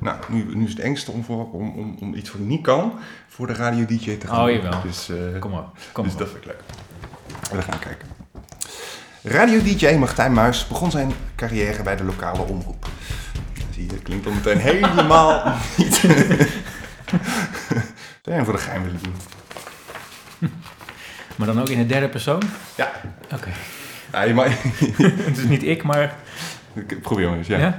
Nou, 0.00 0.16
nu, 0.28 0.56
nu 0.56 0.64
is 0.64 0.70
het 0.70 0.78
engste 0.78 1.10
om, 1.10 1.24
voor, 1.24 1.50
om, 1.52 1.72
om, 1.76 1.96
om 2.00 2.14
iets 2.14 2.30
wat 2.32 2.40
ik 2.40 2.46
niet 2.46 2.62
kan, 2.62 2.92
voor 3.28 3.46
de 3.46 3.52
radio-dj 3.52 4.16
te 4.16 4.26
gaan. 4.26 4.44
Oh, 4.44 4.50
jawel. 4.50 4.82
Dus, 4.82 5.08
eh, 5.08 5.38
Kom 5.40 5.50
maar. 5.50 5.64
Kom 5.92 6.04
dus 6.04 6.16
dat 6.16 6.28
vind 6.28 6.44
ik 6.44 6.46
leuk. 6.46 6.60
We 7.50 7.62
gaan 7.62 7.78
kijken. 7.78 8.08
Radio-dj 9.22 9.96
Martijn 9.96 10.32
Muis 10.32 10.66
begon 10.66 10.90
zijn 10.90 11.12
carrière 11.36 11.82
bij 11.82 11.96
de 11.96 12.04
lokale 12.04 12.42
omroep. 12.42 12.86
Zie 13.70 13.82
je, 13.82 13.88
dat 13.88 14.02
klinkt 14.02 14.24
dan 14.24 14.34
meteen 14.34 14.58
helemaal 14.58 15.54
niet. 15.76 16.00
Je 18.22 18.44
voor 18.44 18.52
de 18.52 18.58
geheim 18.58 18.82
willen 18.82 19.00
doen? 19.02 19.14
Maar 21.36 21.46
dan 21.46 21.60
ook 21.60 21.68
in 21.68 21.78
de 21.78 21.86
derde 21.86 22.08
persoon? 22.08 22.42
Ja. 22.76 22.90
Oké. 23.34 23.50
ja 24.12 24.48
Het 25.26 25.38
is 25.38 25.44
niet 25.44 25.62
ik, 25.62 25.82
maar... 25.82 26.14
Ik 26.74 27.02
probeer 27.02 27.28
maar 27.28 27.38
eens, 27.38 27.46
ja. 27.46 27.58
Ja? 27.58 27.78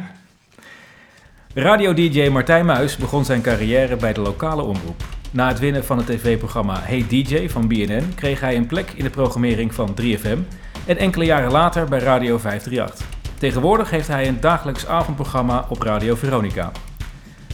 Radio-dj 1.54 2.30
Martijn 2.30 2.66
Muis 2.66 2.98
begon 2.98 3.26
zijn 3.26 3.42
carrière 3.42 3.96
bij 3.96 4.14
de 4.14 4.22
lokale 4.22 4.62
omroep. 4.62 5.04
Na 5.32 5.48
het 5.48 5.60
winnen 5.60 5.86
van 5.86 5.98
het 5.98 6.06
tv-programma 6.06 6.80
Hey 6.82 7.06
DJ 7.08 7.50
van 7.50 7.68
BNN 7.68 8.12
kreeg 8.16 8.40
hij 8.40 8.56
een 8.56 8.66
plek 8.66 8.92
in 8.96 9.04
de 9.04 9.10
programmering 9.10 9.74
van 9.74 9.96
3FM 10.02 10.38
en 10.86 10.98
enkele 10.98 11.26
jaren 11.26 11.52
later 11.52 11.86
bij 11.86 12.00
Radio 12.00 12.38
538. 12.38 13.08
Tegenwoordig 13.38 13.90
heeft 13.90 14.08
hij 14.08 14.28
een 14.28 14.40
dagelijks 14.40 14.88
avondprogramma 14.88 15.66
op 15.70 15.82
Radio 15.82 16.16
Veronica. 16.16 16.72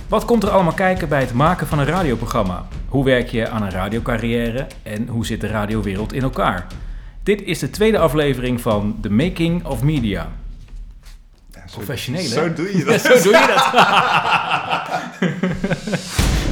Wat 0.07 0.25
komt 0.25 0.43
er 0.43 0.49
allemaal 0.49 0.73
kijken 0.73 1.09
bij 1.09 1.21
het 1.21 1.33
maken 1.33 1.67
van 1.67 1.79
een 1.79 1.85
radioprogramma? 1.85 2.67
Hoe 2.87 3.03
werk 3.03 3.27
je 3.27 3.49
aan 3.49 3.63
een 3.63 3.71
radiocarrière 3.71 4.67
en 4.83 5.07
hoe 5.07 5.25
zit 5.25 5.41
de 5.41 5.47
radiowereld 5.47 6.13
in 6.13 6.21
elkaar? 6.21 6.67
Dit 7.23 7.41
is 7.41 7.59
de 7.59 7.69
tweede 7.69 7.99
aflevering 7.99 8.61
van 8.61 8.97
The 9.01 9.09
Making 9.09 9.65
of 9.65 9.83
Media. 9.83 10.27
Ja, 11.79 11.85
Professioneel, 11.85 12.21
hè? 12.23 12.27
Zo 12.27 12.53
doe 12.53 12.77
je 12.77 12.77
Ja, 12.77 12.85
dat. 12.91 13.01
zo 13.01 13.07
doe 13.07 13.31
je 13.31 13.47
dat. 13.47 13.65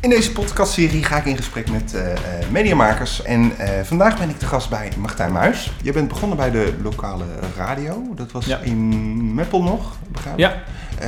In 0.00 0.10
deze 0.10 0.32
podcastserie 0.32 1.04
ga 1.04 1.16
ik 1.16 1.24
in 1.24 1.36
gesprek 1.36 1.70
met 1.70 1.94
eh, 1.94 2.12
eh, 2.12 2.48
mediamakers. 2.50 3.22
En 3.22 3.58
eh, 3.58 3.84
vandaag 3.84 4.18
ben 4.18 4.28
ik 4.28 4.38
te 4.38 4.46
gast 4.46 4.70
bij 4.70 4.92
Martijn 4.98 5.32
Muis. 5.32 5.72
Je 5.82 5.92
bent 5.92 6.08
begonnen 6.08 6.36
bij 6.36 6.50
de 6.50 6.74
lokale 6.82 7.24
radio. 7.56 8.02
Dat 8.14 8.32
was 8.32 8.46
Ja. 8.46 8.58
in 8.58 9.34
Meppel 9.34 9.62
nog, 9.62 9.96
begrijp 10.08 10.38
ik? 10.38 10.40
Ja, 10.40 10.62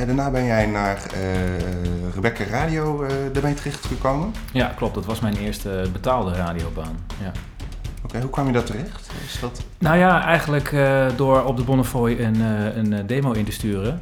daarna 0.05 0.29
ben 0.31 0.45
jij 0.45 0.65
naar 0.65 1.01
Rebecca 2.13 2.43
Radio 2.43 3.03
eh 3.03 3.11
daarmee 3.33 3.53
terechtgekomen. 3.53 4.33
ja, 4.51 4.67
klopt. 4.75 4.95
Dat 4.95 5.05
was 5.05 5.19
mijn 5.19 5.37
eerste 5.37 5.89
betaalde 5.93 6.33
radiobaan. 6.33 6.97
Ja. 7.23 7.31
Oké, 8.03 8.19
hoe 8.21 8.29
kwam 8.29 8.45
je 8.47 8.53
daar 8.53 8.63
terecht? 8.63 9.09
Is 9.25 9.39
dat... 9.39 9.61
Nou 9.77 9.97
ja, 9.97 10.25
eigenlijk 10.25 10.75
door 11.15 11.43
op 11.43 11.57
de 11.57 11.63
Bonnefoy 11.63 12.11
een, 12.19 12.39
een 12.77 13.07
demo 13.07 13.31
in 13.31 13.45
te 13.45 13.51
sturen. 13.51 14.01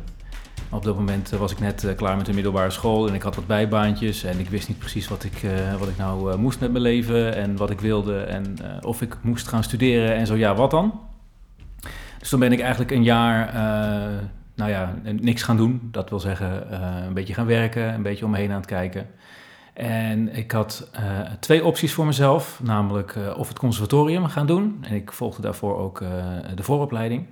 Op 0.74 0.84
dat 0.84 0.96
moment 0.96 1.32
eh, 1.32 1.40
was 1.40 1.52
ik 1.52 1.60
net 1.60 1.84
eh, 1.84 1.96
klaar 1.96 2.18
met 2.18 2.26
de 2.26 2.34
middelbare 2.34 2.70
school 2.70 3.08
en 3.08 3.14
ik 3.14 3.22
had 3.22 3.36
wat 3.36 3.48
bijbaantjes. 3.48 4.24
En 4.24 4.40
ik 4.40 4.50
wist 4.50 4.68
niet 4.68 4.78
precies 4.78 5.08
wat 5.08 5.24
ik, 5.24 5.44
eh, 5.44 5.76
wat 5.80 5.88
ik 5.88 5.98
nou 5.98 6.38
moest 6.38 6.60
met 6.60 6.72
mijn 6.72 6.84
leven 6.84 7.36
en 7.36 7.58
wat 7.58 7.70
ik 7.70 7.80
wilde. 7.80 8.20
En 8.20 8.58
of 8.82 9.02
ik 9.02 9.18
moest 9.22 9.48
gaan 9.48 9.64
studeren 9.64 10.16
en 10.16 10.28
zo 10.28 10.36
ja, 10.36 10.56
wat 10.56 10.72
dan? 10.72 11.00
Dus 12.20 12.30
toen 12.30 12.40
ben 12.40 12.52
ik 12.52 12.60
eigenlijk 12.60 12.92
een 12.92 13.04
jaar, 13.04 13.54
nou 14.56 14.72
ja, 14.72 14.94
niks 15.04 15.44
gaan 15.44 15.58
doen. 15.58 15.90
Dat 15.92 16.10
wil 16.10 16.20
zeggen, 16.20 16.82
een 17.06 17.14
beetje 17.14 17.34
gaan 17.34 17.46
werken, 17.46 17.94
een 17.94 18.02
beetje 18.02 18.26
om 18.26 18.32
me 18.32 18.38
heen 18.38 18.50
aan 18.50 18.58
het 18.58 18.66
kijken. 18.66 19.08
En 19.74 20.36
ik 20.36 20.52
had 20.52 20.90
twee 21.40 21.66
opties 21.66 21.94
voor 21.94 22.06
mezelf, 22.06 22.60
namelijk 22.64 23.16
of 23.38 23.48
het 23.48 23.60
conservatorium 23.60 24.26
gaan 24.26 24.48
doen. 24.48 24.78
En 24.82 24.96
ik 24.96 25.12
volgde 25.12 25.42
daarvoor 25.42 25.78
ook 25.78 26.00
de 26.56 26.64
vooropleiding. 26.64 27.26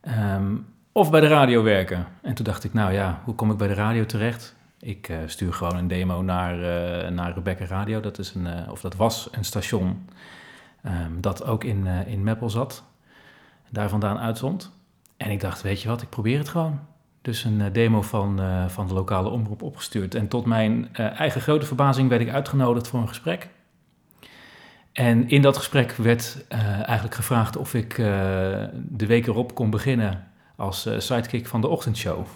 Ehm, 0.00 0.54
of 0.96 1.10
bij 1.10 1.20
de 1.20 1.26
radio 1.26 1.62
werken. 1.62 2.06
En 2.22 2.34
toen 2.34 2.44
dacht 2.44 2.64
ik, 2.64 2.72
nou 2.72 2.92
ja, 2.92 3.20
hoe 3.24 3.34
kom 3.34 3.50
ik 3.50 3.56
bij 3.56 3.68
de 3.68 3.74
radio 3.74 4.06
terecht? 4.06 4.56
Ik 4.80 5.08
eh, 5.08 5.16
stuur 5.26 5.52
gewoon 5.52 5.76
een 5.76 5.88
demo 5.88 6.22
naar, 6.22 6.54
eh, 6.54 7.10
naar 7.10 7.34
Rebecca 7.34 7.64
Radio. 7.64 8.00
Dat, 8.00 8.18
is 8.18 8.34
een, 8.34 8.46
eh, 8.46 8.70
of 8.70 8.80
dat 8.80 8.94
was 8.96 9.28
een 9.32 9.44
station 9.44 10.08
ehm, 10.82 11.20
dat 11.20 11.44
ook 11.44 11.64
in, 11.64 11.86
in 11.86 12.22
Meppel 12.22 12.50
zat. 12.50 12.84
Daar 13.70 13.88
vandaan 13.88 14.18
uitzond. 14.18 14.72
En 15.16 15.30
ik 15.30 15.40
dacht, 15.40 15.62
weet 15.62 15.82
je 15.82 15.88
wat, 15.88 16.02
ik 16.02 16.08
probeer 16.08 16.38
het 16.38 16.48
gewoon. 16.48 16.80
Dus 17.22 17.44
een 17.44 17.72
demo 17.72 18.02
van, 18.02 18.40
van 18.68 18.86
de 18.86 18.94
lokale 18.94 19.28
omroep 19.28 19.62
opgestuurd. 19.62 20.14
En 20.14 20.28
tot 20.28 20.44
mijn 20.44 20.94
eigen 20.94 21.40
grote 21.40 21.66
verbazing 21.66 22.08
werd 22.08 22.20
ik 22.20 22.30
uitgenodigd 22.30 22.88
voor 22.88 23.00
een 23.00 23.08
gesprek. 23.08 23.48
En 24.92 25.28
in 25.28 25.42
dat 25.42 25.56
gesprek 25.56 25.92
werd 25.92 26.44
eigenlijk 26.82 27.14
gevraagd 27.14 27.56
of 27.56 27.74
ik 27.74 27.94
de 27.96 29.06
week 29.06 29.26
erop 29.26 29.54
kon 29.54 29.70
beginnen 29.70 30.25
als 30.56 30.86
eh, 30.86 30.98
sidekick 30.98 31.46
van 31.46 31.60
de 31.60 31.68
ochtendshow. 31.68 32.26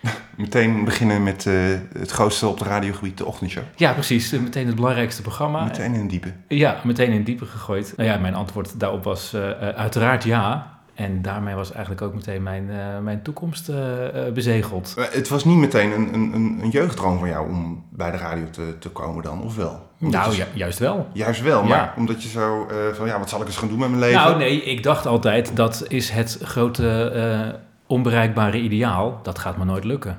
Meteen 0.36 0.84
beginnen 0.84 1.22
met 1.22 1.46
eh, 1.46 1.54
het 1.92 2.10
grootste 2.10 2.46
op 2.46 2.58
de 2.58 2.64
radiogebied, 2.64 3.18
de 3.18 3.24
ochtendshow. 3.26 3.62
Ja, 3.76 3.92
precies. 3.92 4.32
eh, 4.32 4.40
Meteen 4.40 4.66
het 4.66 4.74
belangrijkste 4.74 5.22
programma. 5.22 5.64
Meteen 5.64 5.94
in 5.94 6.08
diepe. 6.08 6.32
Ja, 6.48 6.80
meteen 6.84 7.10
in 7.12 7.24
diepe 7.24 7.46
gegooid. 7.46 7.92
Nou 7.96 8.08
ja, 8.08 8.16
mijn 8.18 8.34
antwoord 8.34 8.80
daarop 8.80 9.04
was 9.04 9.34
uiteraard 9.74 10.24
ja. 10.24 10.73
En 10.94 11.22
daarmee 11.22 11.54
was 11.54 11.72
eigenlijk 11.72 12.02
ook 12.02 12.14
meteen 12.14 12.42
mijn, 12.42 12.70
eh, 12.70 12.98
mijn 12.98 13.22
toekomst 13.22 13.68
eh, 13.68 14.26
eh, 14.26 14.32
bezegeld. 14.32 14.94
Het 15.10 15.28
was 15.28 15.44
niet 15.44 15.56
meteen 15.56 15.92
een, 15.92 16.14
een, 16.14 16.58
een, 16.62 16.70
jeugddroom 16.70 17.18
van 17.18 17.28
jou 17.28 17.48
om 17.48 17.84
bij 17.90 18.10
de 18.10 18.16
radio 18.16 18.50
te, 18.50 18.78
te 18.78 18.88
komen 18.88 19.22
dan, 19.22 19.42
of 19.42 19.56
wel? 19.56 19.88
Omdat 20.00 20.20
Nou, 20.20 20.42
juist 20.54 20.78
wel. 20.78 21.06
Juist 21.12 21.42
wel, 21.42 21.62
maar 21.62 21.70
Ja. 21.70 21.94
omdat 21.96 22.22
je 22.22 22.28
zo 22.28 22.66
van 22.92 23.06
ja, 23.06 23.18
wat 23.18 23.28
zal 23.28 23.40
ik 23.40 23.46
eens 23.46 23.56
gaan 23.56 23.68
doen 23.68 23.78
met 23.78 23.88
mijn 23.88 24.00
leven? 24.00 24.20
Nou, 24.20 24.36
nee, 24.36 24.62
ik 24.62 24.82
dacht 24.82 25.06
altijd 25.06 25.56
dat 25.56 25.84
is 25.88 26.10
het 26.10 26.38
grote 26.42 27.60
onbereikbare 27.86 28.60
ideaal. 28.60 29.20
Dat 29.22 29.38
gaat 29.38 29.56
me 29.56 29.64
nooit 29.64 29.84
lukken. 29.84 30.18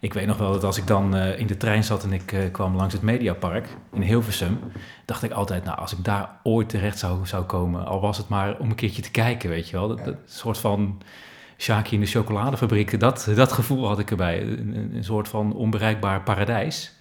Ik 0.00 0.14
weet 0.14 0.26
nog 0.26 0.36
wel 0.36 0.52
dat 0.52 0.64
als 0.64 0.78
ik 0.78 0.86
dan 0.86 1.16
eh, 1.16 1.38
in 1.38 1.46
de 1.46 1.56
trein 1.56 1.84
zat 1.84 2.04
en 2.04 2.12
ik 2.12 2.32
eh, 2.32 2.40
kwam 2.52 2.76
langs 2.76 2.94
het 2.94 3.02
Mediapark 3.02 3.68
in 3.92 4.02
Hilversum, 4.02 4.58
dacht 5.04 5.22
ik 5.22 5.30
altijd, 5.30 5.64
nou, 5.64 5.78
als 5.78 5.92
ik 5.92 6.04
daar 6.04 6.30
ooit 6.42 6.68
terecht 6.68 6.98
zou, 6.98 7.26
zou 7.26 7.44
komen, 7.44 7.86
al 7.86 8.00
was 8.00 8.18
het 8.18 8.28
maar 8.28 8.58
om 8.58 8.68
een 8.68 8.74
keertje 8.74 9.02
te 9.02 9.10
kijken, 9.10 9.50
weet 9.50 9.68
je 9.68 9.76
wel. 9.76 9.88
Dat, 9.88 10.04
dat 10.04 10.16
soort 10.26 10.58
van 10.58 11.02
Shaki 11.58 11.94
in 11.94 12.00
de 12.00 12.06
chocoladefabriek, 12.06 13.00
dat, 13.00 13.28
dat 13.34 13.52
gevoel 13.52 13.86
had 13.86 13.98
ik 13.98 14.10
erbij. 14.10 14.42
Een, 14.42 14.90
een, 14.94 15.04
soort 15.04 15.28
van 15.28 15.54
onbereikbaar 15.54 16.22
paradijs. 16.22 16.94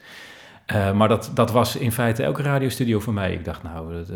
Eh, 0.65 0.91
maar 0.91 1.07
dat, 1.07 1.31
dat 1.33 1.51
was 1.51 1.75
in 1.75 1.91
feite 1.91 2.23
elke 2.23 2.41
radiostudio 2.41 2.99
voor 2.99 3.13
mij. 3.13 3.33
Ik 3.33 3.45
dacht, 3.45 3.63
nou, 3.63 3.93
dat, 3.93 4.07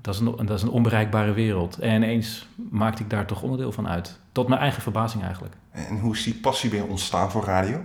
dat, 0.00 0.14
is 0.14 0.20
een, 0.20 0.46
dat 0.46 0.56
is 0.56 0.62
een 0.62 0.70
onbereikbare 0.70 1.32
wereld. 1.32 1.78
En 1.78 1.94
ineens 1.94 2.46
maakte 2.70 3.02
ik 3.02 3.10
daar 3.10 3.26
toch 3.26 3.42
onderdeel 3.42 3.72
van 3.72 3.88
uit. 3.88 4.20
Tot 4.32 4.48
mijn 4.48 4.60
eigen 4.60 4.82
verbazing 4.82 5.22
eigenlijk. 5.22 5.54
En 5.70 5.98
hoe 5.98 6.14
is 6.14 6.22
die 6.22 6.34
passie 6.34 6.74
je 6.74 6.84
ontstaan 6.84 7.30
voor 7.30 7.44
radio? 7.44 7.84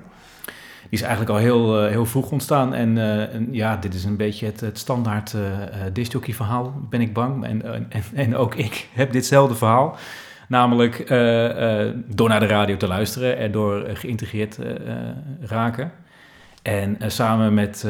Is 0.91 1.01
eigenlijk 1.01 1.31
al 1.31 1.37
heel, 1.37 1.81
eh, 1.81 1.89
heel 1.89 2.05
vroeg 2.05 2.31
ontstaan. 2.31 2.73
En, 2.73 2.97
eh, 2.97 3.33
en 3.33 3.47
ja, 3.51 3.77
dit 3.77 3.93
is 3.93 4.03
een 4.03 4.17
beetje 4.17 4.45
het, 4.45 4.59
het 4.59 4.77
standaard 4.77 5.35
discjockey 5.93 6.33
verhaal, 6.33 6.73
ben 6.89 7.01
ik 7.01 7.13
bang. 7.13 7.45
En, 7.45 7.89
en, 7.89 8.03
en, 8.25 8.35
ook 8.35 8.55
ik 8.55 8.89
heb 8.93 9.11
ditzelfde 9.11 9.55
verhaal. 9.55 9.95
Namelijk 10.47 10.97
door 12.07 12.29
naar 12.29 12.39
de 12.39 12.45
radio 12.45 12.77
te 12.77 12.87
luisteren 12.87 13.37
en 13.37 13.51
door 13.51 13.85
geïntegreerd 13.93 14.57
eh, 14.57 14.75
raken. 15.41 15.91
En 16.61 16.97
samen 17.07 17.53
met 17.53 17.85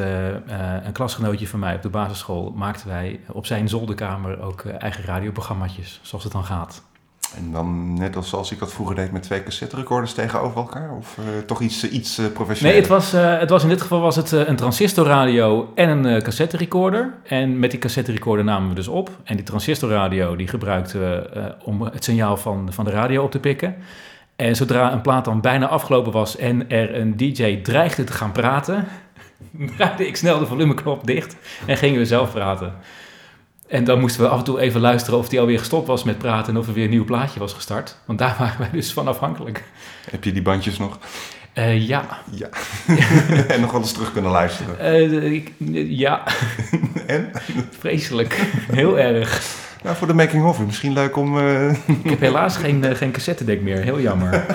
een 0.84 0.92
klasgenootje 0.92 1.48
van 1.48 1.60
mij 1.60 1.76
op 1.76 1.82
de 1.82 1.90
basisschool 1.90 2.54
maakten 2.56 2.88
wij 2.88 3.20
op 3.28 3.46
zijn 3.46 3.70
zolderkamer 3.70 4.42
ook 4.42 4.66
eigen 4.66 5.04
radioprogramma's, 5.04 6.00
zoals 6.02 6.24
het 6.24 6.34
dan 6.34 6.46
gaat. 6.46 6.91
En 7.38 7.52
dan 7.52 7.94
net 7.94 8.16
als 8.16 8.34
als 8.34 8.52
ik 8.52 8.60
dat 8.60 8.74
vroeger 8.74 8.96
deed 8.96 9.12
met 9.12 9.24
twee 9.24 9.44
cassette 9.44 9.76
recorders 9.76 10.14
tegenover 10.14 10.58
elkaar? 10.58 10.92
Of 10.98 11.18
eh, 11.18 11.24
toch 11.46 11.62
iets, 11.62 11.84
eh, 11.84 11.94
iets 11.94 12.18
eh, 12.18 12.24
Nee, 12.24 12.34
professioneler? 12.34 12.82
het 12.82 12.90
was, 12.90 13.12
het 13.12 13.50
was 13.50 13.64
in 13.64 13.70
dit 13.70 13.82
geval 13.82 14.02
was 14.02 14.16
het 14.16 14.32
een 14.32 14.56
transistorradio 14.56 15.72
en 15.76 15.90
een 15.90 16.22
cassette 16.22 16.58
recorder. 16.58 17.14
En 17.24 17.60
met 17.60 17.72
die 17.72 17.80
cassette 17.80 18.12
recorder 18.12 18.46
namen 18.46 18.70
we 18.70 18.76
dus 18.76 18.88
op. 18.88 19.10
En 19.24 19.36
die 19.36 19.46
transistorradio 19.46 20.36
die 20.36 20.48
gebruikten 20.48 21.00
we 21.00 21.56
om 21.64 21.82
het 21.82 22.04
signaal 22.04 22.38
van, 22.38 22.68
van 22.74 22.86
de 22.86 22.92
radio 22.92 23.24
op 23.24 23.32
te 23.32 23.40
pikken. 23.40 23.76
En 24.36 24.56
zodra 24.56 24.92
een 24.92 25.02
plaat 25.02 25.26
dan 25.26 25.42
bijna 25.42 25.68
afgelopen 25.68 26.12
was 26.12 26.38
en 26.38 26.70
er 26.70 26.96
een 26.96 27.18
DJ 27.18 27.62
dreigde 27.62 28.04
te 28.04 28.14
gaan 28.14 28.32
praten, 28.32 28.88
draaide 29.78 30.08
ik 30.08 30.16
snel 30.16 30.40
de 30.40 30.46
volumeknop 30.46 31.08
dicht 31.08 31.36
en 31.66 31.78
gingen 31.78 32.00
we 32.00 32.06
zelf 32.06 32.32
praten. 32.32 32.74
En 33.72 33.84
dan 33.84 34.00
moesten 34.00 34.22
we 34.22 34.28
af 34.28 34.38
en 34.38 34.44
toe 34.44 34.60
even 34.60 34.82
luisteren 34.82 35.20
of 35.20 35.30
die 35.30 35.40
alweer 35.40 35.60
gestopt 35.60 35.88
was 35.88 36.04
met 36.04 36.18
praten 36.18 36.54
en 36.54 36.60
of 36.60 36.68
er 36.68 36.74
weer 36.74 36.84
een 36.84 36.90
nieuw 36.90 37.06
plaatje 37.06 37.40
was 37.40 37.54
gestart. 37.54 37.96
Want 38.06 38.20
daar 38.20 38.36
waren 38.40 38.60
wij 38.60 38.70
dus 38.72 38.94
van 38.94 39.08
afhankelijk. 39.08 39.64
Heb 40.10 40.24
je 40.24 40.32
die 40.32 40.42
bandjes 40.42 40.78
nog? 40.78 40.98
Eh, 41.54 41.88
ja, 41.88 42.06
Ja. 42.32 42.50
en 43.48 43.62
nog 43.62 43.72
wel 43.72 43.82
eens 43.82 43.92
terug 43.92 44.12
kunnen 44.12 44.32
luisteren. 44.32 44.80
Eh, 44.80 45.32
ik- 45.32 45.52
ja, 45.88 46.24
En? 47.08 47.32
vreselijk. 47.80 48.42
Heel 48.72 49.00
erg. 49.00 49.42
Nou, 49.84 49.96
voor 49.96 50.08
de 50.08 50.14
making-of, 50.14 50.60
misschien 50.66 50.94
leuk 50.94 51.16
om... 51.18 51.38
eh, 51.40 51.70
Ik 51.72 52.10
heb 52.10 52.20
helaas 52.20 52.58
geen, 52.58 52.96
geen 52.96 53.12
cassettedek 53.12 53.62
meer, 53.62 53.78
heel 53.78 54.00
jammer. 54.00 54.46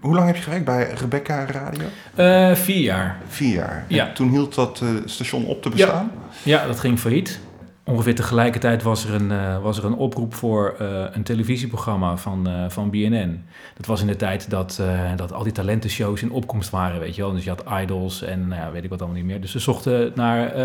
Hoe 0.00 0.14
lang 0.14 0.26
heb 0.26 0.36
je 0.36 0.42
gewerkt 0.42 0.64
bij 0.64 0.90
Rebecca 0.90 1.46
Radio? 1.46 1.86
Eh, 2.14 2.54
vier 2.54 2.80
jaar. 2.80 3.18
Vier 3.26 3.54
jaar. 3.54 3.84
Ja. 3.88 4.08
En 4.08 4.14
toen 4.14 4.30
hield 4.30 4.54
dat 4.54 4.80
eh, 4.82 4.88
station 5.04 5.44
op 5.44 5.62
te 5.62 5.68
bestaan? 5.68 6.10
Ja, 6.42 6.66
dat 6.66 6.80
ging 6.80 6.98
failliet. 6.98 7.40
Ongeveer 7.84 8.14
tegelijkertijd 8.14 8.82
was 8.82 9.04
er 9.04 9.14
een, 9.14 9.30
eh, 9.30 9.62
was 9.62 9.78
er 9.78 9.84
een 9.84 9.94
oproep 9.94 10.34
voor 10.34 10.74
een 11.12 11.22
televisieprogramma 11.22 12.16
van, 12.16 12.48
van 12.68 12.90
BNN. 12.90 13.44
Dat 13.76 13.86
was 13.86 14.00
in 14.00 14.06
de 14.06 14.16
tijd 14.16 14.50
dat, 14.50 14.82
dat 15.16 15.32
al 15.32 15.42
die 15.42 15.52
talentenshows 15.52 16.22
in 16.22 16.30
opkomst 16.30 16.70
waren, 16.70 17.00
weet 17.00 17.14
je 17.14 17.22
wel. 17.22 17.32
Dus 17.32 17.44
je 17.44 17.50
had 17.50 17.64
idols 17.82 18.22
en 18.22 18.48
nou 18.48 18.60
ja, 18.60 18.70
weet 18.70 18.84
ik 18.84 18.90
wat 18.90 18.98
allemaal 18.98 19.18
niet 19.18 19.26
meer. 19.26 19.40
Dus 19.40 19.50
ze 19.50 19.58
zochten 19.58 20.12
naar 20.14 20.56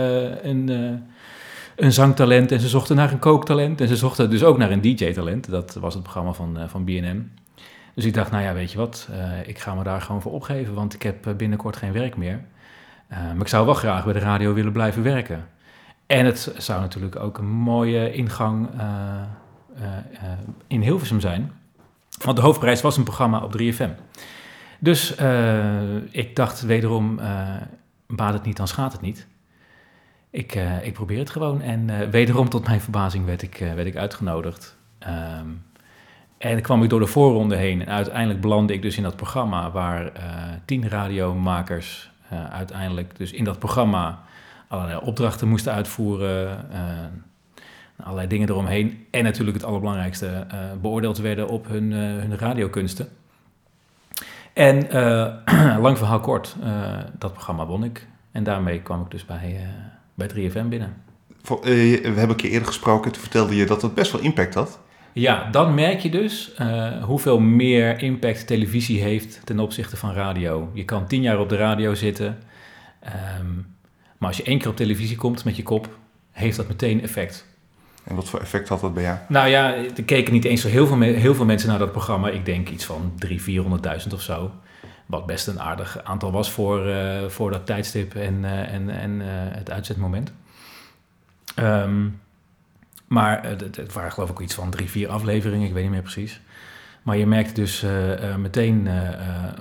een, 0.43 0.69
een 1.75 1.93
zangtalent 1.93 2.51
en 2.51 2.59
ze 2.59 2.67
zochten 2.67 2.95
naar 2.95 3.11
een 3.11 3.19
kooktalent. 3.19 3.81
En 3.81 3.87
ze 3.87 3.95
zochten 3.95 4.29
dus 4.29 4.43
ook 4.43 4.57
naar 4.57 4.71
een 4.71 4.81
DJ-talent. 4.81 5.49
Dat 5.49 5.77
was 5.79 5.93
het 5.93 6.03
programma 6.03 6.33
van, 6.33 6.57
van 6.67 6.85
BNN. 6.85 7.31
Dus 7.95 8.05
ik 8.05 8.13
dacht, 8.13 8.31
nou 8.31 8.43
ja, 8.43 8.53
weet 8.53 8.71
je 8.71 8.77
wat, 8.77 9.07
eh, 9.11 9.47
ik 9.47 9.59
ga 9.59 9.73
me 9.73 9.83
daar 9.83 10.01
gewoon 10.01 10.21
voor 10.21 10.31
opgeven, 10.31 10.73
want 10.73 10.93
ik 10.93 11.01
heb 11.01 11.27
eh, 11.27 11.33
binnenkort 11.33 11.77
geen 11.77 11.91
werk 11.91 12.17
meer. 12.17 12.41
Eh, 13.07 13.17
maar 13.17 13.41
ik 13.41 13.47
zou 13.47 13.65
wel 13.65 13.73
graag 13.73 14.03
bij 14.03 14.13
de 14.13 14.19
radio 14.19 14.53
willen 14.53 14.71
blijven 14.71 15.03
werken. 15.03 15.47
En 16.05 16.25
het 16.25 16.53
zou 16.57 16.81
natuurlijk 16.81 17.15
ook 17.15 17.37
een 17.37 17.49
mooie 17.49 18.13
ingang 18.13 18.69
in 20.67 20.81
Hilversum 20.81 21.19
zijn. 21.19 21.51
Want 22.23 22.37
de 22.37 22.43
hoofdprijs 22.43 22.81
was 22.81 22.97
een 22.97 23.03
programma 23.03 23.39
op 23.43 23.51
3FM. 23.51 23.89
Dus 24.79 25.15
ik 26.11 26.35
dacht 26.35 26.61
wederom, 26.61 27.19
baat 28.07 28.33
het 28.33 28.43
niet, 28.43 28.57
dan 28.57 28.67
schaadt 28.67 28.93
het 28.93 29.01
niet. 29.01 29.27
Ik, 30.29 30.55
ik 30.81 30.93
probeer 30.93 31.19
het 31.19 31.29
gewoon. 31.29 31.61
En 31.61 32.09
wederom 32.09 32.49
tot 32.49 32.67
mijn 32.67 32.81
verbazing 32.81 33.25
werd 33.25 33.41
ik, 33.41 33.57
werd 33.57 33.87
ik 33.87 33.95
uitgenodigd. 33.95 34.77
Ehm, 34.99 35.47
en 36.37 36.61
kwam 36.61 36.83
ik 36.83 36.89
door 36.89 36.99
de 36.99 37.07
voorronde 37.07 37.55
heen. 37.55 37.81
En 37.81 37.93
uiteindelijk 37.93 38.41
belandde 38.41 38.73
ik 38.73 38.81
dus 38.81 38.97
in 38.97 39.03
dat 39.03 39.15
programma... 39.15 39.71
waar 39.71 40.05
eh, 40.05 40.23
tien 40.65 40.89
radiomakers 40.89 42.11
eh, 42.29 42.45
uiteindelijk 42.53 43.17
dus 43.17 43.31
in 43.31 43.43
dat 43.43 43.59
programma... 43.59 44.23
allerlei 44.67 44.99
opdrachten 45.03 45.47
moesten 45.47 45.73
uitvoeren... 45.73 46.71
eh, 46.71 46.79
allerlei 48.03 48.27
dingen 48.27 48.49
eromheen. 48.49 49.05
En 49.11 49.23
natuurlijk 49.23 49.57
het 49.57 49.65
allerbelangrijkste... 49.65 50.47
beoordeeld 50.81 51.17
werden 51.17 51.47
op 51.47 51.67
hun, 51.67 51.91
hun 51.91 52.37
radiokunsten. 52.37 53.09
En 54.53 54.87
lang 55.85 55.97
verhaal 55.97 56.19
kort, 56.19 56.55
dat 57.17 57.33
programma 57.33 57.65
won 57.65 57.83
ik. 57.83 58.07
En 58.31 58.43
daarmee 58.43 58.81
kwam 58.81 59.01
ik 59.01 59.11
dus 59.11 59.25
bij, 59.25 59.67
bij 60.13 60.29
3FM 60.29 60.67
binnen. 60.67 60.93
We 61.61 62.01
hebben 62.03 62.29
een 62.29 62.35
keer 62.35 62.51
eerder 62.51 62.67
gesproken, 62.67 63.11
toen 63.11 63.21
vertelde 63.21 63.55
je 63.55 63.65
dat 63.65 63.81
het 63.81 63.93
best 63.93 64.11
wel 64.11 64.21
impact 64.21 64.53
had. 64.53 64.79
Ja, 65.17 65.49
dan 65.51 65.73
merk 65.73 65.99
je 65.99 66.09
dus 66.09 66.53
eh, 66.53 67.03
hoeveel 67.03 67.39
meer 67.39 68.01
impact 68.01 68.47
televisie 68.47 69.01
heeft 69.01 69.45
ten 69.45 69.59
opzichte 69.59 69.97
van 69.97 70.13
radio. 70.13 70.69
Je 70.73 70.85
kan 70.85 71.07
tien 71.07 71.21
jaar 71.21 71.39
op 71.39 71.49
de 71.49 71.55
radio 71.55 71.93
zitten, 71.93 72.37
ehm, 72.99 73.53
maar 74.17 74.27
als 74.27 74.37
je 74.37 74.43
één 74.43 74.59
keer 74.59 74.69
op 74.69 74.75
televisie 74.75 75.17
komt 75.17 75.43
met 75.45 75.55
je 75.55 75.63
kop, 75.63 75.97
heeft 76.31 76.57
dat 76.57 76.67
meteen 76.67 77.01
effect. 77.01 77.45
En 78.03 78.15
wat 78.15 78.29
voor 78.29 78.39
effect 78.39 78.69
had 78.69 78.81
dat 78.81 78.93
bij 78.93 79.03
jou? 79.03 79.17
Nou 79.27 79.47
ja, 79.47 79.75
er 79.75 80.03
keken 80.05 80.33
niet 80.33 80.45
eens 80.45 80.61
zo 80.61 80.67
heel 80.67 80.87
veel, 80.87 81.01
heel 81.01 81.35
veel 81.35 81.45
mensen 81.45 81.69
naar 81.69 81.79
dat 81.79 81.91
programma. 81.91 82.29
Ik 82.29 82.45
denk 82.45 82.69
iets 82.69 82.85
van 82.85 83.13
300.000, 83.25 83.43
400.000 84.05 84.13
of 84.13 84.21
zo. 84.21 84.51
Wat 85.05 85.25
best 85.25 85.47
een 85.47 85.61
aardig 85.61 86.03
aantal 86.03 86.31
was 86.31 86.51
voor, 86.51 86.87
eh, 86.87 87.25
voor 87.27 87.51
dat 87.51 87.65
tijdstip 87.65 88.15
en, 88.15 88.45
eh, 88.45 88.73
en, 88.73 88.89
en 88.89 89.19
het 89.51 89.71
uitzetmoment. 89.71 90.33
Ehm, 91.55 92.05
maar 93.07 93.43
eh, 93.43 93.49
het, 93.49 93.75
het 93.75 93.93
waren 93.93 94.11
geloof 94.11 94.29
ik 94.29 94.39
iets 94.39 94.53
van 94.53 94.69
drie, 94.69 94.89
vier 94.89 95.09
afleveringen, 95.09 95.67
ik 95.67 95.73
weet 95.73 95.83
niet 95.83 95.91
meer 95.91 96.01
precies. 96.01 96.41
Maar 97.03 97.17
je 97.17 97.27
merkt 97.27 97.55
dus 97.55 97.83
eh, 97.83 98.31
eh, 98.31 98.37
meteen 98.37 98.89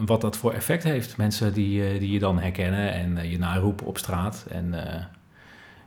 wat 0.07 0.21
dat 0.21 0.37
voor 0.37 0.53
effect 0.53 0.83
heeft. 0.83 1.17
Mensen 1.17 1.53
die, 1.53 1.99
die 1.99 2.11
je 2.11 2.19
dan 2.19 2.39
herkennen 2.39 2.93
en 2.93 3.31
je 3.31 3.39
naroepen 3.39 3.87
op 3.87 3.99
straat. 3.99 4.47
En 4.51 4.75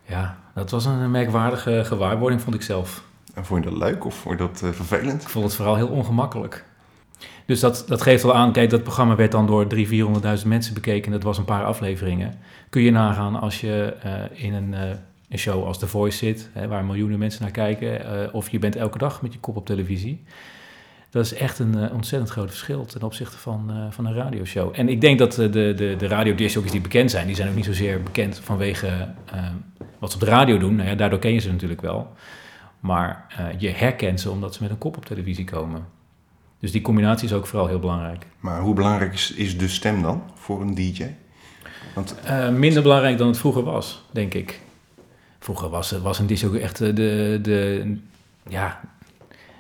ja, 0.05 0.37
dat 0.53 0.71
was 0.71 0.85
een 0.85 1.11
merkwaardige 1.11 1.83
gewaarwording, 1.85 2.41
vond 2.41 2.55
ik 2.55 2.61
zelf. 2.61 3.03
En 3.33 3.45
vond 3.45 3.63
je 3.63 3.69
dat 3.69 3.79
leuk 3.79 4.05
of 4.05 4.15
vond 4.15 4.39
je 4.39 4.45
dat 4.47 4.75
vervelend? 4.75 5.21
Ik 5.21 5.29
vond 5.29 5.45
het 5.45 5.55
vooral 5.55 5.75
heel 5.75 5.87
ongemakkelijk. 5.87 6.65
Dus 7.45 7.59
dat, 7.59 7.83
dat 7.87 8.01
geeft 8.01 8.23
wel 8.23 8.35
aan, 8.35 8.51
kijk, 8.51 8.69
dat 8.69 8.83
programma 8.83 9.15
werd 9.15 9.31
dan 9.31 9.47
door 9.47 9.67
300.000, 9.75 9.79
400.000 10.41 10.47
mensen 10.47 10.73
bekeken. 10.73 11.11
Dat 11.11 11.23
was 11.23 11.37
een 11.37 11.45
paar 11.45 11.65
afleveringen. 11.65 12.39
Kun 12.69 12.81
je 12.81 12.91
nagaan 12.91 13.39
als 13.39 13.61
je 13.61 13.93
in 14.33 14.53
een, 14.53 14.73
een 15.29 15.37
show 15.37 15.65
als 15.65 15.79
The 15.79 15.87
Voice 15.87 16.17
zit, 16.17 16.49
hè, 16.53 16.67
waar 16.67 16.85
miljoenen 16.85 17.19
mensen 17.19 17.41
naar 17.41 17.51
kijken, 17.51 18.05
eh, 18.05 18.33
of 18.33 18.49
je 18.49 18.59
bent 18.59 18.75
elke 18.75 18.97
dag 18.97 19.21
met 19.21 19.33
je 19.33 19.39
kop 19.39 19.55
op 19.55 19.65
televisie. 19.65 20.23
Dat 21.09 21.25
is 21.25 21.33
echt 21.33 21.59
een 21.59 21.77
eh, 21.77 21.93
ontzettend 21.93 22.31
groot 22.31 22.49
verschil 22.49 22.85
ten 22.85 23.03
opzichte 23.03 23.37
van, 23.37 23.69
eh, 23.69 23.85
van 23.89 24.05
een 24.05 24.13
radioshow. 24.13 24.71
En 24.73 24.89
ik 24.89 25.01
denk 25.01 25.19
dat 25.19 25.33
de, 25.33 25.49
de, 25.49 25.95
de 25.97 26.07
radiodiscjockeys 26.07 26.71
die 26.71 26.81
bekend 26.81 27.11
zijn, 27.11 27.27
die 27.27 27.35
zijn 27.35 27.49
ook 27.49 27.55
niet 27.55 27.65
zozeer 27.65 28.03
bekend 28.03 28.39
vanwege 28.39 29.07
wat 29.99 30.11
ze 30.11 30.17
op 30.17 30.23
de 30.23 30.29
radio 30.29 30.57
doen. 30.57 30.75
Nou 30.75 30.89
ja, 30.89 30.95
daardoor 30.95 31.19
ken 31.19 31.33
je 31.33 31.39
ze 31.39 31.51
natuurlijk 31.51 31.81
wel. 31.81 32.13
Maar 32.79 33.25
je 33.57 33.69
herkent 33.69 34.19
ze 34.19 34.31
omdat 34.31 34.53
ze 34.53 34.61
met 34.61 34.71
een 34.71 34.77
kop 34.77 34.97
op 34.97 35.05
televisie 35.05 35.45
komen. 35.45 35.85
Dus 36.59 36.71
die 36.71 36.81
combinatie 36.81 37.27
is 37.27 37.33
ook 37.33 37.47
vooral 37.47 37.67
heel 37.67 37.79
belangrijk. 37.79 38.25
Maar 38.39 38.61
hoe 38.61 38.73
belangrijk 38.73 39.13
is, 39.13 39.33
is 39.33 39.57
de 39.57 39.67
stem 39.67 40.01
dan 40.01 40.23
voor 40.35 40.61
een 40.61 40.75
DJ? 40.75 41.05
Want 41.95 42.15
minder 42.51 42.81
belangrijk 42.81 43.17
dan 43.17 43.27
het 43.27 43.37
vroeger 43.37 43.63
was, 43.63 44.03
denk 44.11 44.33
ik. 44.33 44.61
Vroeger 45.39 45.69
was, 45.69 45.91
was 45.91 46.19
een 46.19 46.27
disjockey 46.27 46.61
echt 46.61 46.81
eh, 46.81 46.95
de, 46.95 47.39
de, 47.41 47.95
ja, 48.49 48.81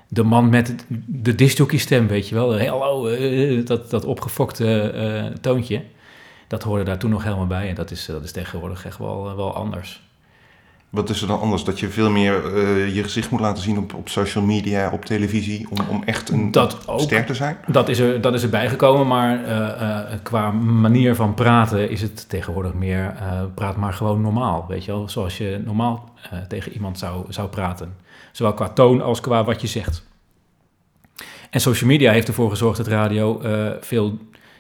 de 0.07 0.23
man 0.23 0.49
met 0.49 0.85
de 1.05 1.35
disjockey 1.35 1.77
stem, 1.77 2.07
weet 2.07 2.29
je 2.29 2.35
wel. 2.35 2.59
Eh, 3.09 3.65
dat, 3.65 3.89
dat 3.89 4.05
opgefokte 4.05 4.79
eh, 4.79 5.25
toontje. 5.25 5.83
Dat 6.47 6.63
hoorde 6.63 6.83
daar 6.83 6.99
toen 6.99 7.09
nog 7.09 7.23
helemaal 7.23 7.47
bij. 7.47 7.69
En 7.69 7.75
dat 7.75 7.91
is, 7.91 8.05
dat 8.05 8.23
is 8.23 8.31
tegenwoordig 8.31 8.85
echt 8.85 8.97
wel, 8.97 9.35
wel 9.35 9.55
anders. 9.55 10.06
Wat 10.89 11.09
is 11.09 11.21
er 11.21 11.27
dan 11.27 11.39
anders? 11.39 11.63
Dat 11.63 11.79
je 11.79 11.89
veel 11.89 12.09
meer 12.09 12.55
eh, 12.55 12.95
je 12.95 13.03
gezicht 13.03 13.29
moet 13.29 13.39
laten 13.39 13.63
zien 13.63 13.77
op, 13.77 13.93
op 13.93 14.09
social 14.09 14.43
media, 14.43 14.91
op 14.91 15.05
televisie, 15.05 15.67
om, 15.69 15.77
om 15.89 16.03
echt 16.03 16.29
een 16.29 16.51
Dat 16.51 16.87
ook. 16.87 16.99
ster 16.99 17.25
te 17.25 17.33
zijn? 17.33 17.57
Dat 17.67 17.89
is 17.89 17.99
er, 17.99 18.21
dat 18.21 18.33
is 18.33 18.43
erbij 18.43 18.69
gekomen, 18.69 19.07
maar 19.07 19.43
eh, 19.43 20.11
eh, 20.11 20.19
qua 20.23 20.51
manier 20.51 21.15
van 21.15 21.33
praten 21.33 21.89
is 21.89 22.01
het 22.01 22.29
tegenwoordig 22.29 22.73
meer... 22.73 23.15
praat 23.55 23.75
maar 23.75 23.93
gewoon 23.93 24.21
normaal, 24.21 24.65
weet 24.67 24.85
je 24.85 24.91
wel. 24.91 25.09
Zoals 25.09 25.37
je 25.37 25.61
normaal 25.65 26.13
tegen 26.47 26.71
iemand 26.71 26.97
zou, 26.99 27.25
zou 27.29 27.47
praten. 27.47 27.95
Zowel 28.31 28.53
qua 28.53 28.69
toon 28.69 29.01
als 29.01 29.21
qua 29.21 29.43
wat 29.43 29.61
je 29.61 29.67
zegt. 29.67 30.05
En 31.49 31.59
social 31.59 31.89
media 31.89 32.11
heeft 32.11 32.27
ervoor 32.27 32.49
gezorgd 32.49 32.77
dat 32.77 32.87
radio 32.87 33.41
veel 33.81 34.17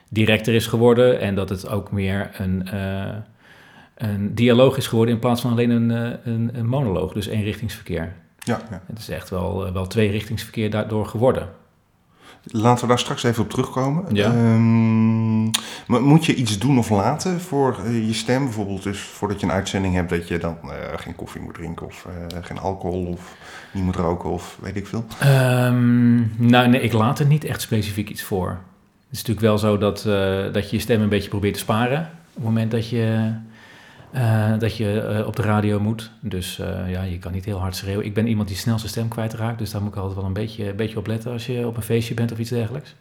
directer 0.09 0.53
is 0.53 0.67
geworden... 0.67 1.19
en 1.19 1.35
dat 1.35 1.49
het 1.49 1.69
ook 1.69 1.91
meer 1.91 2.29
een, 2.33 2.67
een 3.97 4.35
dialoog 4.35 4.77
is 4.77 4.87
geworden... 4.87 5.13
in 5.13 5.19
plaats 5.19 5.41
van 5.41 5.51
alleen 5.51 5.69
een, 5.69 5.91
eh, 5.91 6.33
een, 6.33 6.49
een 6.53 6.67
monoloog, 6.67 7.13
dus 7.13 7.27
eenrichtingsverkeer. 7.27 8.13
Ja, 8.37 8.61
ja. 8.69 8.81
Het 8.85 8.99
is 8.99 9.09
echt 9.09 9.29
wel, 9.29 9.65
eh, 9.65 9.73
wel 9.73 9.87
tweerichtingsverkeer 9.87 10.69
daardoor 10.69 11.05
geworden. 11.05 11.49
Laten 12.43 12.81
we 12.81 12.87
daar 12.87 12.99
straks 12.99 13.23
even 13.23 13.43
op 13.43 13.49
terugkomen. 13.49 14.15
Ja. 14.15 14.25
Ehm, 14.25 15.43
maar 15.87 16.01
moet 16.01 16.25
je 16.25 16.35
iets 16.35 16.59
doen 16.59 16.77
of 16.77 16.89
laten 16.89 17.41
voor 17.41 17.79
eh, 17.85 18.07
je 18.07 18.13
stem? 18.13 18.43
Bijvoorbeeld 18.43 18.83
dus 18.83 18.99
voordat 18.99 19.39
je 19.39 19.45
een 19.45 19.51
uitzending 19.51 19.93
hebt 19.93 20.09
dat 20.09 20.27
je 20.27 20.37
dan 20.37 20.57
geen 20.95 21.15
koffie 21.15 21.41
moet 21.41 21.53
drinken 21.53 21.85
of 21.85 22.07
geen 22.41 22.59
alcohol 22.59 23.05
of 23.05 23.35
niet 23.73 23.83
moet 23.83 23.95
roken 23.95 24.29
of 24.29 24.57
weet 24.61 24.75
ik 24.75 24.87
veel. 24.87 25.05
Ehm, 25.19 26.15
nou, 26.47 26.67
nee, 26.67 26.81
ik 26.81 26.93
laat 26.93 27.19
er 27.19 27.25
niet 27.25 27.43
echt 27.43 27.61
specifiek 27.61 28.09
iets 28.09 28.23
voor. 28.23 28.49
Het 28.49 29.17
is 29.17 29.17
natuurlijk 29.17 29.47
wel 29.47 29.57
zo 29.57 29.77
dat, 29.77 30.03
dat 30.53 30.69
je 30.69 30.75
je 30.75 30.81
stem 30.81 31.01
een 31.01 31.09
beetje 31.09 31.29
probeert 31.29 31.53
te 31.53 31.59
sparen. 31.59 31.99
Op 31.99 32.33
het 32.33 32.43
moment 32.43 32.71
dat 32.71 32.89
je, 32.89 33.33
eh, 34.11 34.57
dat 34.59 34.77
je 34.77 35.01
eh, 35.01 35.27
op 35.27 35.35
de 35.35 35.41
radio 35.41 35.79
moet. 35.79 36.11
Dus 36.19 36.59
eh, 36.59 36.91
ja, 36.91 37.01
je 37.03 37.19
kan 37.19 37.31
niet 37.31 37.45
heel 37.45 37.59
hard 37.59 37.75
schreeuwen. 37.75 38.05
Ik 38.05 38.13
ben 38.13 38.27
iemand 38.27 38.47
die 38.47 38.57
snel 38.57 38.77
zijn 38.79 38.89
stem 38.89 39.07
kwijtraakt. 39.07 39.59
Dus 39.59 39.71
daar 39.71 39.81
moet 39.81 39.91
ik 39.91 39.97
altijd 39.97 40.15
wel 40.15 40.25
een 40.25 40.33
beetje, 40.33 40.69
een 40.69 40.75
beetje 40.75 40.97
op 40.97 41.07
letten 41.07 41.31
als 41.31 41.45
je 41.45 41.67
op 41.67 41.77
een 41.77 41.83
feestje 41.83 42.13
bent 42.13 42.31
of 42.31 42.37
iets 42.37 42.49
dergelijks. 42.49 42.95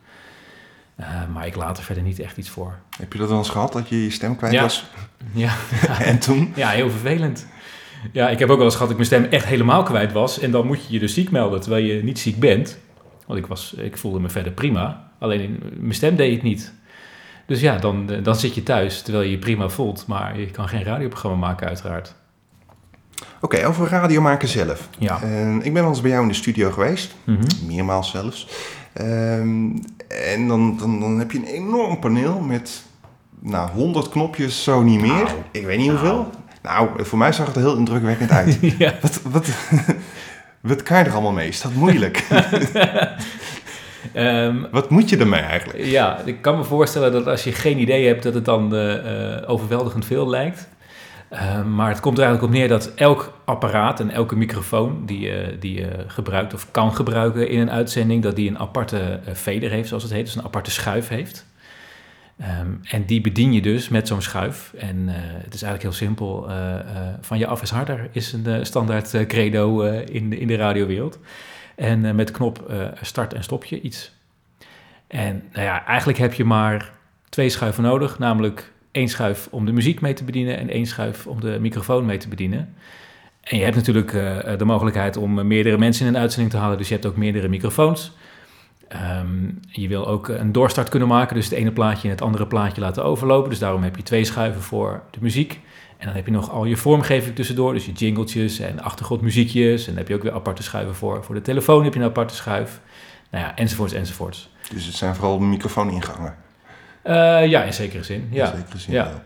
Maar 1.32 1.46
ik 1.46 1.56
laat 1.56 1.78
er 1.78 1.84
verder 1.84 2.02
niet 2.04 2.18
echt 2.20 2.36
iets 2.36 2.48
voor. 2.48 2.78
Heb 2.98 3.12
je 3.12 3.18
dat 3.18 3.28
wel 3.28 3.38
eens 3.38 3.48
gehad 3.48 3.72
dat 3.72 3.88
je 3.88 4.02
je 4.02 4.10
stem 4.10 4.36
kwijt 4.36 4.52
Ja. 4.52 4.62
was? 4.62 4.84
Ja, 5.32 5.54
En 6.00 6.18
toen? 6.18 6.52
ja, 6.56 6.68
heel 6.68 6.90
vervelend. 6.90 7.46
Ja, 8.12 8.28
ik 8.28 8.38
heb 8.38 8.48
ook 8.50 8.56
wel 8.56 8.64
eens 8.64 8.75
gehad 8.75 8.88
dat 8.90 9.00
ik 9.00 9.08
mijn 9.10 9.22
stem 9.22 9.38
echt 9.38 9.46
helemaal 9.46 9.82
kwijt 9.82 10.12
was. 10.12 10.38
En 10.38 10.50
dan 10.50 10.66
moet 10.66 10.86
je 10.86 10.92
je 10.92 10.98
dus 10.98 11.14
ziek 11.14 11.30
melden, 11.30 11.60
terwijl 11.60 11.84
je 11.84 12.02
niet 12.02 12.18
ziek 12.18 12.38
bent. 12.38 12.78
Want 13.26 13.38
ik, 13.38 13.46
was, 13.46 13.75
ik 13.75 13.96
voelde 13.96 14.20
me 14.20 14.28
verder 14.28 14.52
prima. 14.52 15.10
Alleen 15.18 15.62
mijn 15.78 15.94
stem 15.94 16.16
deed 16.16 16.32
het 16.32 16.42
niet. 16.42 16.72
Dus 17.47 17.61
ja, 17.61 17.76
dan, 17.76 18.11
eh, 18.11 18.25
dan 18.25 18.37
zit 18.37 18.55
je 18.55 18.62
thuis, 18.62 19.03
terwijl 19.03 19.25
je 19.25 19.31
je 19.31 19.38
prima 19.38 19.69
voelt. 19.69 20.07
Maar 20.07 20.38
je 20.38 20.47
kan 20.50 20.69
geen 20.69 20.83
radioprogramma 20.85 21.47
maken, 21.47 21.67
uiteraard. 21.67 22.15
Oké, 23.41 23.67
over 23.67 23.88
radio 23.88 24.21
maken 24.21 24.49
zelf. 24.49 24.88
Ja. 24.99 25.23
Eh, 25.23 25.55
ik 25.55 25.62
ben 25.73 25.83
wel 25.83 25.88
eens 25.88 26.00
bij 26.00 26.11
jou 26.11 26.23
in 26.23 26.29
de 26.29 26.35
studio 26.35 26.71
geweest, 26.71 27.15
Mhm. 27.25 27.41
meermaals 27.67 28.11
zelfs. 28.11 28.49
Ehm, 28.93 29.69
en 30.09 30.49
dan, 30.49 30.76
dan, 30.79 31.00
dan 31.00 31.19
heb 31.19 31.31
je 31.31 31.38
een 31.38 31.45
enorm 31.45 31.99
paneel 31.99 32.41
met 32.41 32.83
nou, 33.41 33.71
100 33.71 34.09
knopjes, 34.09 34.62
zo 34.62 34.83
niet 34.83 35.00
meer. 35.00 35.11
Nou. 35.25 35.29
ik 35.50 35.65
weet 35.67 35.79
niet 35.79 35.91
hoeveel. 35.91 36.31
Nou, 36.62 37.05
voor 37.05 37.19
mij 37.19 37.33
zag 37.33 37.47
het 37.47 37.57
er 37.57 37.62
heel 37.62 37.76
indrukwekkend 37.76 38.31
uit. 38.31 38.59
ja. 38.79 38.95
Wat, 39.00 39.21
wat, 39.23 39.47
wat 40.61 40.83
kan 40.83 40.99
je 40.99 41.05
er 41.05 41.12
allemaal 41.12 41.33
mee? 41.33 41.49
Is 41.49 41.61
dat 41.61 41.73
moeilijk? 41.75 42.25
Ehm, 44.12 44.56
wat 44.70 44.90
moet 44.90 45.08
je 45.08 45.16
ermee 45.16 45.40
eigenlijk? 45.40 45.84
ja, 45.84 46.20
ik 46.25 46.42
kan 46.42 46.56
me 46.56 46.64
voorstellen 46.64 47.12
dat 47.12 47.26
als 47.26 47.44
je 47.44 47.52
geen 47.52 47.78
idee 47.78 48.06
hebt, 48.06 48.22
dat 48.22 48.34
het 48.34 48.44
dan 48.44 48.75
eh, 48.75 49.36
eh, 49.36 49.50
overweldigend 49.50 50.04
veel 50.04 50.28
lijkt. 50.28 50.68
Ehm, 51.30 51.75
maar 51.75 51.88
het 51.88 52.00
komt 52.00 52.18
er 52.18 52.25
eigenlijk 52.25 52.52
op 52.52 52.58
neer 52.58 52.68
dat 52.68 52.92
elk 52.94 53.32
apparaat 53.44 54.00
en 54.00 54.10
elke 54.10 54.36
microfoon 54.36 55.02
die 55.06 55.20
je, 55.20 55.56
die 55.60 55.75
je 55.75 55.88
gebruikt 56.06 56.54
of 56.54 56.70
kan 56.70 56.94
gebruiken 56.94 57.48
in 57.48 57.60
een 57.60 57.70
uitzending, 57.70 58.22
dat 58.22 58.36
die 58.36 58.48
een 58.48 58.58
aparte 58.58 59.20
fader 59.34 59.70
heeft, 59.70 59.88
zoals 59.88 60.02
het 60.02 60.12
heet, 60.12 60.25
dus 60.25 60.36
een 60.36 60.44
aparte 60.44 60.70
schuif 60.70 61.08
heeft. 61.08 61.46
Ehm, 62.38 62.70
en 62.82 63.04
die 63.04 63.20
bedien 63.20 63.52
je 63.52 63.62
dus 63.62 63.88
met 63.88 64.08
zo'n 64.08 64.22
schuif. 64.22 64.72
En 64.78 64.96
uh, 64.96 65.14
het 65.16 65.54
is 65.54 65.62
eigenlijk 65.62 65.82
heel 65.82 66.06
simpel. 66.06 66.50
Uh, 66.50 66.56
uh, 66.56 66.80
van 67.20 67.38
je 67.38 67.46
af 67.46 67.62
is 67.62 67.70
harder 67.70 68.08
is 68.12 68.32
een 68.32 68.66
standaard 68.66 69.26
credo 69.26 69.82
in, 69.82 70.30
de, 70.30 70.38
in 70.38 70.46
de 70.46 70.56
radiowereld. 70.56 71.18
En 71.76 72.16
met 72.16 72.26
de 72.26 72.33
knop 72.33 72.73
start 73.00 73.33
en 73.33 73.42
stop 73.42 73.64
je 73.64 73.80
iets. 73.80 74.12
En 75.06 75.42
nou 75.52 75.64
ja, 75.64 75.87
eigenlijk 75.87 76.18
heb 76.18 76.33
je 76.35 76.45
maar 76.45 76.92
twee 77.28 77.49
schuiven 77.49 77.83
nodig. 77.83 78.18
Namelijk 78.18 78.73
één 78.90 79.09
schuif 79.09 79.49
om 79.50 79.64
de 79.64 79.73
muziek 79.73 80.00
mee 80.00 80.12
te 80.12 80.25
bedienen 80.25 80.59
en 80.59 80.71
één 80.71 80.87
schuif 80.87 81.26
om 81.26 81.40
de 81.40 81.59
microfoon 81.61 82.06
mee 82.06 82.18
te 82.18 82.28
bedienen. 82.28 82.75
En 83.40 83.59
je 83.59 83.64
hebt 83.64 83.76
natuurlijk 83.76 84.11
de 84.59 84.64
mogelijkheid 84.64 85.16
om 85.16 85.47
meerdere 85.47 85.78
mensen 85.78 86.06
in 86.06 86.14
een 86.14 86.21
uitzending 86.21 86.50
te 86.50 86.59
halen. 86.59 86.78
Dus 86.78 86.88
je 86.88 86.95
hebt 86.95 87.06
ook 87.06 87.16
meerdere 87.16 87.49
microfoons. 87.49 88.12
Um, 89.21 89.61
je 89.71 89.88
wil 89.88 90.06
ook 90.06 90.28
een 90.28 90.52
doorstart 90.52 90.88
kunnen 90.88 91.09
maken, 91.09 91.35
dus 91.35 91.45
het 91.45 91.54
ene 91.54 91.73
plaatje 91.73 92.09
en 92.09 92.14
het 92.14 92.23
andere 92.23 92.47
plaatje 92.47 92.80
laten 92.80 93.04
overlopen. 93.04 93.50
Dus 93.50 93.59
daarom 93.59 93.83
heb 93.83 93.97
je 93.97 94.02
twee 94.02 94.25
schuiven 94.25 94.62
voor 94.62 95.02
de 95.11 95.18
muziek. 95.21 95.61
En 95.99 96.07
dan 96.07 96.15
heb 96.15 96.26
je 96.26 96.33
nog 96.33 96.50
al 96.50 96.65
je 96.65 96.76
vormgeving 96.76 97.35
tussendoor, 97.35 97.73
dus 97.73 97.87
je 97.87 97.93
jingletjes 97.93 98.59
en 98.59 98.81
achtergrondmuziekjes. 98.81 99.81
En 99.81 99.88
dan 99.88 99.97
heb 99.97 100.09
je 100.09 100.15
ook 100.15 100.23
weer 100.23 100.33
aparte 100.33 100.62
schuiven 100.62 100.95
voor. 100.95 101.25
Voor 101.25 101.35
de 101.35 101.43
telefoon 101.43 101.85
heb 101.85 101.95
je 101.95 102.00
een 102.00 102.07
aparte 102.07 102.35
schuif. 102.35 102.81
Nou 103.31 103.45
ja, 103.45 103.57
enzovoorts, 103.57 103.93
enzovoorts. 103.93 104.50
Dus 104.71 104.87
het 104.87 104.95
zijn 104.95 105.15
vooral 105.15 105.38
microfooningangen? 105.38 106.35
Uh, 107.05 107.47
ja, 107.47 107.62
in 107.62 107.73
zekere 107.73 108.03
zin. 108.03 108.29
Ja. 108.31 108.50
In 108.53 108.57
zekere 108.59 108.79
zin, 108.79 108.95
ja. 108.95 109.05
Wel. 109.05 109.21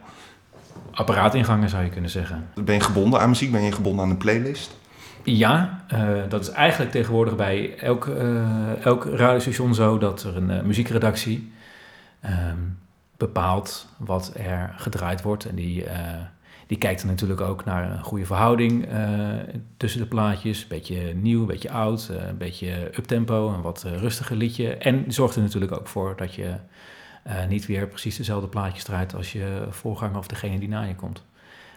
Apparaatingangen 0.90 1.68
zou 1.68 1.84
je 1.84 1.90
kunnen 1.90 2.10
zeggen. 2.10 2.48
Ben 2.54 2.74
je 2.74 2.80
gebonden 2.80 3.20
aan 3.20 3.28
muziek? 3.28 3.52
Ben 3.52 3.62
je 3.62 3.72
gebonden 3.72 4.04
aan 4.04 4.10
een 4.10 4.16
playlist? 4.16 4.78
Ja, 5.22 5.84
uh, 5.92 6.18
dat 6.28 6.40
is 6.40 6.50
eigenlijk 6.50 6.90
tegenwoordig 6.90 7.36
bij 7.36 7.78
elk, 7.78 8.06
uh, 8.06 8.84
elk 8.84 9.04
radiostation 9.04 9.74
zo 9.74 9.98
dat 9.98 10.22
er 10.22 10.36
een 10.36 10.50
uh, 10.50 10.62
muziekredactie 10.62 11.52
um, 12.24 12.78
bepaalt 13.16 13.88
wat 13.96 14.32
er 14.36 14.74
gedraaid 14.76 15.22
wordt. 15.22 15.44
En 15.44 15.54
die, 15.54 15.84
die 16.70 16.78
kijkt 16.78 17.00
er 17.00 17.06
natuurlijk 17.06 17.40
ook 17.40 17.64
naar 17.64 17.90
een 17.90 18.04
goede 18.04 18.26
verhouding 18.26 18.88
tussen 19.76 20.00
de 20.00 20.06
plaatjes. 20.06 20.62
Een 20.62 20.68
beetje 20.68 21.14
nieuw, 21.14 21.40
een 21.40 21.46
beetje 21.46 21.70
oud, 21.70 22.08
een 22.08 22.36
beetje 22.36 22.90
uptempo, 22.98 23.48
een 23.48 23.60
wat 23.60 23.82
rustiger 23.82 24.36
liedje. 24.36 24.74
En 24.76 25.04
zorgt 25.08 25.36
er 25.36 25.42
natuurlijk 25.42 25.72
ook 25.72 25.88
voor 25.88 26.14
dat 26.16 26.34
je 26.34 26.54
niet 27.48 27.66
weer 27.66 27.86
precies 27.86 28.16
dezelfde 28.16 28.48
plaatjes 28.48 28.84
draait 28.84 29.14
als 29.14 29.32
je 29.32 29.66
voorganger 29.70 30.18
of 30.18 30.26
degene 30.26 30.58
die 30.58 30.68
na 30.68 30.82
je 30.82 30.94
komt. 30.94 31.24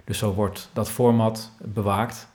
Dus 0.04 0.18
zo 0.18 0.34
wordt 0.34 0.70
dat 0.74 0.92
format 0.92 1.52
bewaakt. 1.62 2.28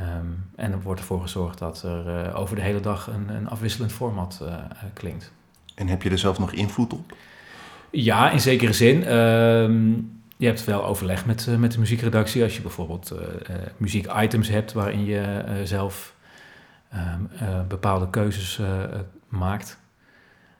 Um, 0.00 0.50
en 0.56 0.72
er 0.72 0.80
wordt 0.80 1.00
ervoor 1.00 1.20
gezorgd 1.20 1.58
dat 1.58 1.82
er 1.82 2.26
uh, 2.26 2.40
over 2.40 2.56
de 2.56 2.62
hele 2.62 2.80
dag 2.80 3.06
een, 3.06 3.28
een 3.28 3.48
afwisselend 3.48 3.92
format 3.92 4.40
uh, 4.42 4.54
klinkt. 4.92 5.32
En 5.74 5.88
heb 5.88 6.02
je 6.02 6.10
er 6.10 6.18
zelf 6.18 6.38
nog 6.38 6.52
invloed 6.52 6.92
op? 6.92 7.16
Ja, 7.90 8.30
in 8.30 8.40
zekere 8.40 8.72
zin. 8.72 9.12
Um, 9.12 10.17
je 10.38 10.46
hebt 10.46 10.64
wel 10.64 10.84
overleg 10.84 11.26
met, 11.26 11.46
uh, 11.48 11.56
met 11.56 11.72
de 11.72 11.78
muziekredactie. 11.78 12.42
Als 12.42 12.56
je 12.56 12.62
bijvoorbeeld 12.62 13.12
muziekitems 13.76 14.48
hebt 14.48 14.72
waarin 14.72 15.04
je 15.04 15.44
zelf 15.64 16.14
um, 16.94 17.28
bepaalde 17.68 18.10
keuzes 18.10 18.60
maakt. 19.28 19.78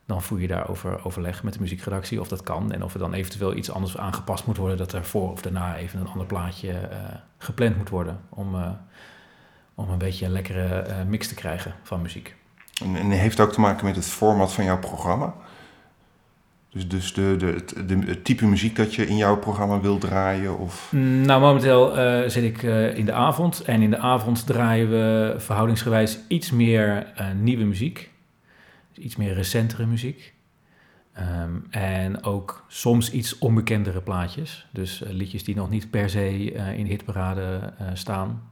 Dan 0.07 0.23
voer 0.23 0.41
je 0.41 0.47
daarover 0.47 1.05
overleg 1.05 1.43
met 1.43 1.53
de 1.53 1.61
muziekredactie 1.61 2.21
of 2.21 2.29
dat 2.29 2.43
kan. 2.43 2.73
En 2.73 2.85
of 2.85 2.93
er 2.93 2.99
dan 2.99 3.13
eventueel 3.13 3.55
iets 3.55 3.71
anders 3.71 3.99
aangepast 3.99 4.47
moet 4.47 4.57
worden. 4.57 4.77
Dat 4.77 4.93
er 4.93 5.05
voor 5.05 5.31
of 5.31 5.43
daarna 5.43 5.77
even 5.77 6.01
een 6.01 6.09
ander 6.09 6.27
plaatje 6.27 6.89
gepland 7.39 7.77
moet 7.77 7.89
worden. 7.89 8.21
Om 8.29 8.57
om 9.79 9.91
een 9.91 9.99
beetje 9.99 10.25
een 10.27 10.33
lekkere 10.33 11.05
mix 11.05 11.29
te 11.29 11.35
krijgen 11.35 11.75
van 11.83 12.03
muziek. 12.03 12.35
En, 12.83 12.97
en 12.97 13.11
heeft 13.11 13.41
ook 13.41 13.53
te 13.53 13.61
maken 13.61 13.85
met 13.85 13.97
het 13.97 14.05
format 14.05 14.53
van 14.53 14.65
jouw 14.65 14.79
programma? 14.79 15.35
Dus, 16.71 16.89
dus 16.89 17.13
de, 17.13 17.37
de, 17.87 17.99
het, 18.07 18.25
type 18.25 18.47
muziek 18.47 18.77
dat 18.77 18.95
je 18.95 19.07
in 19.07 19.17
jouw 19.17 19.39
programma 19.39 19.81
wil 19.81 19.99
draaien? 19.99 20.59
Of? 20.59 20.93
Nou, 20.93 21.41
momenteel 21.41 21.99
uh, 21.99 22.29
zit 22.29 22.45
ik 22.45 22.63
uh, 22.63 22.97
in 22.97 23.05
de 23.05 23.13
avond. 23.13 23.61
En 23.61 23.83
in 23.83 23.91
de 23.91 23.99
avond 23.99 24.47
draaien 24.47 24.91
we 24.91 25.35
verhoudingsgewijs 25.39 26.19
iets 26.29 26.51
meer 26.51 27.13
nieuwe 27.41 27.65
muziek. 27.65 28.11
Dus 28.93 29.05
iets 29.05 29.17
meer 29.17 29.35
recentere 29.35 29.87
muziek. 29.87 30.35
Um, 31.43 31.67
en 31.71 32.25
ook 32.25 32.65
soms 32.69 33.11
iets 33.11 33.39
onbekendere 33.39 34.01
plaatjes. 34.01 34.67
Dus 34.73 35.03
liedjes 35.07 35.45
die 35.45 35.55
nog 35.55 35.71
niet 35.71 35.91
per 35.91 36.11
se 36.11 36.53
in 36.77 36.85
de 36.85 36.91
hitparade 36.91 37.73
staan 37.93 38.49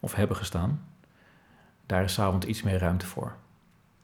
of 0.00 0.14
hebben 0.14 0.36
gestaan. 0.36 0.80
Daar 1.86 2.04
is 2.04 2.20
avond 2.20 2.44
iets 2.44 2.62
meer 2.62 2.78
ruimte 2.78 3.06
voor. 3.06 3.36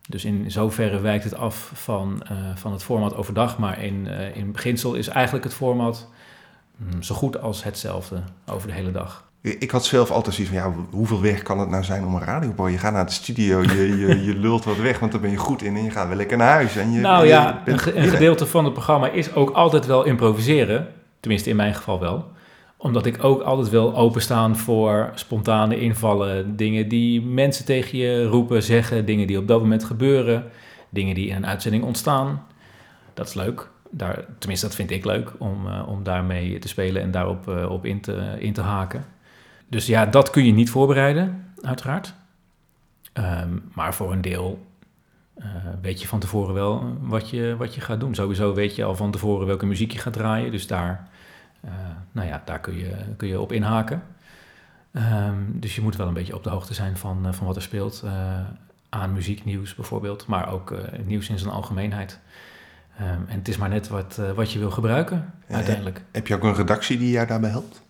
Dus 0.08 0.24
in 0.24 0.50
zoverre 0.50 1.00
wijkt 1.00 1.24
het 1.24 1.34
af 1.34 1.70
van, 1.74 2.22
uh, 2.32 2.38
van 2.54 2.72
het 2.72 2.82
format 2.82 3.16
overdag, 3.16 3.58
maar 3.58 3.82
in, 3.82 4.06
uh, 4.06 4.36
in 4.36 4.52
beginsel 4.52 4.94
is 4.94 5.08
eigenlijk 5.08 5.44
het 5.44 5.54
format 5.54 6.08
mm, 6.76 7.02
zo 7.02 7.14
goed 7.14 7.40
als 7.40 7.64
hetzelfde 7.64 8.22
over 8.46 8.68
de 8.68 8.74
hele 8.74 8.90
dag. 8.90 9.24
Ik 9.40 9.70
had 9.70 9.84
zelf 9.84 10.10
altijd 10.10 10.34
zoiets 10.34 10.54
van, 10.54 10.62
ja, 10.62 10.74
hoeveel 10.90 11.20
werk 11.20 11.44
kan 11.44 11.58
het 11.58 11.68
nou 11.68 11.84
zijn 11.84 12.04
om 12.04 12.14
een 12.14 12.24
radioboy? 12.24 12.70
Je 12.70 12.78
gaat 12.78 12.92
naar 12.92 13.06
de 13.06 13.12
studio, 13.12 13.62
je, 13.62 13.98
je, 13.98 14.24
je 14.24 14.34
lult 14.44 14.64
wat 14.64 14.76
weg, 14.76 14.98
want 14.98 15.12
daar 15.12 15.20
ben 15.20 15.30
je 15.30 15.36
goed 15.36 15.62
in 15.62 15.76
en 15.76 15.84
je 15.84 15.90
gaat 15.90 16.06
weer 16.06 16.16
lekker 16.16 16.36
naar 16.36 16.52
huis. 16.52 16.76
En 16.76 16.92
je, 16.92 17.00
nou 17.00 17.26
ja, 17.26 17.62
een 17.64 17.78
gedeelte 18.08 18.46
van 18.46 18.64
het 18.64 18.72
programma 18.72 19.08
is 19.08 19.34
ook 19.34 19.50
altijd 19.50 19.86
wel 19.86 20.04
improviseren. 20.04 20.88
Tenminste, 21.20 21.50
in 21.50 21.56
mijn 21.56 21.74
geval 21.74 22.00
wel 22.00 22.32
omdat 22.84 23.06
ik 23.06 23.24
ook 23.24 23.42
altijd 23.42 23.68
wil 23.68 23.96
openstaan 23.96 24.56
voor 24.56 25.10
spontane 25.14 25.80
invallen. 25.80 26.56
Dingen 26.56 26.88
die 26.88 27.22
mensen 27.22 27.64
tegen 27.64 27.98
je 27.98 28.24
roepen, 28.24 28.62
zeggen. 28.62 29.04
Dingen 29.04 29.26
die 29.26 29.38
op 29.38 29.48
dat 29.48 29.60
moment 29.60 29.84
gebeuren. 29.84 30.44
Dingen 30.88 31.14
die 31.14 31.28
in 31.28 31.36
een 31.36 31.46
uitzending 31.46 31.84
ontstaan. 31.84 32.46
Dat 33.14 33.28
is 33.28 33.34
leuk. 33.34 33.70
Daar, 33.90 34.24
tenminste, 34.38 34.66
dat 34.66 34.74
vind 34.74 34.90
ik 34.90 35.04
leuk 35.04 35.32
om, 35.38 35.66
uh, 35.66 35.88
om 35.88 36.02
daarmee 36.02 36.58
te 36.58 36.68
spelen 36.68 37.02
en 37.02 37.10
daarop 37.10 37.48
uh, 37.48 37.70
op 37.70 37.84
in, 37.84 38.00
te, 38.00 38.36
in 38.38 38.52
te 38.52 38.60
haken. 38.60 39.04
Dus 39.68 39.86
ja, 39.86 40.06
dat 40.06 40.30
kun 40.30 40.44
je 40.44 40.52
niet 40.52 40.70
voorbereiden, 40.70 41.52
uiteraard. 41.60 42.14
Um, 43.14 43.62
maar 43.74 43.94
voor 43.94 44.12
een 44.12 44.22
deel 44.22 44.66
uh, 45.38 45.44
weet 45.82 46.00
je 46.00 46.08
van 46.08 46.18
tevoren 46.18 46.54
wel 46.54 46.96
wat 47.00 47.30
je, 47.30 47.54
wat 47.58 47.74
je 47.74 47.80
gaat 47.80 48.00
doen. 48.00 48.14
Sowieso 48.14 48.54
weet 48.54 48.76
je 48.76 48.84
al 48.84 48.96
van 48.96 49.10
tevoren 49.10 49.46
welke 49.46 49.66
muziek 49.66 49.92
je 49.92 49.98
gaat 49.98 50.12
draaien. 50.12 50.50
Dus 50.50 50.66
daar 50.66 51.08
nou 52.12 52.28
ja, 52.28 52.42
daar 52.44 52.60
kun 52.60 52.78
je, 52.78 52.94
kun 53.16 53.28
je 53.28 53.40
op 53.40 53.52
inhaken. 53.52 54.02
Um, 54.92 55.56
dus 55.60 55.74
je 55.74 55.80
moet 55.80 55.96
wel 55.96 56.06
een 56.06 56.14
beetje 56.14 56.34
op 56.34 56.44
de 56.44 56.50
hoogte 56.50 56.74
zijn 56.74 56.96
van, 56.96 57.26
uh, 57.26 57.32
van 57.32 57.46
wat 57.46 57.56
er 57.56 57.62
speelt 57.62 58.02
uh, 58.04 58.12
aan 58.88 59.12
muzieknieuws 59.12 59.74
bijvoorbeeld, 59.74 60.26
maar 60.26 60.52
ook 60.52 60.74
nieuws 61.04 61.28
in 61.28 61.38
zijn 61.38 61.52
algemeenheid. 61.52 62.18
Um, 63.00 63.06
en 63.06 63.38
het 63.38 63.48
is 63.48 63.56
maar 63.56 63.68
net 63.68 63.88
wat, 63.88 64.20
wat 64.34 64.52
je 64.52 64.58
wil 64.58 64.70
gebruiken 64.70 65.32
uiteindelijk. 65.48 66.04
Heb 66.12 66.26
je 66.26 66.34
ook 66.34 66.42
een 66.42 66.54
redactie 66.54 66.98
die 66.98 67.10
jou 67.10 67.26
daarbij 67.26 67.50
helpt? 67.50 67.82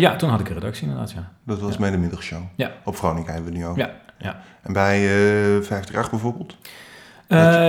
ja, 0.00 0.16
toen 0.16 0.30
had 0.30 0.40
ik 0.40 0.48
een 0.48 0.54
redactie 0.54 0.82
inderdaad, 0.82 1.10
ja. 1.10 1.32
Dat 1.44 1.60
was 1.60 1.76
ja. 1.76 1.96
middagshow? 1.96 2.42
Ja. 2.54 2.72
Op 2.84 2.96
Veronica 2.96 3.32
hebben 3.32 3.52
we 3.52 3.58
nu 3.58 3.66
ook. 3.66 3.76
Ja, 3.76 3.90
ja. 4.18 4.40
En 4.62 4.72
bij 4.72 4.98
538 4.98 6.10
bijvoorbeeld? 6.10 6.56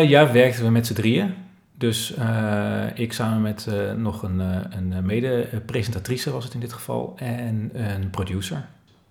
ja, 0.10 0.32
werkten 0.32 0.63
we 0.63 0.70
met 0.70 0.88
z'n 0.88 0.94
drieën. 0.94 1.36
Dus 1.80 2.14
uh, 2.18 2.86
ik 2.94 3.14
samen 3.14 3.42
met 3.42 3.68
uh, 3.70 3.92
nog 3.92 4.24
een, 4.24 4.40
uh, 4.40 4.56
een 4.70 5.06
mede-presentatrice 5.06 6.32
was 6.32 6.44
het 6.44 6.54
in 6.54 6.60
dit 6.60 6.74
geval 6.74 7.14
en 7.16 7.70
een 7.74 8.10
producer. 8.10 8.66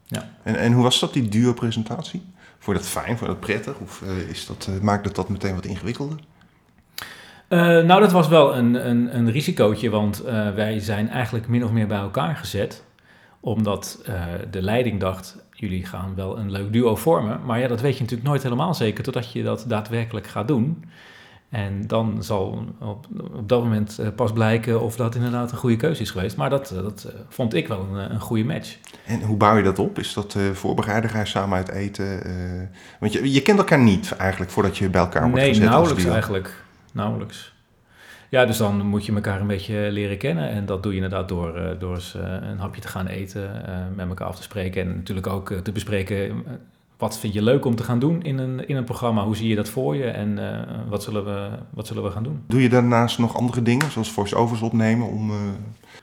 Ja. 0.07 0.31
En, 0.43 0.57
en 0.57 0.73
hoe 0.73 0.83
was 0.83 1.01
dat, 1.01 1.13
die 1.13 1.29
duo-presentatie? 1.29 2.23
Vond 2.59 2.77
je 2.77 2.83
dat 2.83 2.93
fijn, 2.93 3.19
vond 3.19 3.21
je 3.21 3.27
dat 3.27 3.41
prettig? 3.41 3.79
Of 3.79 4.03
is 4.29 4.47
dat, 4.47 4.69
maakt 4.83 5.05
het 5.05 5.15
dat 5.15 5.29
meteen 5.29 5.55
wat 5.55 5.65
ingewikkelder? 5.65 6.19
nou, 7.49 8.01
dat 8.01 8.13
was 8.13 8.29
wel 8.29 8.57
een, 8.57 8.89
een, 8.89 9.17
een 9.17 9.31
risicootje, 9.31 9.91
want 9.91 10.23
wij 10.55 10.79
zijn 10.79 11.09
eigenlijk 11.09 11.49
min 11.49 11.65
of 11.65 11.71
meer 11.71 11.87
bij 11.87 11.99
elkaar 11.99 12.37
gezet. 12.37 12.85
Omdat 13.41 14.03
de 14.51 14.63
leiding 14.63 15.01
dacht, 15.01 15.37
jullie 15.53 15.87
gaan 15.87 16.15
wel 16.15 16.39
een 16.39 16.51
leuk 16.51 16.73
duo 16.73 16.97
vormen. 16.97 17.41
Maar 17.45 17.61
ja, 17.61 17.69
dat 17.69 17.81
weet 17.81 17.95
je 17.95 18.01
natuurlijk 18.01 18.29
nooit 18.29 18.43
helemaal 18.43 18.75
zeker 18.75 19.05
totdat 19.05 19.33
je 19.33 19.43
dat 19.43 19.65
daadwerkelijk 19.69 20.27
gaat 20.27 20.49
doen. 20.49 20.85
En 21.49 21.87
dan 21.87 22.23
zal 22.23 22.65
op, 22.81 23.07
op 23.33 23.49
dat 23.49 23.63
moment 23.63 23.99
uh, 24.01 24.09
pas 24.17 24.33
blijken 24.33 24.81
of 24.81 24.97
dat 24.97 25.15
inderdaad 25.15 25.53
een 25.53 25.59
goede 25.59 25.77
keuze 25.77 26.03
is 26.03 26.11
geweest. 26.11 26.37
Maar 26.37 26.51
dat, 26.51 26.73
dat 26.75 27.05
uh, 27.07 27.21
vond 27.29 27.55
ik 27.55 27.69
wel 27.69 27.89
een, 27.93 28.13
een, 28.13 28.21
goede 28.21 28.45
match. 28.45 28.77
En 29.07 29.23
hoe 29.23 29.37
bouw 29.37 29.57
je 29.57 29.63
dat 29.63 29.79
op? 29.79 29.99
Is 29.99 30.13
dat 30.13 30.35
uh, 30.35 30.51
voorbereiden? 30.51 31.11
Ga 31.11 31.19
je 31.19 31.27
samen 31.27 31.57
uit 31.57 31.69
eten? 31.69 32.23
want 33.01 33.13
je, 33.13 33.33
je 33.33 33.43
kent 33.43 33.59
elkaar 33.59 33.79
niet 33.79 34.13
eigenlijk 34.17 34.51
voordat 34.51 34.79
je 34.79 34.89
bij 34.89 35.01
elkaar 35.01 35.23
wordt 35.23 35.37
nee, 35.37 35.49
gezet. 35.49 35.63
Nee, 35.63 35.73
nauwelijks 35.73 36.05
eigenlijk. 36.05 36.65
Nauwelijks. 36.93 37.57
Ja, 38.31 38.45
dus 38.45 38.57
dan 38.57 38.87
moet 38.87 39.07
je 39.07 39.15
elkaar 39.15 39.41
een 39.41 39.47
beetje 39.47 39.89
leren 39.91 40.19
kennen. 40.19 40.49
En 40.49 40.67
dat 40.67 40.83
doe 40.83 40.93
je 40.93 41.01
inderdaad 41.01 41.29
door, 41.29 41.57
eh, 41.57 41.79
door 41.79 41.95
eens 41.95 42.15
eh, 42.15 42.37
een 42.41 42.59
hapje 42.59 42.81
te 42.81 42.89
gaan 42.89 43.07
eten, 43.07 43.67
eh, 43.67 43.75
met 43.95 44.09
elkaar 44.09 44.27
af 44.27 44.37
te 44.37 44.43
spreken. 44.43 44.83
En 44.83 44.95
natuurlijk 44.95 45.27
ook 45.27 45.51
eh, 45.51 45.59
te 45.59 45.73
bespreken, 45.73 46.17
eh, 46.17 46.53
wat 46.99 47.19
vind 47.19 47.35
je 47.35 47.43
leuk 47.43 47.65
om 47.65 47.75
te 47.75 47.83
gaan 47.83 47.99
doen 47.99 48.23
in 48.23 48.39
een, 48.39 48.69
in 48.69 48.77
een 48.77 48.85
programma? 48.85 49.25
Hoe 49.25 49.37
zie 49.37 49.49
je 49.49 49.55
dat 49.55 49.69
voor 49.69 49.97
je 49.97 50.05
en 50.05 50.39
eh, 50.39 50.61
wat, 50.89 51.03
zullen 51.03 51.25
we, 51.25 51.49
wat 51.71 51.87
zullen 51.87 52.03
we 52.03 52.11
gaan 52.11 52.23
doen? 52.23 52.43
Doe 52.47 52.63
je 52.63 52.69
daarnaast 52.69 53.19
nog 53.19 53.37
andere 53.37 53.63
dingen, 53.63 53.91
zoals 53.91 54.11
voice-overs 54.11 54.61
opnemen, 54.61 55.09
om, 55.09 55.31
eh, 55.31 55.37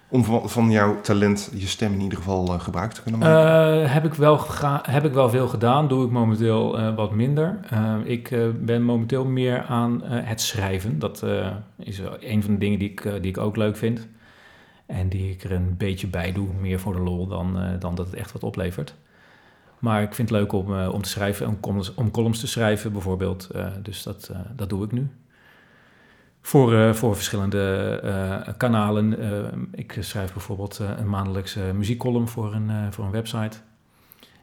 om 0.10 0.24
van, 0.24 0.50
van 0.50 0.72
jouw 0.72 1.02
talent 1.02 1.52
je 1.56 1.68
stem 1.68 1.94
in 1.94 2.02
ieder 2.02 2.18
geval 2.18 2.54
eh, 2.54 2.60
gebruik 2.60 2.92
te 2.92 3.02
kunnen 3.02 3.20
maken? 3.20 3.92
Heb, 3.92 4.06
ik 4.06 4.14
wel 4.14 4.40
heb 4.82 5.06
ik 5.06 5.14
wel 5.14 5.30
veel 5.30 5.48
gedaan, 5.48 5.88
doe 5.88 6.06
ik 6.06 6.12
momenteel 6.12 6.94
wat 6.96 7.12
minder. 7.12 7.60
Ik 8.04 8.36
ben 8.62 8.84
momenteel 8.84 9.25
meer 9.25 9.64
aan 9.64 10.02
het 10.04 10.42
schrijven. 10.42 11.00
Dat 11.00 11.24
is 11.78 12.02
een 12.20 12.44
van 12.44 12.54
de 12.54 12.60
dingen 12.60 12.80
die 12.80 12.90
ik, 12.90 13.04
die 13.04 13.32
ik 13.32 13.38
ook 13.38 13.56
leuk 13.56 13.78
vind. 13.78 14.08
En 14.86 15.10
die 15.10 15.32
ik 15.32 15.44
er 15.44 15.52
een 15.52 15.75
beetje 15.78 16.08
bij 16.08 16.32
doe, 16.32 16.48
meer 16.62 16.80
voor 16.80 16.94
de 16.94 17.00
lol 17.00 17.28
dan, 17.28 17.58
dan 17.80 17.96
dat 17.96 18.06
het 18.06 18.16
echt 18.16 18.32
wat 18.32 18.44
oplevert. 18.44 18.96
Maar 19.86 20.01
ik 20.01 20.13
vind 20.13 20.30
het 20.30 20.39
leuk 20.39 20.51
om, 20.51 20.80
eh, 20.80 20.94
om 20.94 21.01
te 21.01 21.10
schrijven, 21.10 21.48
om 21.48 21.60
columns, 21.60 21.94
om 21.94 22.12
columns 22.12 22.39
te 22.39 22.48
schrijven 22.48 22.92
bijvoorbeeld. 22.92 23.50
Eh, 23.50 23.68
dus 23.82 24.04
dat, 24.04 24.30
eh, 24.32 24.39
dat 24.56 24.70
doe 24.70 24.86
ik 24.86 24.92
nu. 24.92 25.10
Voor, 26.42 26.96
voor 26.96 27.15
verschillende 27.15 28.54
kanalen. 28.58 29.18
Ik 29.72 29.98
schrijf 30.00 30.34
bijvoorbeeld 30.34 30.80
een 30.98 31.10
maandelijkse 31.10 31.60
muziekcolumn 31.60 32.27
voor 32.27 32.54
een, 32.54 32.94
voor 32.94 33.06
een 33.06 33.12
website. 33.12 33.58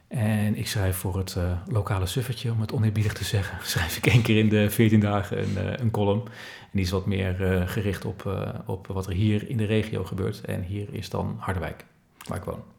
En 0.07 0.55
ik 0.55 0.67
schrijf 0.67 0.97
voor 0.97 1.17
het 1.17 1.37
lokale 1.67 2.05
suffertje, 2.05 2.51
om 2.51 2.61
het 2.61 2.73
oneerbiedig 2.73 3.13
te 3.13 3.23
zeggen, 3.23 3.57
schrijf 3.73 3.97
ik 3.97 4.05
één 4.05 4.21
keer 4.21 4.37
in 4.37 4.49
de 4.49 4.69
14 4.69 4.99
dagen 4.99 5.39
een, 5.39 5.81
een 5.81 5.91
column. 5.91 6.21
En 6.61 6.71
die 6.71 6.81
is 6.81 6.91
wat 6.91 7.05
meer 7.05 7.63
gericht 7.67 8.05
op, 8.05 8.47
op 8.65 8.87
wat 8.87 9.07
er 9.07 9.13
hier 9.13 9.49
in 9.49 9.57
de 9.57 9.65
regio 9.65 10.03
gebeurt. 10.03 10.41
En 10.41 10.61
hier 10.61 10.93
is 10.93 11.09
dan 11.09 11.35
Harderwijk, 11.39 11.85
waar 12.27 12.37
ik 12.37 12.43
woon. 12.43 12.72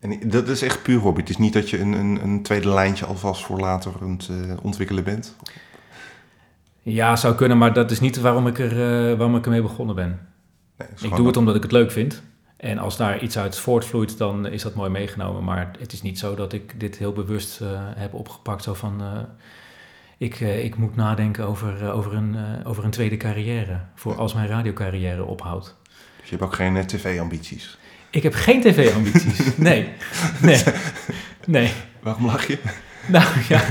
En 0.00 0.28
dat 0.28 0.48
is 0.48 0.62
echt 0.62 0.82
puur 0.82 0.98
hobby. 0.98 1.20
Het 1.20 1.28
is 1.30 1.36
niet 1.36 1.52
dat 1.52 1.70
je 1.70 1.78
een, 1.80 1.92
een, 1.92 2.22
een 2.22 2.42
tweede 2.42 2.68
lijntje 2.68 3.04
alvast 3.06 3.44
voor 3.44 3.58
later 3.60 3.92
aan 4.02 4.10
het 4.10 4.28
eh, 4.28 4.56
ontwikkelen 4.62 5.04
bent. 5.04 5.36
Ja, 6.82 7.16
zou 7.16 7.34
kunnen, 7.34 7.58
maar 7.58 7.72
dat 7.72 7.90
is 7.90 8.00
niet 8.00 8.20
waarom 8.20 8.46
ik, 8.46 8.58
er, 8.58 8.70
eh, 8.72 9.16
waarom 9.16 9.36
ik 9.36 9.44
ermee 9.44 9.62
begonnen 9.62 9.94
ben. 9.94 10.28
Nee, 10.78 10.88
Ik 10.88 11.00
doe 11.00 11.10
het 11.14 11.24
dat- 11.24 11.36
omdat 11.36 11.54
ik 11.54 11.62
het 11.62 11.72
leuk 11.72 11.90
vind. 11.90 12.22
En 12.56 12.78
als 12.78 12.96
daar 12.96 13.22
iets 13.22 13.38
uit 13.38 13.58
voortvloeit, 13.58 14.18
dan 14.18 14.46
is 14.46 14.62
dat 14.62 14.74
mooi 14.74 14.90
meegenomen. 14.90 15.44
Maar 15.44 15.70
het 15.78 15.92
is 15.92 16.02
niet 16.02 16.18
zo 16.18 16.34
dat 16.34 16.52
ik 16.52 16.80
dit 16.80 16.96
heel 16.98 17.12
bewust 17.12 17.60
eh, 17.60 17.68
heb 17.96 18.14
opgepakt. 18.14 18.62
Zo 18.62 18.74
van, 18.74 19.02
ik, 20.18 20.40
ik 20.40 20.76
moet 20.76 20.96
nadenken 20.96 21.46
over, 21.46 21.92
over, 21.92 22.14
een, 22.14 22.36
over 22.64 22.84
een 22.84 22.90
tweede 22.90 23.16
carrière. 23.16 23.80
Voor 23.94 24.16
als 24.16 24.34
mijn 24.34 24.48
radiocarrière 24.48 25.24
ophoudt. 25.24 25.76
Dus 26.20 26.28
je 26.30 26.36
hebt 26.36 26.42
ook 26.42 26.54
geen 26.54 26.86
tv-ambities. 26.86 27.78
Ik 28.16 28.22
heb 28.22 28.34
geen 28.34 28.60
tv-ambities. 28.60 29.38
Nee. 29.56 29.88
Nee. 30.42 30.62
Nee. 31.46 31.70
Waarom 32.00 32.26
lach 32.26 32.46
je? 32.46 32.58
Nou 33.08 33.24
ja, 33.48 33.64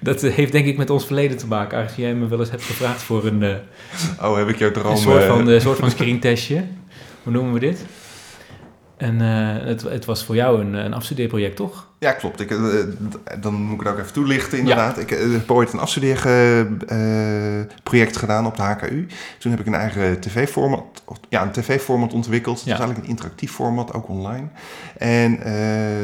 dat 0.00 0.22
eh, 0.22 0.34
heeft 0.34 0.52
denk 0.52 0.66
ik 0.66 0.76
met 0.76 0.90
ons 0.90 1.06
verleden 1.06 1.36
te 1.36 1.46
maken. 1.46 1.78
Aangezien 1.78 2.04
jij 2.04 2.14
me 2.14 2.28
wel 2.28 2.38
eens 2.38 2.50
hebt 2.50 2.62
gevraagd 2.62 3.02
voor 3.02 3.26
een, 3.26 3.42
eh, 3.42 3.54
Oh, 4.22 4.36
heb 4.36 4.48
ik 4.48 4.58
jouw 4.58 4.70
droom... 4.70 4.92
een 4.92 4.98
soort 4.98 5.22
eh, 5.22 5.28
van, 5.28 5.48
een 5.48 5.60
soort 5.60 5.78
van 5.78 5.90
screentestje. 5.96 6.64
Hoe 7.22 7.32
noemen 7.32 7.52
we 7.52 7.60
dit? 7.60 7.84
En 8.98 9.20
eh, 9.20 9.66
het, 9.66 9.82
het 9.82 10.04
was 10.04 10.24
voor 10.24 10.34
jou 10.34 10.60
een, 10.60 10.74
een 10.74 10.94
afstudeerproject, 10.94 11.56
toch? 11.56 11.86
Ja, 11.98 12.12
klopt. 12.12 12.40
Ik, 12.40 12.50
eh, 12.50 12.58
dan 13.40 13.54
moet 13.54 13.80
ik 13.80 13.86
het 13.86 13.92
ook 13.94 13.98
even 13.98 14.12
toelichten, 14.12 14.58
inderdaad. 14.58 14.98
Ik 14.98 15.10
eh, 15.10 15.32
heb 15.32 15.50
ooit 15.50 15.72
een 15.72 15.78
afstudeerproject 15.78 18.16
gedaan 18.16 18.46
op 18.46 18.56
de 18.56 18.62
HKU. 18.62 19.06
Toen 19.38 19.50
heb 19.50 19.60
ik 19.60 19.66
een 19.66 19.74
eigen 19.74 20.20
tv-format, 20.20 21.02
of- 21.04 21.20
ja, 21.28 21.42
een 21.42 21.50
tv-format 21.50 22.12
ontwikkeld. 22.12 22.58
Ja. 22.58 22.64
was 22.70 22.78
eigenlijk 22.78 23.04
een 23.04 23.10
interactief 23.14 23.52
format, 23.52 23.92
ook 23.92 24.08
online. 24.08 24.46
En 24.96 25.38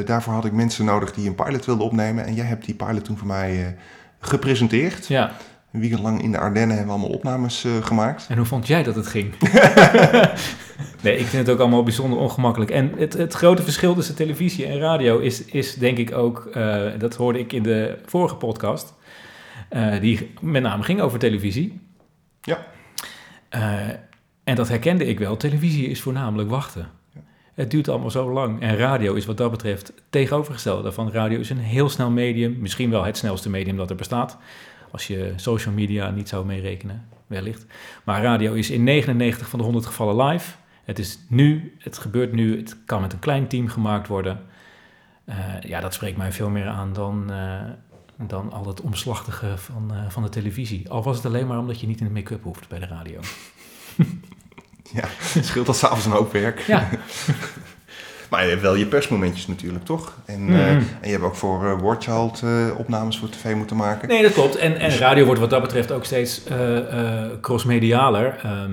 daarvoor 0.04 0.32
had 0.32 0.44
ik 0.44 0.52
mensen 0.52 0.84
nodig 0.84 1.12
die 1.12 1.28
een 1.28 1.34
pilot 1.34 1.64
wilden 1.64 1.86
opnemen. 1.86 2.26
En 2.26 2.34
jij 2.34 2.46
hebt 2.46 2.64
die 2.64 2.74
pilot 2.74 3.04
toen 3.04 3.18
voor 3.18 3.26
mij 3.26 3.76
gepresenteerd. 4.20 5.06
Ja. 5.06 5.32
Een 5.74 5.80
weekend 5.80 6.02
lang 6.02 6.22
in 6.22 6.32
de 6.32 6.38
Ardennen 6.38 6.76
hebben 6.76 6.94
we 6.94 7.00
allemaal 7.00 7.16
opnames 7.16 7.64
eh, 7.64 7.84
gemaakt. 7.84 8.26
En 8.28 8.36
hoe 8.36 8.46
vond 8.46 8.66
jij 8.66 8.82
dat 8.82 8.94
het 8.94 9.06
ging? 9.06 9.34
nee, 11.02 11.18
ik 11.18 11.26
vind 11.26 11.46
het 11.46 11.50
ook 11.50 11.58
allemaal 11.58 11.82
bijzonder 11.82 12.18
ongemakkelijk. 12.18 12.70
En 12.70 12.92
het, 12.96 13.12
het 13.12 13.34
grote 13.34 13.62
verschil 13.62 13.94
tussen 13.94 14.14
televisie 14.14 14.66
en 14.66 14.78
radio 14.78 15.18
is, 15.18 15.44
is 15.44 15.74
denk 15.74 15.98
ik 15.98 16.12
ook, 16.12 16.46
eh, 16.46 16.82
dat 16.98 17.14
hoorde 17.14 17.38
ik 17.38 17.52
in 17.52 17.62
de 17.62 17.98
vorige 18.06 18.34
podcast, 18.34 18.94
eh, 19.68 20.00
die 20.00 20.32
met 20.40 20.62
name 20.62 20.82
ging 20.82 21.00
over 21.00 21.18
televisie. 21.18 21.80
Ja. 22.40 22.66
En 24.44 24.54
dat 24.54 24.68
herkende 24.68 25.04
ik 25.04 25.18
wel. 25.18 25.36
Televisie 25.36 25.88
is 25.88 26.00
voornamelijk 26.00 26.50
wachten. 26.50 26.88
Het 27.54 27.70
duurt 27.70 27.88
allemaal 27.88 28.10
zo 28.10 28.32
lang. 28.32 28.60
En 28.60 28.76
radio 28.76 29.14
is 29.14 29.26
wat 29.26 29.36
dat 29.36 29.50
betreft 29.50 29.92
tegenovergestelde 30.10 30.82
daarvan. 30.82 31.10
Radio 31.12 31.38
is 31.38 31.50
een 31.50 31.58
heel 31.58 31.88
snel 31.88 32.10
medium. 32.10 32.56
Misschien 32.58 32.90
wel 32.90 33.04
het 33.04 33.16
snelste 33.16 33.50
medium 33.50 33.76
dat 33.76 33.90
er 33.90 33.96
bestaat. 33.96 34.38
Als 34.94 35.06
je 35.06 35.32
social 35.36 35.74
media 35.74 36.10
niet 36.10 36.28
zou 36.28 36.46
meerekenen, 36.46 37.08
wellicht. 37.26 37.66
Maar 38.04 38.22
radio 38.22 38.52
is 38.52 38.70
in 38.70 38.84
99 38.84 39.48
van 39.48 39.58
de 39.58 39.64
100 39.64 39.86
gevallen 39.86 40.26
live. 40.26 40.54
Het 40.84 40.98
is 40.98 41.18
nu, 41.28 41.76
het 41.78 41.98
gebeurt 41.98 42.32
nu, 42.32 42.56
het 42.56 42.76
kan 42.86 43.00
met 43.00 43.12
een 43.12 43.18
klein 43.18 43.46
team 43.46 43.68
gemaakt 43.68 44.08
worden. 44.08 44.40
Eh, 45.24 45.36
ja, 45.60 45.80
dat 45.80 45.94
spreekt 45.94 46.16
mij 46.16 46.32
veel 46.32 46.48
meer 46.48 46.66
aan 46.66 46.92
dan, 46.92 47.32
eh, 47.32 47.60
dan 48.26 48.52
al 48.52 48.66
het 48.66 48.80
omslachtige 48.80 49.58
van, 49.58 49.94
eh, 49.94 50.10
van 50.10 50.22
de 50.22 50.28
televisie. 50.28 50.90
Al 50.90 51.02
was 51.02 51.16
het 51.16 51.26
alleen 51.26 51.46
maar 51.46 51.58
omdat 51.58 51.80
je 51.80 51.86
niet 51.86 52.00
in 52.00 52.06
de 52.06 52.12
make-up 52.12 52.42
hoeft 52.42 52.68
bij 52.68 52.78
de 52.78 52.86
radio. 52.86 53.20
Ja, 54.92 55.08
scheelt 55.40 55.66
dat 55.66 55.76
s'avonds 55.76 56.04
een 56.04 56.12
hoop 56.12 56.32
werk. 56.32 56.58
Ja, 56.60 56.88
Maar 58.34 58.42
je 58.44 58.50
hebt 58.50 58.62
wel 58.62 58.74
je 58.74 58.86
persmomentjes 58.86 59.46
natuurlijk, 59.46 59.84
toch? 59.84 60.18
En, 60.24 60.44
Mhm. 60.44 60.54
eh, 60.54 60.70
en 60.70 60.84
je 61.02 61.10
hebt 61.10 61.22
ook 61.22 61.34
voor 61.34 61.64
uh, 62.44 62.78
opnames 62.78 63.18
voor 63.18 63.28
tv 63.28 63.54
moeten 63.54 63.76
maken. 63.76 64.08
nee, 64.08 64.22
dat 64.22 64.32
klopt. 64.32 64.56
En, 64.56 64.78
en 64.78 64.90
radio 64.90 65.24
wordt 65.24 65.40
wat 65.40 65.50
dat 65.50 65.62
betreft 65.62 65.92
ook 65.92 66.04
steeds 66.04 66.42
crossmedialer. 67.40 68.36
Ehm, 68.42 68.72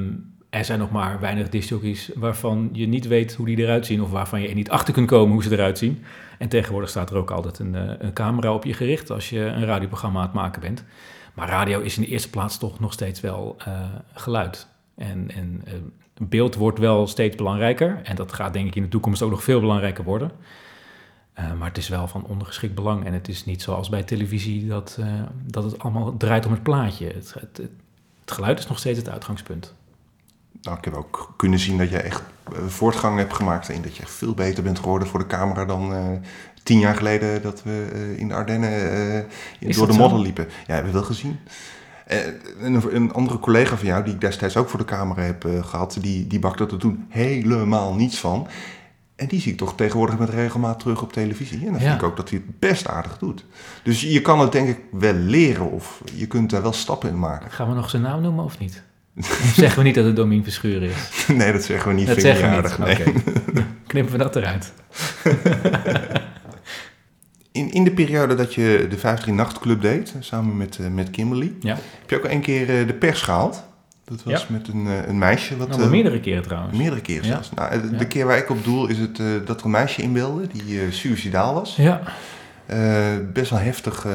er 0.49 0.65
zijn 0.65 0.79
nog 0.79 0.91
maar 0.91 1.19
weinig 1.19 1.49
discjockeys 1.49 2.11
waarvan 2.15 2.69
je 2.71 2.87
niet 2.87 3.07
weet 3.07 3.33
hoe 3.33 3.45
die 3.45 3.57
eruit 3.57 3.85
zien... 3.85 4.01
of 4.01 4.11
waarvan 4.11 4.41
je 4.41 4.47
er 4.47 4.55
niet 4.55 4.69
achter 4.69 4.93
kunt 4.93 5.07
komen 5.07 5.33
hoe 5.33 5.43
ze 5.43 5.51
eruit 5.51 5.77
zien. 5.77 6.03
En 6.37 6.47
tegenwoordig 6.49 6.89
staat 6.89 7.09
er 7.09 7.15
ook 7.17 7.31
altijd 7.31 7.59
een, 7.59 7.73
een 8.05 8.13
camera 8.13 8.53
op 8.53 8.65
je 8.65 8.73
gericht... 8.73 9.09
als 9.09 9.29
je 9.29 9.39
een 9.39 9.65
radioprogramma 9.65 10.19
aan 10.19 10.25
het 10.25 10.33
maken 10.35 10.61
bent. 10.61 10.83
Maar 11.33 11.49
radio 11.49 11.79
is 11.79 11.95
in 11.97 12.01
de 12.03 12.09
eerste 12.09 12.29
plaats 12.29 12.57
toch 12.57 12.79
nog 12.79 12.93
steeds 12.93 13.19
wel 13.19 13.57
geluid. 14.13 14.67
En, 14.97 15.31
en 15.35 15.63
beeld 16.29 16.55
wordt 16.55 16.79
wel 16.79 17.07
steeds 17.07 17.35
belangrijker. 17.35 17.99
En 18.03 18.15
dat 18.15 18.33
gaat 18.33 18.53
denk 18.53 18.67
ik 18.67 18.75
in 18.75 18.81
de 18.81 18.89
toekomst 18.89 19.21
ook 19.21 19.29
nog 19.29 19.43
veel 19.43 19.59
belangrijker 19.59 20.03
worden. 20.03 20.31
Uh, 21.39 21.53
maar 21.53 21.67
het 21.67 21.77
is 21.77 21.87
wel 21.87 22.07
van 22.07 22.25
ondergeschikt 22.25 22.75
belang. 22.75 23.05
En 23.05 23.13
het 23.13 23.27
is 23.27 23.45
niet 23.45 23.61
zoals 23.61 23.89
bij 23.89 24.03
televisie 24.03 24.67
dat, 24.67 24.97
uh, 24.99 25.05
dat 25.45 25.63
het 25.63 25.79
allemaal 25.79 26.17
draait 26.17 26.45
om 26.45 26.51
het 26.51 26.63
plaatje. 26.63 27.07
Het, 27.07 27.33
het, 27.39 27.57
het, 27.57 27.71
geluid 28.25 28.59
is 28.59 28.67
nog 28.67 28.79
steeds 28.79 28.97
het 28.97 29.09
uitgangspunt. 29.09 29.73
Nou, 30.61 30.77
ik 30.77 30.85
heb 30.85 30.93
ook 30.93 31.33
kunnen 31.37 31.59
zien 31.59 31.77
dat 31.77 31.89
je 31.89 31.97
echt 31.97 32.23
uh, 32.53 32.65
voortgang 32.67 33.17
hebt 33.17 33.33
gemaakt. 33.33 33.69
En 33.69 33.81
dat 33.81 33.95
je 33.95 34.01
echt 34.01 34.11
veel 34.11 34.33
beter 34.33 34.63
bent 34.63 34.79
geworden 34.79 35.07
voor 35.07 35.19
de 35.19 35.27
camera 35.27 35.65
dan 35.65 35.93
uh, 35.93 36.07
tien 36.63 36.79
jaar 36.79 36.95
geleden 36.95 37.41
dat 37.41 37.63
we 37.63 38.13
in 38.17 38.27
de 38.27 38.33
Ardennen 38.33 39.25
door 39.59 39.87
de 39.87 39.93
modder 39.93 40.19
liepen. 40.19 40.47
Ja, 40.67 40.73
hebben 40.73 40.91
we 40.91 40.97
wel 40.97 41.07
gezien. 41.07 41.39
Een, 42.59 42.95
een, 42.95 43.13
andere 43.13 43.39
collega 43.39 43.77
van 43.77 43.87
jou, 43.87 44.03
die 44.03 44.13
ik 44.13 44.21
destijds 44.21 44.57
ook 44.57 44.69
voor 44.69 44.79
de 44.79 44.85
camera 44.85 45.21
heb 45.21 45.45
uh, 45.45 45.63
gehad, 45.63 45.97
die, 46.01 46.27
die 46.27 46.39
bakte 46.39 46.67
er 46.67 46.77
toen 46.77 47.05
helemaal 47.09 47.93
niets 47.93 48.19
van. 48.19 48.47
En 49.15 49.27
die 49.27 49.41
zie 49.41 49.51
ik 49.51 49.57
toch 49.57 49.75
tegenwoordig 49.75 50.17
met 50.17 50.29
regelmaat 50.29 50.79
terug 50.79 51.01
op 51.01 51.13
televisie. 51.13 51.59
En 51.59 51.71
dan 51.71 51.81
ja. 51.81 51.87
vind 51.87 52.01
ik 52.01 52.03
ook 52.03 52.17
dat 52.17 52.29
hij 52.29 52.41
het 52.45 52.59
best 52.59 52.87
aardig 52.87 53.17
doet. 53.17 53.45
Dus 53.83 54.01
je 54.01 54.21
kan 54.21 54.39
het 54.39 54.51
denk 54.51 54.69
ik 54.69 54.79
wel 54.91 55.13
leren 55.13 55.71
of 55.71 56.01
je 56.13 56.27
kunt 56.27 56.49
daar 56.49 56.61
wel 56.61 56.73
stappen 56.73 57.09
in 57.09 57.19
maken. 57.19 57.51
Gaan 57.51 57.69
we 57.69 57.75
nog 57.75 57.89
zijn 57.89 58.01
naam 58.01 58.21
noemen 58.21 58.43
of 58.43 58.59
niet? 58.59 58.83
Of 59.17 59.53
zeggen 59.55 59.77
we 59.77 59.83
niet 59.83 59.95
dat 59.95 60.05
het 60.05 60.15
Domien 60.15 60.43
Verschuren 60.43 60.89
is? 60.89 61.27
nee, 61.27 61.51
dat 61.51 61.63
zeggen 61.63 61.89
we 61.89 61.95
niet. 61.95 62.07
Dat 62.07 62.21
zeggen 62.21 62.49
we 62.49 62.61
niet. 62.61 62.77
Nee. 62.77 62.99
Okay. 62.99 63.23
Knippen 63.87 64.11
we 64.11 64.17
dat 64.17 64.35
eruit. 64.35 64.73
In, 67.61 67.71
in 67.71 67.83
de 67.83 67.91
periode 67.91 68.35
dat 68.35 68.53
je 68.53 68.85
de 68.89 68.95
53 68.95 69.27
Nachtclub 69.27 69.81
deed, 69.81 70.15
samen 70.19 70.57
met, 70.57 70.77
uh, 70.81 70.87
met 70.87 71.09
Kimberly, 71.09 71.53
ja. 71.59 71.75
heb 71.99 72.09
je 72.09 72.17
ook 72.17 72.25
een 72.25 72.41
keer 72.41 72.79
uh, 72.79 72.87
de 72.87 72.93
pers 72.93 73.21
gehaald. 73.21 73.63
Dat 74.05 74.23
was 74.23 74.41
ja. 74.41 74.47
met 74.49 74.67
een, 74.67 74.85
uh, 74.85 75.07
een 75.07 75.17
meisje. 75.17 75.57
Wat, 75.57 75.69
nou, 75.69 75.89
meerdere 75.89 76.19
keren 76.19 76.43
trouwens. 76.43 76.77
Meerdere 76.77 77.01
keren 77.01 77.25
zelfs. 77.25 77.51
Ja. 77.55 77.69
Nou, 77.69 77.97
de, 77.97 78.07
keer 78.07 78.25
waar 78.25 78.37
ik 78.37 78.49
op 78.49 78.63
doel 78.63 78.87
is 78.87 78.97
het 78.97 79.21
dat 79.45 79.59
er 79.59 79.65
een 79.65 79.71
meisje 79.71 80.01
inbeelde 80.01 80.47
die 80.47 80.91
suicidaal 80.91 81.53
was. 81.53 81.75
Ja. 81.75 82.01
best 83.33 83.49
wel 83.49 83.59
heftig 83.59 84.05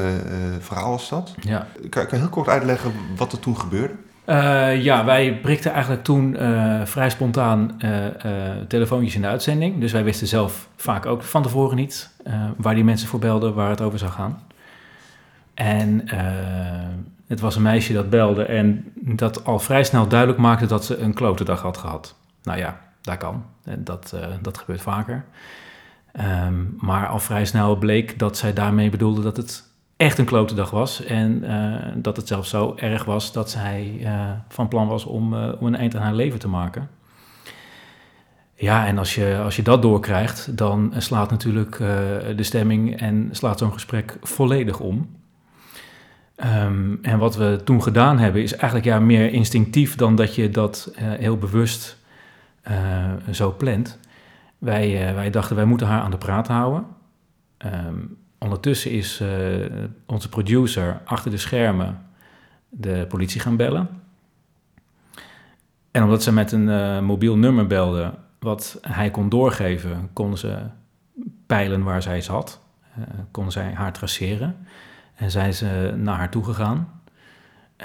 verhaal 0.59 0.89
was 0.89 1.09
dat. 1.09 1.33
Ja. 1.39 1.67
Kan, 1.79 1.89
kan 1.89 2.17
je 2.17 2.23
heel 2.23 2.29
kort 2.29 2.47
uitleggen 2.47 2.91
wat 3.15 3.31
er 3.31 3.39
toen 3.39 3.59
gebeurde? 3.59 3.93
Uh, 4.29 4.83
ja, 4.83 5.05
wij 5.05 5.39
prikten 5.39 5.71
eigenlijk 5.71 6.03
toen 6.03 6.35
uh, 6.41 6.85
vrij 6.85 7.09
spontaan 7.09 7.79
uh, 7.85 8.05
telefoontjes 8.67 9.15
in 9.15 9.21
de 9.21 9.27
uitzending. 9.27 9.79
Dus 9.79 9.91
wij 9.91 10.03
wisten 10.03 10.27
zelf 10.27 10.67
vaak 10.75 11.05
ook 11.05 11.23
van 11.23 11.43
tevoren 11.43 11.75
niet 11.75 12.09
waar 12.57 12.75
die 12.75 12.83
mensen 12.83 13.07
voor 13.07 13.19
belden, 13.19 13.53
waar 13.53 13.69
het 13.69 13.81
over 13.81 13.99
zou 13.99 14.11
gaan. 14.11 14.41
En 15.53 16.07
Het 17.27 17.39
was 17.39 17.55
een 17.55 17.61
meisje 17.61 17.93
dat 17.93 18.09
belde 18.09 18.43
en 18.43 18.91
dat 18.95 19.45
al 19.45 19.59
vrij 19.59 19.83
snel 19.83 20.07
duidelijk 20.07 20.39
maakte 20.39 20.65
dat 20.65 20.85
ze 20.85 20.97
een 20.97 21.13
klote 21.13 21.43
dag 21.43 21.61
had 21.61 21.77
gehad. 21.77 22.15
Nou 22.43 22.57
ja, 22.57 22.79
dat 23.01 23.17
kan. 23.17 23.45
Dat, 23.77 24.15
dat 24.41 24.57
gebeurt 24.57 24.81
vaker. 24.81 25.25
Um, 26.47 26.75
maar 26.79 27.07
al 27.07 27.19
vrij 27.19 27.45
snel 27.45 27.77
bleek 27.77 28.19
dat 28.19 28.37
zij 28.37 28.53
daarmee 28.53 28.89
bedoelde 28.89 29.21
dat 29.21 29.37
het 29.37 29.63
echt 29.97 30.17
een 30.17 30.25
klote 30.25 30.55
dag 30.55 30.69
was. 30.69 31.03
En 31.03 31.43
uh, 31.43 31.75
dat 31.95 32.17
het 32.17 32.27
zelfs 32.27 32.49
zo 32.49 32.73
erg 32.75 33.05
was 33.05 33.31
dat 33.31 33.49
zij 33.49 33.97
uh, 34.01 34.29
van 34.49 34.67
plan 34.67 34.87
was 34.87 35.05
om, 35.05 35.33
om 35.33 35.67
een 35.67 35.75
eind 35.75 35.95
aan 35.95 36.01
haar 36.01 36.13
leven 36.13 36.39
te 36.39 36.47
maken. 36.47 36.89
Ja, 38.55 38.85
en 38.85 38.97
als 38.97 39.15
je, 39.15 39.39
als 39.43 39.55
je 39.55 39.61
dat 39.61 39.81
doorkrijgt, 39.81 40.57
dan 40.57 40.93
slaat 40.97 41.29
natuurlijk 41.29 41.77
de 42.35 42.43
stemming 42.43 42.99
en 42.99 43.29
slaat 43.31 43.59
zo'n 43.59 43.73
gesprek 43.73 44.17
volledig 44.21 44.79
om. 44.79 45.15
Um, 46.63 46.99
en 47.01 47.17
wat 47.19 47.35
we 47.35 47.61
toen 47.63 47.83
gedaan 47.83 48.19
hebben, 48.19 48.41
is 48.41 48.55
eigenlijk 48.55 48.85
ja, 48.85 48.99
meer 48.99 49.33
instinctief 49.33 49.95
dan 49.95 50.15
dat 50.15 50.35
je 50.35 50.49
dat 50.49 50.91
heel 50.99 51.37
bewust 51.37 51.97
zo 53.31 53.51
plant. 53.57 53.99
Wij, 54.57 55.13
wij 55.15 55.29
dachten, 55.29 55.55
wij 55.55 55.65
moeten 55.65 55.87
haar 55.87 56.01
aan 56.01 56.11
de 56.11 56.17
praat 56.17 56.47
houden. 56.47 56.85
Um, 57.65 58.17
ondertussen 58.37 58.91
is 58.91 59.23
onze 60.05 60.29
producer 60.29 61.01
achter 61.05 61.31
de 61.31 61.37
schermen 61.37 62.05
de 62.69 63.05
politie 63.09 63.41
gaan 63.41 63.55
bellen. 63.55 63.89
En 65.91 66.03
omdat 66.03 66.23
ze 66.23 66.33
met 66.33 66.51
een 66.51 67.03
mobiel 67.03 67.37
nummer 67.37 67.67
belde, 67.67 68.13
wat 68.39 68.77
hij 68.81 69.11
kon 69.11 69.29
doorgeven, 69.29 70.09
konden 70.13 70.39
ze 70.39 70.57
peilen 71.45 71.83
waar 71.83 72.01
zij 72.01 72.21
zat. 72.21 72.61
konden 73.31 73.51
zij 73.51 73.73
haar 73.73 73.93
traceren. 73.93 74.55
En 75.15 75.31
zijn 75.31 75.53
ze 75.53 75.93
naar 75.97 76.17
haar 76.17 76.29
toe 76.29 76.43
gegaan. 76.43 77.01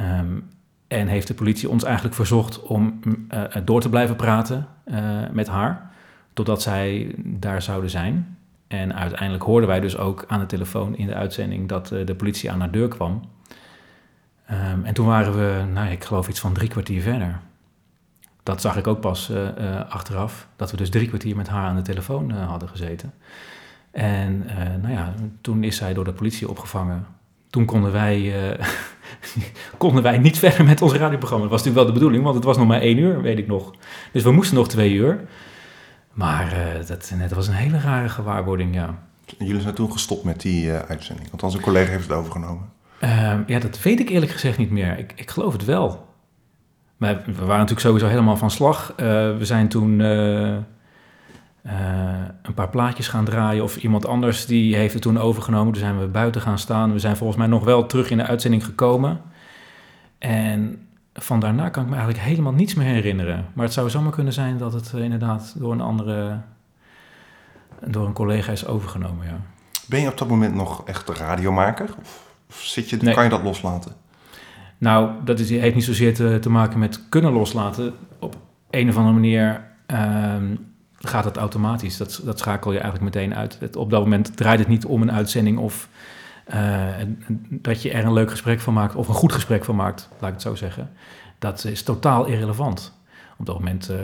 Um, 0.01 0.49
en 0.89 1.07
heeft 1.07 1.27
de 1.27 1.35
politie 1.35 1.69
ons 1.69 1.85
eigenlijk 1.85 2.15
verzocht 2.15 2.63
om 2.63 3.01
uh, 3.31 3.45
door 3.65 3.81
te 3.81 3.89
blijven 3.89 4.17
praten 4.17 4.67
uh, 4.85 4.97
met 5.31 5.49
haar. 5.49 5.91
Totdat 6.33 6.63
zij 6.63 7.15
daar 7.19 7.63
zouden 7.63 7.91
zijn. 7.91 8.39
En 8.73 8.95
uiteindelijk 8.95 9.43
hoorden 9.43 9.69
wij 9.69 9.81
dus 9.81 9.97
ook 9.97 10.25
aan 10.29 10.41
de 10.41 10.47
telefoon 10.47 10.97
in 10.97 11.07
de 11.07 11.15
uitzending 11.15 11.69
dat 11.69 11.91
uh, 11.93 12.07
de 12.07 12.15
politie 12.15 12.51
aan 12.51 12.61
haar 12.61 12.71
deur 12.71 12.89
kwam. 12.89 13.23
Um, 14.51 14.85
en 14.85 14.95
toen 14.95 15.07
waren 15.07 15.35
we, 15.37 15.65
nou, 15.73 15.91
ik 15.91 16.05
geloof 16.05 16.29
iets 16.29 16.41
van 16.41 16.53
drie 16.53 16.69
kwartier 16.69 17.03
verder. 17.03 17.41
Dat 18.43 18.61
zag 18.61 18.77
ik 18.77 18.87
ook 18.87 19.01
pas 19.01 19.33
achteraf, 19.89 20.49
dat 20.57 20.71
we 20.71 20.77
dus 20.77 20.91
drie 20.91 21.09
kwartier 21.09 21.37
met 21.37 21.49
haar 21.49 21.69
aan 21.69 21.77
de 21.77 21.83
telefoon 21.83 22.31
hadden 22.31 22.69
gezeten. 22.69 23.13
En 23.91 24.47
nou 24.81 24.93
ja, 24.93 25.15
toen 25.41 25.65
is 25.65 25.77
zij 25.77 25.95
door 25.95 26.05
de 26.05 26.13
politie 26.13 26.49
opgevangen 26.49 27.07
toen 27.53 27.65
konden 27.65 27.93
wij, 27.93 28.35
konden 29.79 30.03
wij 30.03 30.19
niet 30.19 30.39
verder 30.39 30.65
met 30.65 30.83
ons 30.83 30.93
radioprogramma. 30.93 31.43
Dat 31.43 31.53
was 31.53 31.63
natuurlijk 31.65 31.77
wel 31.77 31.87
de 31.87 31.93
bedoeling, 31.93 32.23
want 32.23 32.35
het 32.35 32.45
was 32.45 32.57
nog 32.57 32.67
maar 32.67 32.81
één 32.81 32.99
uur, 32.99 33.23
weet 33.23 33.39
ik 33.39 33.47
nog. 33.47 33.75
Dus 34.13 34.23
we 34.23 34.33
moesten 34.33 34.57
nog 34.57 34.69
twee 34.69 34.93
uur. 34.93 35.21
Maar 36.13 36.53
uh, 36.53 36.87
dat, 36.87 37.13
dat, 37.19 37.31
was 37.31 37.49
een 37.49 37.55
hele 37.55 37.81
rare 37.81 38.09
gewaarwording, 38.09 38.75
ja. 38.75 38.99
Jullie 39.39 39.61
zijn 39.61 39.75
toen 39.75 39.93
gestopt 39.93 40.25
met 40.25 40.41
die 40.41 40.67
uh, 40.67 40.79
uitzending, 40.79 41.31
want 41.31 41.55
een 41.55 41.61
collega 41.61 41.91
heeft 41.91 42.09
het 42.09 42.17
overgenomen. 42.17 42.71
Ehm, 42.99 43.43
ja, 43.47 43.59
dat 43.59 43.83
weet 43.83 44.01
ik 44.01 44.09
eerlijk 44.09 44.33
gezegd 44.33 44.59
niet 44.59 44.71
meer. 44.71 44.99
Ik, 44.99 45.13
ik 45.17 45.31
geloof 45.31 45.53
het 45.53 45.65
wel. 45.65 46.11
Maar 46.97 47.23
we 47.27 47.33
waren 47.33 47.59
natuurlijk 47.59 47.81
sowieso 47.81 48.07
helemaal 48.07 48.37
van 48.37 48.51
slag. 48.51 48.93
we 48.97 49.39
zijn 49.41 49.69
toen 49.69 49.99
een 52.43 52.55
paar 52.55 52.69
plaatjes 52.69 53.09
gaan 53.09 53.25
draaien. 53.25 53.63
Of 53.63 53.77
iemand 53.77 54.07
anders 54.07 54.47
die 54.47 54.77
heeft 54.77 54.93
het 54.93 55.03
toen 55.03 55.19
overgenomen. 55.19 55.73
Toen 55.73 55.83
zijn 55.83 56.01
we 56.01 56.07
buiten 56.07 56.41
gaan 56.41 56.59
staan. 56.59 56.93
We 56.93 56.99
zijn 56.99 57.17
volgens 57.17 57.39
mij 57.39 57.47
nog 57.47 57.65
wel 57.65 57.87
terug 57.87 58.11
in 58.11 58.17
de 58.17 58.27
uitzending 58.27 58.65
gekomen. 58.65 59.21
En 60.19 60.87
van 61.15 61.41
daarna 61.41 61.69
kan 61.69 61.83
ik 61.83 61.89
me 61.89 61.97
eigenlijk 61.97 62.25
helemaal 62.25 62.53
niets 62.53 62.75
meer 62.75 62.87
herinneren. 62.87 63.47
Maar 63.53 63.65
het 63.65 63.75
zou 63.75 63.91
zomaar 63.91 64.13
kunnen 64.13 64.33
zijn 64.33 64.59
dat 64.59 64.73
het 64.73 64.93
uh, 64.95 65.03
inderdaad 65.03 65.55
door 65.59 65.73
een 65.73 65.81
andere... 65.81 66.41
door 67.87 68.07
een 68.07 68.13
collega 68.13 68.53
is 68.53 68.67
overgenomen, 68.67 69.27
ja. 69.27 69.41
Ben 69.87 70.01
je 70.01 70.09
op 70.09 70.19
dat 70.19 70.29
moment 70.29 70.55
nog 70.55 70.85
echt 70.85 71.09
radiomaker? 71.09 71.95
Of, 72.01 72.35
of 72.49 72.57
zit 72.57 72.91
je, 72.91 72.97
nee. 72.97 73.15
kan 73.15 73.25
je 73.25 73.31
dat 73.31 73.43
loslaten? 73.43 73.93
Nou, 74.79 75.11
dat 75.25 75.39
is, 75.39 75.51
heeft 75.51 75.75
niet 75.75 75.85
zozeer 75.85 76.15
te, 76.15 76.39
te 76.41 76.51
maken 76.51 76.79
met 76.79 77.09
kunnen 77.09 77.33
loslaten. 77.33 77.95
Op 78.19 78.37
een 78.71 78.89
of 78.89 78.97
andere 78.97 79.15
manier... 79.15 79.71
Uh, 79.87 80.35
gaat 81.05 81.25
het 81.25 81.37
automatisch. 81.37 81.97
Dat, 81.97 82.21
dat 82.25 82.39
schakel 82.39 82.73
je 82.73 82.79
eigenlijk 82.79 83.15
meteen 83.15 83.35
uit. 83.35 83.57
Het, 83.61 83.77
op 83.77 83.91
dat 83.91 84.01
moment 84.01 84.37
draait 84.37 84.59
het 84.59 84.69
niet 84.69 84.85
om 84.85 85.03
een 85.03 85.13
uitzending 85.13 85.59
of 85.59 85.89
uh, 86.55 86.87
dat 87.49 87.83
je 87.83 87.91
er 87.91 88.05
een 88.05 88.13
leuk 88.13 88.31
gesprek 88.31 88.61
van 88.61 88.75
maakt 88.75 88.95
of 88.95 89.09
een 89.09 89.15
goed 89.15 89.33
gesprek 89.33 89.65
van 89.65 89.77
maakt, 89.77 90.09
laat 90.19 90.29
ik 90.29 90.35
het 90.35 90.43
zo 90.43 90.55
zeggen. 90.55 90.91
Dat 91.39 91.65
is 91.65 91.83
totaal 91.83 92.25
irrelevant. 92.27 93.01
Op 93.39 93.47
dat 93.47 93.59
moment 93.59 93.91
uh, 93.91 93.99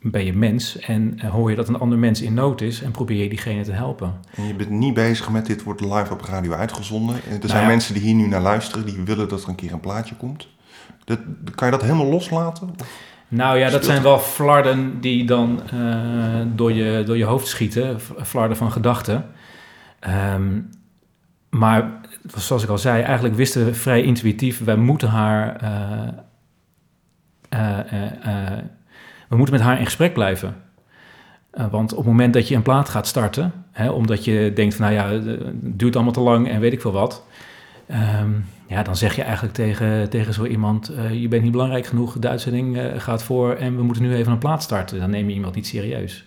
ben 0.00 0.24
je 0.24 0.32
mens 0.32 0.78
en 0.78 1.20
hoor 1.20 1.50
je 1.50 1.56
dat 1.56 1.68
een 1.68 1.78
ander 1.78 1.98
mens 1.98 2.22
in 2.22 2.34
nood 2.34 2.60
is 2.60 2.82
en 2.82 2.90
probeer 2.90 3.22
je 3.22 3.28
diegene 3.28 3.62
te 3.62 3.72
helpen. 3.72 4.14
En 4.34 4.46
je 4.46 4.54
bent 4.54 4.70
niet 4.70 4.94
bezig 4.94 5.30
met 5.30 5.46
dit 5.46 5.62
wordt 5.62 5.80
live 5.80 6.12
op 6.12 6.20
radio 6.20 6.52
uitgezonden. 6.52 7.14
Er 7.14 7.22
zijn 7.30 7.40
nou 7.40 7.60
ja. 7.60 7.66
mensen 7.66 7.94
die 7.94 8.02
hier 8.02 8.14
nu 8.14 8.26
naar 8.26 8.40
luisteren, 8.40 8.86
die 8.86 9.02
willen 9.04 9.28
dat 9.28 9.42
er 9.42 9.48
een 9.48 9.54
keer 9.54 9.72
een 9.72 9.80
plaatje 9.80 10.14
komt. 10.14 10.48
Dat, 11.04 11.18
kan 11.54 11.66
je 11.66 11.72
dat 11.72 11.82
helemaal 11.82 12.06
loslaten? 12.06 12.74
Nou 13.28 13.58
ja, 13.58 13.70
dat 13.70 13.84
zijn 13.84 14.02
wel 14.02 14.18
flarden 14.18 15.00
die 15.00 15.26
dan 15.26 15.60
uh, 15.74 16.40
door, 16.54 16.72
je, 16.72 17.02
door 17.06 17.16
je 17.16 17.24
hoofd 17.24 17.46
schieten, 17.46 18.00
flarden 18.22 18.56
van 18.56 18.72
gedachten. 18.72 19.26
Um, 20.34 20.70
maar 21.54 21.90
zoals 22.36 22.62
ik 22.62 22.68
al 22.68 22.78
zei, 22.78 23.02
eigenlijk 23.02 23.34
wisten 23.34 23.64
we 23.64 23.74
vrij 23.74 24.02
intuïtief, 24.02 24.64
wij 24.64 24.76
moeten 24.76 25.08
haar. 25.08 25.62
Uh, 25.62 26.08
uh, 27.54 28.58
we 29.28 29.36
moeten 29.36 29.54
met 29.54 29.64
haar 29.64 29.78
in 29.78 29.84
gesprek 29.84 30.12
blijven. 30.12 30.56
want 31.70 31.92
op 31.92 31.98
het 31.98 32.06
moment 32.06 32.34
dat 32.34 32.48
je 32.48 32.54
een 32.54 32.62
plaat 32.62 32.88
gaat 32.88 33.06
starten, 33.06 33.52
hè, 33.72 33.90
omdat 33.90 34.24
je 34.24 34.52
denkt 34.54 34.74
van 34.74 34.84
nou 34.84 34.96
ja, 34.96 35.28
het 35.28 35.78
duurt 35.78 35.94
allemaal 35.94 36.12
te 36.12 36.20
lang 36.20 36.48
en 36.48 36.60
weet 36.60 36.72
ik 36.72 36.80
veel 36.80 36.92
wat. 36.92 37.24
Um, 38.20 38.44
ja, 38.66 38.82
dan 38.82 38.96
zeg 38.96 39.16
je 39.16 39.22
eigenlijk 39.22 39.54
tegen, 39.54 40.10
tegen 40.10 40.34
zo 40.34 40.44
iemand: 40.44 40.92
Je 41.12 41.28
bent 41.28 41.42
niet 41.42 41.52
belangrijk 41.52 41.86
genoeg, 41.86 42.18
de 42.18 42.28
uitzending 42.28 42.76
uh, 42.76 42.84
gaat 42.96 43.22
voor 43.22 43.54
en 43.54 43.76
we 43.76 43.82
moeten 43.82 44.02
nu 44.02 44.14
even 44.14 44.32
een 44.32 44.38
plaats 44.38 44.64
starten. 44.64 44.98
Dan 44.98 45.10
neem 45.10 45.28
je 45.28 45.34
iemand 45.34 45.54
niet 45.54 45.66
serieus. 45.66 46.24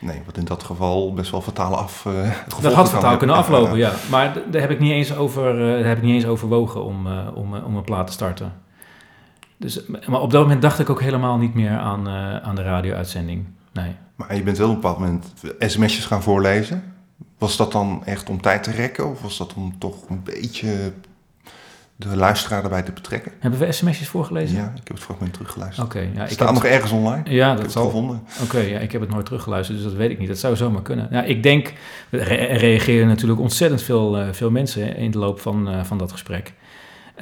Nee, 0.00 0.22
wat 0.26 0.36
in 0.36 0.44
dat 0.44 0.62
geval 0.62 1.14
best 1.14 1.30
wel 1.30 1.42
fataal 1.42 1.76
af. 1.76 2.04
Uh, 2.04 2.30
dat 2.62 2.72
had 2.72 2.90
fataal 2.90 3.16
kunnen 3.16 3.36
aflopen, 3.36 3.78
ja. 3.78 3.92
Maar 4.10 4.36
daar 4.50 4.60
heb 4.60 4.70
ik 4.70 4.80
niet 4.80 4.92
eens 4.92 5.16
over, 5.16 5.56
daar 5.56 5.84
heb 5.84 5.96
ik 5.96 6.02
niet 6.02 6.14
eens 6.14 6.26
overwogen 6.26 6.84
om, 6.84 7.06
om, 7.34 7.54
om 7.54 7.76
een 7.76 7.84
plaat 7.84 8.06
te 8.06 8.12
starten. 8.12 8.52
Dus, 9.56 9.80
maar 10.06 10.20
op 10.20 10.30
dat 10.30 10.42
moment 10.42 10.62
dacht 10.62 10.78
ik 10.78 10.90
ook 10.90 11.00
helemaal 11.00 11.38
niet 11.38 11.54
meer 11.54 11.78
aan, 11.78 12.08
aan 12.42 12.54
de 12.54 12.62
radio-uitzending. 12.62 13.46
Nee. 13.72 13.94
Maar 14.16 14.36
je 14.36 14.42
bent 14.42 14.58
wel 14.58 14.68
op 14.68 14.74
een 14.74 14.80
bepaald 14.80 14.98
moment 14.98 15.32
sms'jes 15.58 16.06
gaan 16.06 16.22
voorlezen. 16.22 16.82
Was 17.38 17.56
dat 17.56 17.72
dan 17.72 18.02
echt 18.04 18.28
om 18.28 18.40
tijd 18.40 18.62
te 18.62 18.70
rekken? 18.70 19.10
Of 19.10 19.22
was 19.22 19.38
dat 19.38 19.54
om 19.54 19.78
toch 19.78 20.08
een 20.08 20.22
beetje 20.22 20.92
de 22.08 22.16
luisteraar 22.16 22.62
erbij 22.62 22.82
te 22.82 22.92
betrekken. 22.92 23.32
Hebben 23.38 23.60
we 23.60 23.72
sms'jes 23.72 24.08
voorgelezen? 24.08 24.56
Ja, 24.56 24.64
ik 24.64 24.88
heb 24.88 24.96
het 24.96 25.00
fragment 25.00 25.32
teruggeluisterd. 25.32 25.86
Oké, 25.86 25.96
okay, 25.96 26.10
ja, 26.14 26.24
ik 26.24 26.30
staat 26.30 26.52
nog 26.52 26.62
het... 26.62 26.72
ergens 26.72 26.92
online. 26.92 27.22
Ja, 27.24 27.54
dat 27.54 27.72
zal. 27.72 27.84
gevonden. 27.84 28.22
Oké, 28.34 28.42
okay, 28.42 28.70
ja, 28.70 28.78
ik 28.78 28.92
heb 28.92 29.00
het 29.00 29.10
nooit 29.10 29.24
teruggeluisterd, 29.24 29.78
dus 29.78 29.86
dat 29.86 29.96
weet 29.96 30.10
ik 30.10 30.18
niet. 30.18 30.28
Dat 30.28 30.38
zou 30.38 30.56
zomaar 30.56 30.82
kunnen. 30.82 31.08
Ja, 31.10 31.22
ik 31.22 31.42
denk, 31.42 31.72
er 32.10 32.56
reageren 32.56 33.06
natuurlijk 33.06 33.40
ontzettend 33.40 33.82
veel, 33.82 34.20
uh, 34.20 34.28
veel 34.32 34.50
mensen 34.50 34.96
in 34.96 35.10
de 35.10 35.18
loop 35.18 35.40
van, 35.40 35.68
uh, 35.68 35.84
van 35.84 35.98
dat 35.98 36.12
gesprek. 36.12 36.52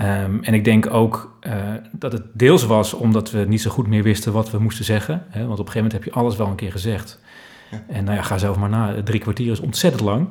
Um, 0.01 0.43
en 0.43 0.55
ik 0.55 0.65
denk 0.65 0.91
ook 0.91 1.39
uh, 1.47 1.53
dat 1.93 2.13
het 2.13 2.23
deels 2.33 2.65
was 2.65 2.95
omdat 2.95 3.31
we 3.31 3.39
niet 3.39 3.61
zo 3.61 3.71
goed 3.71 3.87
meer 3.87 4.03
wisten 4.03 4.33
wat 4.33 4.51
we 4.51 4.59
moesten 4.59 4.85
zeggen. 4.85 5.25
Hè? 5.29 5.47
Want 5.47 5.59
op 5.59 5.67
een 5.67 5.73
gegeven 5.73 5.77
moment 5.77 5.93
heb 5.93 6.05
je 6.05 6.21
alles 6.21 6.37
wel 6.37 6.47
een 6.47 6.55
keer 6.55 6.73
gezegd. 6.73 7.21
Ja. 7.71 7.85
En 7.89 8.05
nou 8.05 8.17
ja, 8.17 8.23
ga 8.23 8.39
zelf 8.39 8.57
maar 8.57 8.69
na. 8.69 9.03
Drie 9.05 9.21
kwartier 9.21 9.53
is 9.53 9.61
ontzettend 9.61 10.03
lang. 10.03 10.29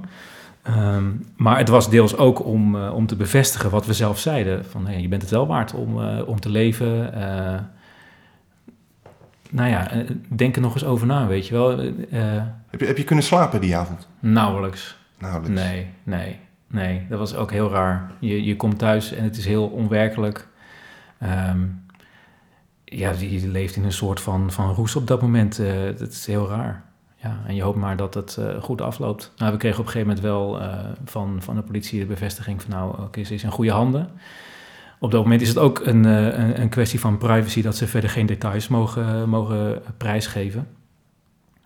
Um, 0.69 1.25
maar 1.35 1.57
het 1.57 1.69
was 1.69 1.89
deels 1.89 2.17
ook 2.17 2.45
om, 2.45 2.75
uh, 2.75 2.93
om 2.93 3.07
te 3.07 3.15
bevestigen 3.15 3.69
wat 3.69 3.85
we 3.85 3.93
zelf 3.93 4.19
zeiden. 4.19 4.65
Van 4.65 4.87
hey, 4.87 5.01
je 5.01 5.07
bent 5.07 5.21
het 5.21 5.31
wel 5.31 5.47
waard 5.47 5.73
om, 5.73 5.99
uh, 5.99 6.27
om 6.27 6.39
te 6.39 6.49
leven. 6.49 7.17
Uh, 7.17 7.59
nou 9.49 9.69
ja, 9.69 9.91
denk 10.27 10.55
er 10.55 10.61
nog 10.61 10.73
eens 10.73 10.85
over 10.85 11.07
na, 11.07 11.27
weet 11.27 11.47
je 11.47 11.53
wel. 11.53 11.77
heb, 12.69 12.79
je, 12.79 12.85
heb 12.85 12.97
je 12.97 13.03
kunnen 13.03 13.25
slapen 13.25 13.61
die 13.61 13.75
avond? 13.75 14.07
Nauwelijks. 14.19 14.97
Nauwelijks? 15.17 15.61
Nee, 15.61 15.87
nee, 16.03 16.39
nee. 16.67 17.05
Dat 17.09 17.19
was 17.19 17.35
ook 17.35 17.51
heel 17.51 17.69
raar. 17.69 18.11
Je, 18.19 18.43
je 18.43 18.55
komt 18.55 18.79
thuis 18.79 19.11
en 19.11 19.23
het 19.23 19.37
is 19.37 19.45
heel 19.45 19.67
onwerkelijk. 19.67 20.47
Um, 21.23 21.85
ja, 22.83 23.11
je 23.11 23.47
leeft 23.47 23.75
in 23.75 23.83
een 23.83 23.91
soort 23.91 24.19
van, 24.19 24.51
van 24.51 24.73
roes 24.73 24.95
op 24.95 25.07
dat 25.07 25.21
moment. 25.21 25.57
dat 25.97 26.11
is 26.11 26.25
heel 26.25 26.47
raar. 26.49 26.86
Ja, 27.19 27.39
en 27.45 27.55
je 27.55 27.61
hoopt 27.61 27.77
maar 27.77 27.97
dat 27.97 28.13
het 28.13 28.37
uh, 28.39 28.61
goed 28.61 28.81
afloopt. 28.81 29.31
Nou, 29.37 29.51
we 29.51 29.57
kregen 29.57 29.79
op 29.79 29.85
een 29.85 29.91
gegeven 29.91 30.15
moment 30.15 30.25
wel 30.25 30.61
uh, 30.61 30.79
van, 31.05 31.41
van 31.41 31.55
de 31.55 31.61
politie 31.61 31.99
de 31.99 32.05
bevestiging 32.05 32.61
van 32.61 32.71
nou, 32.71 32.91
oké, 32.91 33.01
okay, 33.01 33.23
ze 33.23 33.33
is 33.33 33.43
in 33.43 33.51
goede 33.51 33.71
handen. 33.71 34.09
Op 34.99 35.11
dat 35.11 35.23
moment 35.23 35.41
is 35.41 35.47
het 35.47 35.57
ook 35.57 35.79
een, 35.79 36.03
uh, 36.03 36.25
een, 36.25 36.61
een, 36.61 36.69
kwestie 36.69 36.99
van 36.99 37.17
privacy 37.17 37.61
dat 37.61 37.75
ze 37.75 37.87
verder 37.87 38.09
geen 38.09 38.25
details 38.25 38.67
mogen, 38.67 39.29
mogen 39.29 39.81
prijsgeven. 39.97 40.67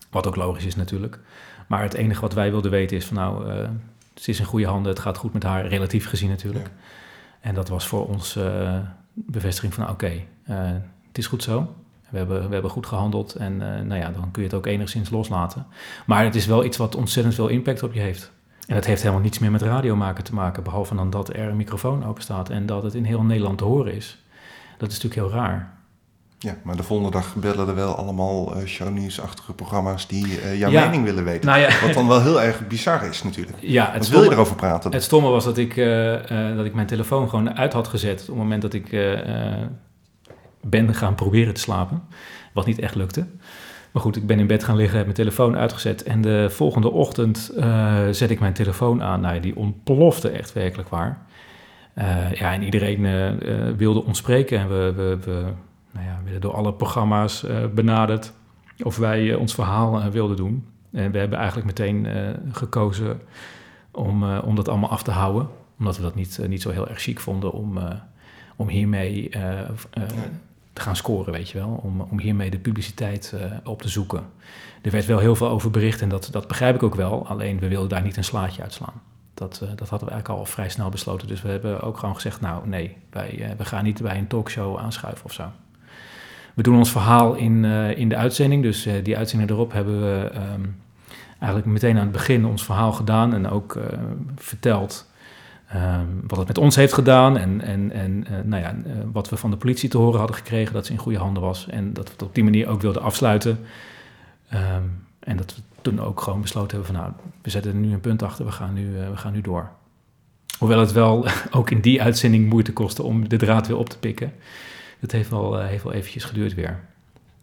Wat 0.10 0.28
ook 0.28 0.36
logisch 0.36 0.66
is 0.66 0.76
natuurlijk. 0.76 1.20
Maar 1.68 1.82
het 1.82 1.94
enige 1.94 2.22
wat 2.22 2.34
wij 2.34 2.52
wilden 2.52 2.72
weten 2.72 2.98
is 2.98 3.06
van 3.06 3.18
nou, 3.18 3.52
ze 4.16 4.30
is 4.30 4.40
in 4.40 4.46
goede 4.46 4.68
handen, 4.68 4.92
het 4.92 5.02
gaat 5.02 5.18
goed 5.18 5.34
met 5.34 5.44
haar, 5.44 5.68
relatief 5.68 6.08
gezien 6.08 6.30
natuurlijk. 6.30 6.70
En 7.40 7.56
dat 7.56 7.70
was 7.70 7.88
voor 7.88 8.08
ons 8.08 8.40
bevestiging 9.14 9.74
van, 9.74 9.90
oké, 9.90 10.12
het 11.08 11.18
is 11.18 11.28
goed 11.28 11.44
zo. 11.44 11.76
We 12.12 12.17
hebben, 12.17 12.47
we 12.47 12.54
hebben 12.54 12.71
goed 12.71 12.86
gehandeld 12.86 13.36
en 13.36 13.58
nou 13.58 13.95
ja, 13.95 14.12
dan 14.12 14.32
kun 14.32 14.41
je 14.41 14.47
het 14.47 14.58
ook 14.58 14.65
enigszins 14.65 15.10
loslaten. 15.10 15.65
Maar 16.06 16.24
het 16.24 16.36
is 16.36 16.45
wel 16.45 16.63
iets 16.63 16.78
wat 16.78 16.95
ontzettend 16.95 17.36
veel 17.36 17.47
impact 17.47 17.84
op 17.84 17.93
je 17.93 18.00
heeft. 18.00 18.32
En 18.67 18.76
dat 18.76 18.86
heeft 18.86 19.02
helemaal 19.02 19.24
niets 19.24 19.39
meer 19.39 19.52
met 19.52 19.62
radio 19.62 19.95
maken 19.95 20.24
te 20.24 20.34
maken, 20.34 20.63
behalve 20.63 20.95
dan 20.95 21.10
dat 21.10 21.30
er 21.30 21.47
een 21.47 21.56
microfoon 21.56 22.06
open 22.06 22.24
staat 22.24 22.50
en 22.50 22.65
dat 22.65 22.84
het 22.84 22.93
in 22.93 23.04
heel 23.04 23.24
Nederland 23.24 23.58
te 23.58 23.63
horen 23.63 23.93
is. 23.93 24.24
Dat 24.78 24.91
is 24.91 25.02
natuurlijk 25.02 25.34
heel 25.34 25.39
raar. 25.39 25.80
Ja, 26.39 26.56
maar 26.63 26.76
de 26.76 26.84
volgende 26.84 27.12
dag 27.12 27.36
bellen 27.36 27.67
er 27.67 27.76
wel 27.76 27.95
allemaal 27.95 28.58
uh, 28.58 28.65
shownieuws-achtige 28.65 29.54
programma's 29.54 30.08
die 30.08 30.26
uh, 30.26 30.60
jouw 30.60 30.71
mening 30.71 31.04
willen 31.04 31.24
weten. 31.24 31.45
Nou 31.45 31.60
ja. 31.60 31.69
Wat 31.82 31.93
dan 31.93 32.08
wel 32.08 32.21
heel 32.21 32.41
erg 32.41 32.67
bizar 32.67 33.04
is 33.04 33.24
natuurlijk. 33.24 33.58
Ja, 33.78 33.91
het 33.91 34.10
wil 34.10 34.24
je 34.24 34.32
erover 34.32 34.56
praten? 34.56 34.91
Het 34.91 35.04
stomme 35.04 35.30
was 35.30 35.43
dat 35.43 35.58
ik, 35.58 35.76
uh, 35.76 36.56
dat 36.56 36.65
ik 36.65 36.74
mijn 36.74 36.88
telefoon 36.88 37.30
gewoon 37.30 37.58
uit 37.58 37.74
had 37.74 37.88
gezet 37.88 38.21
op 38.21 38.28
het 38.28 38.36
moment 38.36 38.62
dat 38.62 38.74
ik 38.74 38.91
ben 40.63 40.93
gaan 40.93 41.15
proberen 41.15 41.54
te 41.54 41.62
slapen. 41.62 42.04
Wat 42.54 42.65
niet 42.65 42.80
echt 42.80 42.95
lukte. 42.95 43.26
Maar 43.91 44.02
goed, 44.02 44.15
ik 44.15 44.28
ben 44.28 44.39
in 44.39 44.47
bed 44.47 44.63
gaan 44.63 44.76
liggen, 44.76 44.95
heb 44.95 45.06
mijn 45.06 45.17
telefoon 45.17 45.58
uitgezet. 45.58 46.04
En 46.04 46.21
de 46.21 46.47
volgende 46.50 46.91
ochtend 46.91 47.52
zet 48.12 48.30
ik 48.30 48.39
mijn 48.39 48.54
telefoon 48.54 49.04
aan. 49.04 49.21
Nou, 49.21 49.39
die 49.39 49.56
ontplofte 49.56 50.30
echt 50.30 50.54
werkelijk 50.54 50.89
waar. 50.89 51.26
ja, 52.34 52.54
en 52.54 52.63
iedereen 52.63 53.38
wilde 53.78 54.04
ons 54.04 54.17
spreken. 54.17 54.60
En 54.60 54.69
we, 54.69 54.93
we, 54.95 55.17
we 55.26 55.43
nou 55.91 56.06
ja, 56.06 56.19
werden 56.24 56.41
door 56.41 56.54
alle 56.54 56.74
programma's 56.74 57.45
benaderd 57.76 58.34
of 58.84 58.97
wij 58.97 59.34
ons 59.34 59.54
verhaal 59.54 60.10
wilden 60.10 60.38
doen. 60.38 60.65
En 60.91 61.12
we 61.12 61.17
hebben 61.17 61.38
eigenlijk 61.38 61.67
meteen 61.67 62.08
gekozen 62.52 63.21
om, 63.91 64.38
om 64.38 64.56
dat 64.56 64.69
allemaal 64.69 64.89
af 64.89 65.04
te 65.04 65.12
houden. 65.12 65.47
Omdat 65.80 65.97
we 65.97 66.04
dat 66.04 66.15
niet, 66.15 66.39
niet 66.47 66.62
zo 66.62 66.69
heel 66.69 66.88
erg 66.88 67.02
chic 67.02 67.19
vonden 67.19 67.52
om, 67.52 67.80
om 68.56 68.67
hiermee 68.67 69.30
te 70.74 70.82
gaan 70.82 70.96
scoren, 70.96 71.34
weet 71.34 71.50
je 71.50 71.58
wel. 71.58 71.80
Om, 71.84 72.02
om 72.02 72.20
hiermee 72.20 72.50
de 72.50 72.60
publiciteit 72.60 73.36
op 73.64 73.82
te 73.82 73.90
zoeken. 73.90 74.24
Er 74.82 74.92
werd 74.92 75.06
wel 75.06 75.20
heel 75.20 75.36
veel 75.36 75.50
over 75.50 75.72
bericht 75.72 76.02
en 76.02 76.10
dat, 76.10 76.30
dat 76.32 76.48
begrijp 76.48 76.76
ik 76.76 76.84
ook 76.84 76.96
wel. 76.96 77.28
Alleen 77.28 77.60
we 77.60 77.68
wilden 77.68 77.90
daar 77.90 78.02
niet 78.02 78.18
een 78.18 78.24
slaatje 78.24 78.62
uitslaan. 78.62 79.02
Dat, 79.34 79.60
dat 79.76 79.90
hadden 79.90 80.08
we 80.08 80.14
eigenlijk 80.14 80.40
al 80.40 80.46
vrij 80.46 80.70
snel 80.70 80.90
besloten. 80.90 81.28
Dus 81.28 81.42
we 81.42 81.50
hebben 81.50 81.82
ook 81.82 81.98
gewoon 81.98 82.16
gezegd, 82.16 82.42
nou 82.42 82.68
nee, 82.68 82.98
wij, 83.10 83.56
we 83.58 83.66
gaan 83.66 83.84
niet 83.84 84.02
bij 84.02 84.18
een 84.18 84.28
talkshow 84.28 84.78
aanschuiven 84.78 85.26
of 85.26 85.34
zo. 85.34 85.44
We 86.54 86.64
doen 86.64 86.78
ons 86.78 86.92
verhaal 86.92 87.34
in, 87.34 87.66
in 87.96 88.10
de 88.10 88.16
uitzending. 88.16 88.64
Dus 88.64 88.88
die 89.04 89.18
uitzending 89.18 89.50
erop 89.50 89.72
hebben 89.72 90.02
we 90.02 90.32
um, 90.54 90.82
eigenlijk 91.40 91.72
meteen 91.72 91.96
aan 91.96 92.04
het 92.04 92.12
begin 92.12 92.46
ons 92.46 92.64
verhaal 92.64 92.92
gedaan. 92.92 93.34
En 93.34 93.50
ook 93.50 93.80
verteld 94.36 95.10
um, 95.76 96.24
wat 96.28 96.38
het 96.38 96.48
met 96.48 96.58
ons 96.58 96.76
heeft 96.76 96.94
gedaan. 96.94 97.38
En, 97.38 97.62
en, 97.62 97.92
en 97.92 98.26
nou 98.44 98.62
ja, 98.62 98.76
wat 99.12 99.30
we 99.30 99.38
van 99.38 99.52
de 99.52 99.58
politie 99.58 99.90
te 99.90 99.98
horen 99.98 100.18
hadden 100.20 100.38
gekregen. 100.38 100.74
Dat 100.74 100.86
ze 100.86 100.92
in 100.92 100.98
goede 100.98 101.18
handen 101.18 101.44
was. 101.44 101.68
En 101.68 101.94
dat 101.94 102.06
we 102.06 102.12
het 102.12 102.22
op 102.22 102.36
die 102.36 102.44
manier 102.44 102.68
ook 102.68 102.82
wilden 102.82 103.02
afsluiten. 103.02 103.60
Um, 104.54 105.08
en 105.20 105.38
dat 105.38 105.56
we 105.56 105.62
toen 105.82 106.00
ook 106.00 106.22
gewoon 106.22 106.42
besloten 106.42 106.78
hebben 106.78 106.96
van 106.96 107.04
nou, 107.04 107.14
we 107.42 107.50
zetten 107.50 107.72
er 107.72 107.78
nu 107.78 107.94
een 107.94 108.00
punt 108.00 108.24
achter. 108.24 108.46
We 108.46 108.52
gaan 108.52 108.74
nu, 108.74 108.92
we 108.92 109.18
gaan 109.18 109.34
nu 109.34 109.42
door. 109.42 109.70
Hoewel 110.58 110.80
het 110.80 110.92
wel 110.92 111.28
ook 111.52 111.70
in 111.70 111.82
die 111.82 112.02
uitzending 112.02 112.50
moeite 112.50 112.74
kostte 112.74 113.04
om 113.04 113.30
de 113.30 113.38
draad 113.38 113.68
weer 113.68 113.78
op 113.78 113.90
te 113.90 114.00
pikken 114.00 114.34
dat 115.02 115.12
heeft 115.12 115.30
wel, 115.30 115.60
heeft 115.60 115.84
wel 115.84 115.94
eventjes 115.94 116.24
geduurd 116.24 116.54
weer. 116.54 116.80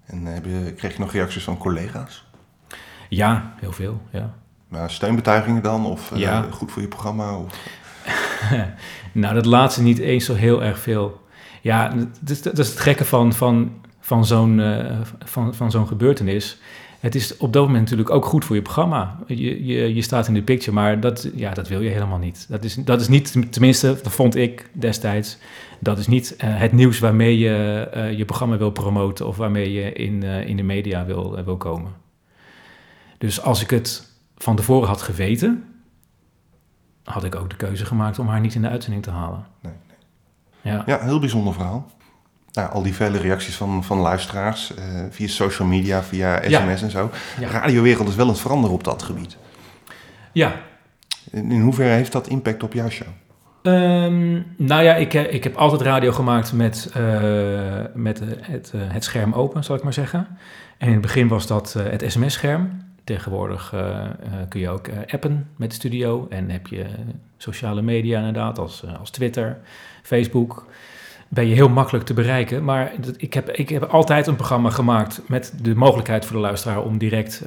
En 0.04 0.24
heb 0.24 0.44
je, 0.44 0.72
kreeg 0.76 0.92
je 0.92 0.98
nog 0.98 1.12
reacties 1.12 1.44
van 1.44 1.58
collega's? 1.58 2.24
Ja, 3.08 3.54
heel 3.56 3.72
veel, 3.72 4.02
ja. 4.10 4.34
Maar 4.68 4.90
steunbetuigingen 4.90 5.62
dan? 5.62 5.86
Of 5.86 6.12
ja. 6.14 6.46
goed 6.50 6.72
voor 6.72 6.82
je 6.82 6.88
programma? 6.88 7.38
Of? 7.38 7.58
nou, 9.12 9.34
dat 9.34 9.46
laatste 9.46 9.82
niet 9.82 9.98
eens 9.98 10.24
zo 10.24 10.34
heel 10.34 10.62
erg 10.62 10.78
veel. 10.78 11.20
Ja, 11.62 11.94
dat 12.20 12.58
is, 12.58 12.68
het 12.68 12.80
gekke 12.80 13.04
van, 13.04 13.32
van, 13.32 13.72
van 14.00 14.26
zo'n 14.26 14.58
uh, 14.58 15.00
van, 15.24 15.54
van 15.54 15.70
zo'n 15.70 15.86
gebeurtenis. 15.86 16.60
Het 17.00 17.14
is 17.14 17.36
op 17.36 17.52
dat 17.52 17.64
moment 17.64 17.82
natuurlijk 17.82 18.10
ook 18.10 18.24
goed 18.24 18.44
voor 18.44 18.56
je 18.56 18.62
programma. 18.62 19.18
Je, 19.26 19.66
je, 19.66 19.94
je 19.94 20.02
staat 20.02 20.28
in 20.28 20.34
de 20.34 20.42
picture, 20.42 20.72
maar 20.72 21.00
dat, 21.00 21.30
ja, 21.34 21.54
dat 21.54 21.68
wil 21.68 21.80
je 21.80 21.90
helemaal 21.90 22.18
niet. 22.18 22.46
Dat 22.48 22.64
is, 22.64 22.74
dat 22.74 23.00
is 23.00 23.08
niet, 23.08 23.52
tenminste, 23.52 23.98
dat 24.02 24.12
vond 24.12 24.36
ik 24.36 24.70
destijds, 24.72 25.38
dat 25.78 25.98
is 25.98 26.06
niet 26.06 26.36
uh, 26.44 26.58
het 26.58 26.72
nieuws 26.72 26.98
waarmee 26.98 27.38
je 27.38 27.88
uh, 27.96 28.18
je 28.18 28.24
programma 28.24 28.56
wil 28.56 28.70
promoten 28.70 29.26
of 29.26 29.36
waarmee 29.36 29.72
je 29.72 29.92
in, 29.92 30.22
in 30.22 30.56
de 30.56 30.62
media 30.62 31.04
wil, 31.04 31.44
wil 31.44 31.56
komen. 31.56 31.92
Dus 33.18 33.42
als 33.42 33.62
ik 33.62 33.70
het 33.70 34.12
van 34.36 34.56
tevoren 34.56 34.88
had 34.88 35.02
geweten, 35.02 35.64
had 37.08 37.24
ik 37.24 37.34
ook 37.34 37.50
de 37.50 37.56
keuze 37.56 37.84
gemaakt 37.84 38.18
om 38.18 38.28
haar 38.28 38.40
niet 38.40 38.54
in 38.54 38.62
de 38.62 38.68
uitzending 38.68 39.02
te 39.02 39.10
halen. 39.10 39.46
Nee, 39.60 39.72
nee. 40.62 40.74
Ja. 40.74 40.82
ja, 40.86 40.98
heel 41.00 41.20
bijzonder 41.20 41.52
verhaal. 41.52 41.90
Nou, 42.52 42.70
al 42.70 42.82
die 42.82 42.94
vele 42.94 43.18
reacties 43.18 43.56
van, 43.56 43.84
van 43.84 43.98
luisteraars 43.98 44.72
via 45.10 45.28
social 45.28 45.68
media, 45.68 46.02
via 46.02 46.36
sms 46.42 46.50
ja. 46.50 46.66
en 46.68 46.90
zo. 46.90 47.10
De 47.38 47.46
radiowereld 47.46 48.08
is 48.08 48.14
wel 48.14 48.26
aan 48.26 48.32
het 48.32 48.40
veranderen 48.40 48.74
op 48.74 48.84
dat 48.84 49.02
gebied. 49.02 49.36
Ja. 50.32 50.52
In, 51.30 51.50
in 51.50 51.60
hoeverre 51.60 51.94
heeft 51.94 52.12
dat 52.12 52.26
impact 52.26 52.62
op 52.62 52.72
jouw 52.72 52.88
show? 52.88 53.08
Um, 53.62 54.46
nou 54.56 54.82
ja, 54.82 54.94
ik, 54.94 55.14
ik 55.14 55.44
heb 55.44 55.56
altijd 55.56 55.80
radio 55.80 56.12
gemaakt 56.12 56.52
met, 56.52 56.92
uh, 56.96 57.80
met 57.94 58.20
het, 58.40 58.72
het 58.76 59.04
scherm 59.04 59.32
open, 59.32 59.64
zal 59.64 59.76
ik 59.76 59.82
maar 59.82 59.92
zeggen. 59.92 60.26
En 60.78 60.86
in 60.86 60.92
het 60.92 61.02
begin 61.02 61.28
was 61.28 61.46
dat 61.46 61.72
het 61.72 62.04
sms-scherm. 62.06 62.87
Tegenwoordig 63.08 63.74
kun 64.48 64.60
je 64.60 64.68
ook 64.68 64.88
appen 65.06 65.48
met 65.56 65.68
de 65.68 65.74
studio. 65.74 66.26
En 66.30 66.50
heb 66.50 66.66
je 66.66 66.86
sociale 67.36 67.82
media 67.82 68.18
inderdaad, 68.18 68.58
als, 68.58 68.84
als 68.98 69.10
Twitter, 69.10 69.58
Facebook. 70.02 70.66
Ben 71.28 71.46
je 71.46 71.54
heel 71.54 71.68
makkelijk 71.68 72.04
te 72.04 72.14
bereiken. 72.14 72.64
Maar 72.64 72.92
ik 73.16 73.34
heb, 73.34 73.50
ik 73.50 73.68
heb 73.68 73.82
altijd 73.82 74.26
een 74.26 74.36
programma 74.36 74.70
gemaakt 74.70 75.20
met 75.26 75.52
de 75.62 75.74
mogelijkheid 75.74 76.24
voor 76.24 76.36
de 76.36 76.42
luisteraar 76.42 76.82
om 76.82 76.98
direct 76.98 77.42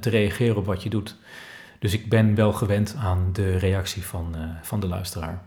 te 0.00 0.10
reageren 0.10 0.56
op 0.56 0.66
wat 0.66 0.82
je 0.82 0.88
doet. 0.88 1.16
Dus 1.78 1.92
ik 1.92 2.08
ben 2.08 2.34
wel 2.34 2.52
gewend 2.52 2.96
aan 2.98 3.28
de 3.32 3.56
reactie 3.56 4.04
van, 4.04 4.34
van 4.62 4.80
de 4.80 4.88
luisteraar. 4.88 5.42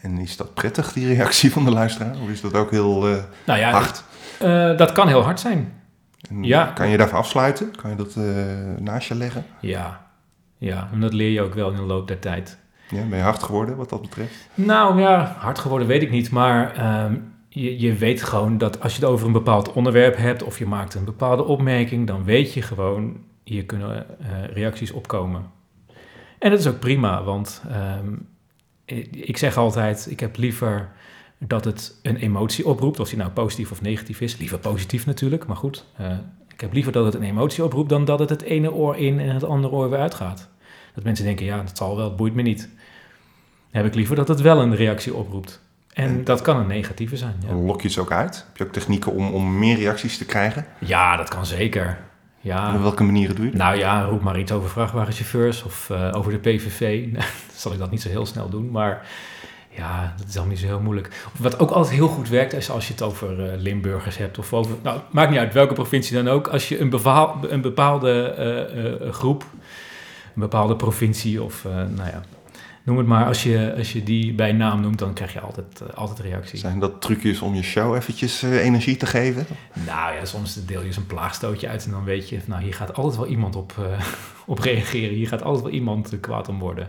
En 0.00 0.18
is 0.18 0.36
dat 0.36 0.54
prettig, 0.54 0.92
die 0.92 1.14
reactie 1.14 1.52
van 1.52 1.64
de 1.64 1.70
luisteraar? 1.70 2.14
Of 2.22 2.28
is 2.28 2.40
dat 2.40 2.54
ook 2.54 2.70
heel 2.70 3.10
uh, 3.10 3.16
nou 3.44 3.58
ja, 3.58 3.70
hard? 3.70 4.02
Uh, 4.42 4.76
dat 4.76 4.92
kan 4.92 5.08
heel 5.08 5.22
hard 5.22 5.40
zijn. 5.40 5.79
En 6.28 6.42
ja. 6.42 6.66
Kan 6.66 6.88
je 6.88 6.96
daarvoor 6.96 7.18
afsluiten? 7.18 7.76
Kan 7.76 7.90
je 7.90 7.96
dat 7.96 8.16
uh, 8.16 8.24
naast 8.78 9.08
je 9.08 9.14
leggen? 9.14 9.44
Ja. 9.60 10.06
ja, 10.58 10.88
en 10.92 11.00
dat 11.00 11.12
leer 11.12 11.30
je 11.30 11.40
ook 11.40 11.54
wel 11.54 11.70
in 11.70 11.76
de 11.76 11.82
loop 11.82 12.08
der 12.08 12.18
tijd. 12.18 12.58
Ja, 12.88 13.04
ben 13.04 13.18
je 13.18 13.24
hard 13.24 13.42
geworden 13.42 13.76
wat 13.76 13.88
dat 13.88 14.02
betreft? 14.02 14.48
Nou 14.54 15.00
ja, 15.00 15.36
hard 15.38 15.58
geworden 15.58 15.88
weet 15.88 16.02
ik 16.02 16.10
niet, 16.10 16.30
maar 16.30 16.74
ehm, 16.74 17.14
je, 17.48 17.80
je 17.80 17.94
weet 17.94 18.22
gewoon 18.22 18.58
dat 18.58 18.82
als 18.82 18.96
je 18.96 19.00
het 19.00 19.10
over 19.10 19.26
een 19.26 19.32
bepaald 19.32 19.72
onderwerp 19.72 20.16
hebt 20.16 20.42
of 20.42 20.58
je 20.58 20.66
maakt 20.66 20.94
een 20.94 21.04
bepaalde 21.04 21.44
opmerking, 21.44 22.06
dan 22.06 22.24
weet 22.24 22.54
je 22.54 22.62
gewoon, 22.62 23.16
hier 23.44 23.64
kunnen 23.64 24.06
reacties 24.52 24.90
opkomen. 24.90 25.50
En 26.38 26.50
dat 26.50 26.58
is 26.58 26.66
ook 26.66 26.78
prima, 26.78 27.22
want 27.22 27.62
um, 28.00 28.28
ik 29.10 29.36
zeg 29.36 29.56
altijd, 29.56 30.06
ik 30.10 30.20
heb 30.20 30.36
liever 30.36 30.90
dat 31.46 31.64
het 31.64 31.98
een 32.02 32.16
emotie 32.16 32.66
oproept, 32.66 33.00
of 33.00 33.08
die 33.08 33.18
nou 33.18 33.30
positief 33.30 33.70
of 33.70 33.82
negatief 33.82 34.20
is. 34.20 34.36
Liever 34.36 34.58
positief 34.58 35.06
natuurlijk, 35.06 35.46
maar 35.46 35.56
goed. 35.56 35.86
Uh, 36.00 36.12
ik 36.52 36.60
heb 36.60 36.72
liever 36.72 36.92
dat 36.92 37.04
het 37.04 37.14
een 37.14 37.22
emotie 37.22 37.64
oproept 37.64 37.88
dan 37.88 38.04
dat 38.04 38.18
het 38.18 38.30
het 38.30 38.42
ene 38.42 38.72
oor 38.72 38.96
in 38.96 39.20
en 39.20 39.34
het 39.34 39.44
andere 39.44 39.74
oor 39.74 39.90
weer 39.90 39.98
uitgaat. 39.98 40.48
Dat 40.94 41.04
mensen 41.04 41.24
denken, 41.24 41.46
ja, 41.46 41.62
dat 41.62 41.76
zal 41.76 41.96
wel, 41.96 42.04
het 42.04 42.16
boeit 42.16 42.34
me 42.34 42.42
niet. 42.42 42.60
Dan 43.70 43.82
heb 43.82 43.86
ik 43.86 43.94
liever 43.94 44.16
dat 44.16 44.28
het 44.28 44.40
wel 44.40 44.60
een 44.60 44.76
reactie 44.76 45.14
oproept. 45.14 45.60
En, 45.92 46.24
dat 46.24 46.42
kan 46.42 46.56
een 46.56 46.66
negatieve 46.66 47.16
zijn. 47.16 47.34
Ja. 47.46 47.54
Lok 47.54 47.82
je 47.82 47.88
het 47.88 47.98
ook 47.98 48.12
uit? 48.12 48.36
Heb 48.46 48.56
je 48.56 48.64
ook 48.64 48.72
technieken 48.72 49.12
om, 49.12 49.30
om 49.30 49.58
meer 49.58 49.76
reacties 49.76 50.18
te 50.18 50.24
krijgen? 50.24 50.66
Ja, 50.78 51.16
dat 51.16 51.28
kan 51.28 51.46
zeker. 51.46 51.98
Ja. 52.40 52.68
En 52.68 52.74
op 52.74 52.82
welke 52.82 53.02
manieren 53.02 53.36
doe 53.36 53.44
je 53.44 53.50
dat? 53.50 53.60
Nou 53.60 53.76
ja, 53.76 54.04
roep 54.04 54.22
maar 54.22 54.38
iets 54.38 54.52
over 54.52 54.68
vrachtwagenchauffeurs 54.68 55.62
of 55.62 55.88
uh, 55.92 56.12
over 56.12 56.32
de 56.32 56.38
PVV. 56.38 57.08
zal 57.54 57.72
ik 57.72 57.78
dat 57.78 57.90
niet 57.90 58.02
zo 58.02 58.08
heel 58.08 58.26
snel 58.26 58.48
doen, 58.48 58.70
maar 58.70 59.06
ja, 59.80 60.14
dat 60.16 60.26
is 60.28 60.34
allemaal 60.34 60.52
niet 60.52 60.62
zo 60.62 60.66
heel 60.66 60.80
moeilijk. 60.80 61.28
Wat 61.38 61.58
ook 61.58 61.70
altijd 61.70 61.94
heel 61.94 62.08
goed 62.08 62.28
werkt, 62.28 62.52
is 62.52 62.70
als 62.70 62.86
je 62.86 62.92
het 62.92 63.02
over 63.02 63.52
uh, 63.52 63.60
Limburgers 63.60 64.16
hebt 64.16 64.38
of 64.38 64.52
over... 64.52 64.76
Nou, 64.82 65.00
maakt 65.10 65.30
niet 65.30 65.38
uit 65.38 65.52
welke 65.52 65.74
provincie 65.74 66.16
dan 66.16 66.28
ook. 66.28 66.48
Als 66.48 66.68
je 66.68 66.80
een, 66.80 66.92
een 67.52 67.60
bepaalde 67.60 68.34
uh, 69.02 69.12
groep, 69.12 69.44
een 70.34 70.40
bepaalde 70.40 70.76
provincie 70.76 71.42
of 71.42 71.64
nou 71.64 72.08
ja, 72.08 72.22
noem 72.82 72.98
het 72.98 73.06
maar, 73.06 73.26
als 73.26 73.42
je, 73.42 73.74
als 73.76 73.92
je 73.92 74.02
die 74.02 74.34
bij 74.34 74.52
naam 74.52 74.80
noemt, 74.80 74.98
dan 74.98 75.12
krijg 75.14 75.32
je 75.32 75.40
altijd, 75.40 75.94
altijd 75.94 76.18
reacties. 76.18 76.60
Zijn 76.60 76.78
dat 76.78 77.00
trucjes 77.00 77.40
om 77.40 77.54
je 77.54 77.62
show 77.62 77.94
eventjes 77.94 78.42
energie 78.42 78.96
te 78.96 79.06
geven? 79.06 79.46
Nou 79.86 80.14
ja, 80.14 80.24
soms 80.24 80.64
deel 80.66 80.80
je 80.80 80.86
eens 80.86 80.96
een 80.96 81.06
plaagstootje 81.06 81.68
uit 81.68 81.84
en 81.84 81.90
dan 81.90 82.04
weet 82.04 82.28
je, 82.28 82.38
nou 82.46 82.62
hier 82.62 82.74
gaat 82.74 82.94
altijd 82.94 83.16
wel 83.16 83.26
iemand 83.26 83.56
op, 83.56 83.74
op 84.46 84.58
reageren. 84.58 85.14
Hier 85.14 85.28
gaat 85.28 85.42
altijd 85.42 85.64
wel 85.64 85.72
iemand 85.72 86.20
kwaad 86.20 86.48
om 86.48 86.58
worden. 86.58 86.88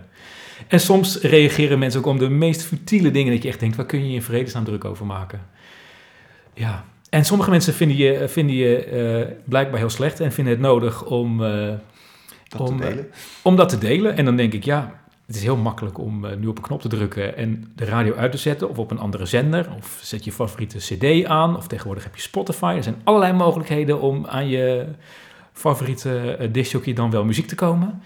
En 0.68 0.80
soms 0.80 1.22
reageren 1.22 1.80
mensen 1.80 2.00
ook 2.00 2.06
om 2.06 2.18
de 2.18 2.30
meest 2.30 2.64
futiele 2.64 3.12
dingen 3.12 3.34
dat 3.34 3.44
je 3.44 3.50
echt 3.50 3.60
denkt, 3.60 3.76
waar 3.76 3.86
kun 3.86 4.00
je 4.00 4.10
je 4.10 4.16
in 4.16 4.22
vredesnaam 4.22 4.64
druk 4.64 4.86
over 4.86 5.06
maken? 5.06 5.42
Ja, 6.54 6.86
en 7.10 7.26
sommige 7.26 7.50
mensen 7.50 7.74
vinden 7.74 7.98
je, 7.98 8.28
vinden 8.28 8.56
je 8.56 9.36
blijkbaar 9.44 9.80
heel 9.80 9.90
slecht 9.90 10.20
en 10.20 10.32
vinden 10.32 10.54
het 10.54 10.62
nodig 10.62 11.06
om, 11.06 11.38
dat 11.38 12.70
om, 12.70 12.80
te 12.80 12.86
delen. 12.86 13.08
om 13.42 13.56
dat 13.56 13.70
te 13.70 13.78
delen. 13.78 14.18
En 14.18 14.26
dan 14.26 14.36
denk 14.36 14.54
ik, 14.54 14.64
ja, 14.64 15.02
het 15.26 15.36
is 15.36 15.44
heel 15.44 15.58
makkelijk 15.58 15.98
om 15.98 16.26
nu 16.40 16.48
op 16.48 16.58
een 16.58 16.64
knop 16.64 16.82
te 16.82 16.88
drukken 16.88 17.38
en 17.38 17.72
de 17.76 17.86
radio 17.86 18.14
uit 18.14 18.32
te 18.32 18.38
zetten 18.38 18.70
of 18.70 18.78
op 18.78 18.92
een 18.92 19.00
andere 19.00 19.26
zender. 19.26 19.70
Of 19.78 20.00
zet 20.04 20.24
je 20.24 20.32
favoriete 20.32 20.78
CD 20.78 21.26
aan. 21.26 21.58
Of 21.58 21.68
tegenwoordig 21.68 22.04
heb 22.04 22.16
je 22.16 22.22
Spotify. 22.22 22.74
Er 22.78 22.84
zijn 22.84 23.02
allerlei 23.04 23.34
mogelijkheden 23.34 24.02
om 24.02 24.26
aan 24.26 24.48
je 24.48 24.86
favoriete 25.54 26.38
uh, 26.40 26.48
discjockey 26.52 26.94
dan 26.94 27.12
wel 27.12 27.26
muziek 27.26 27.48
te 27.48 27.56
komen. 27.56 28.02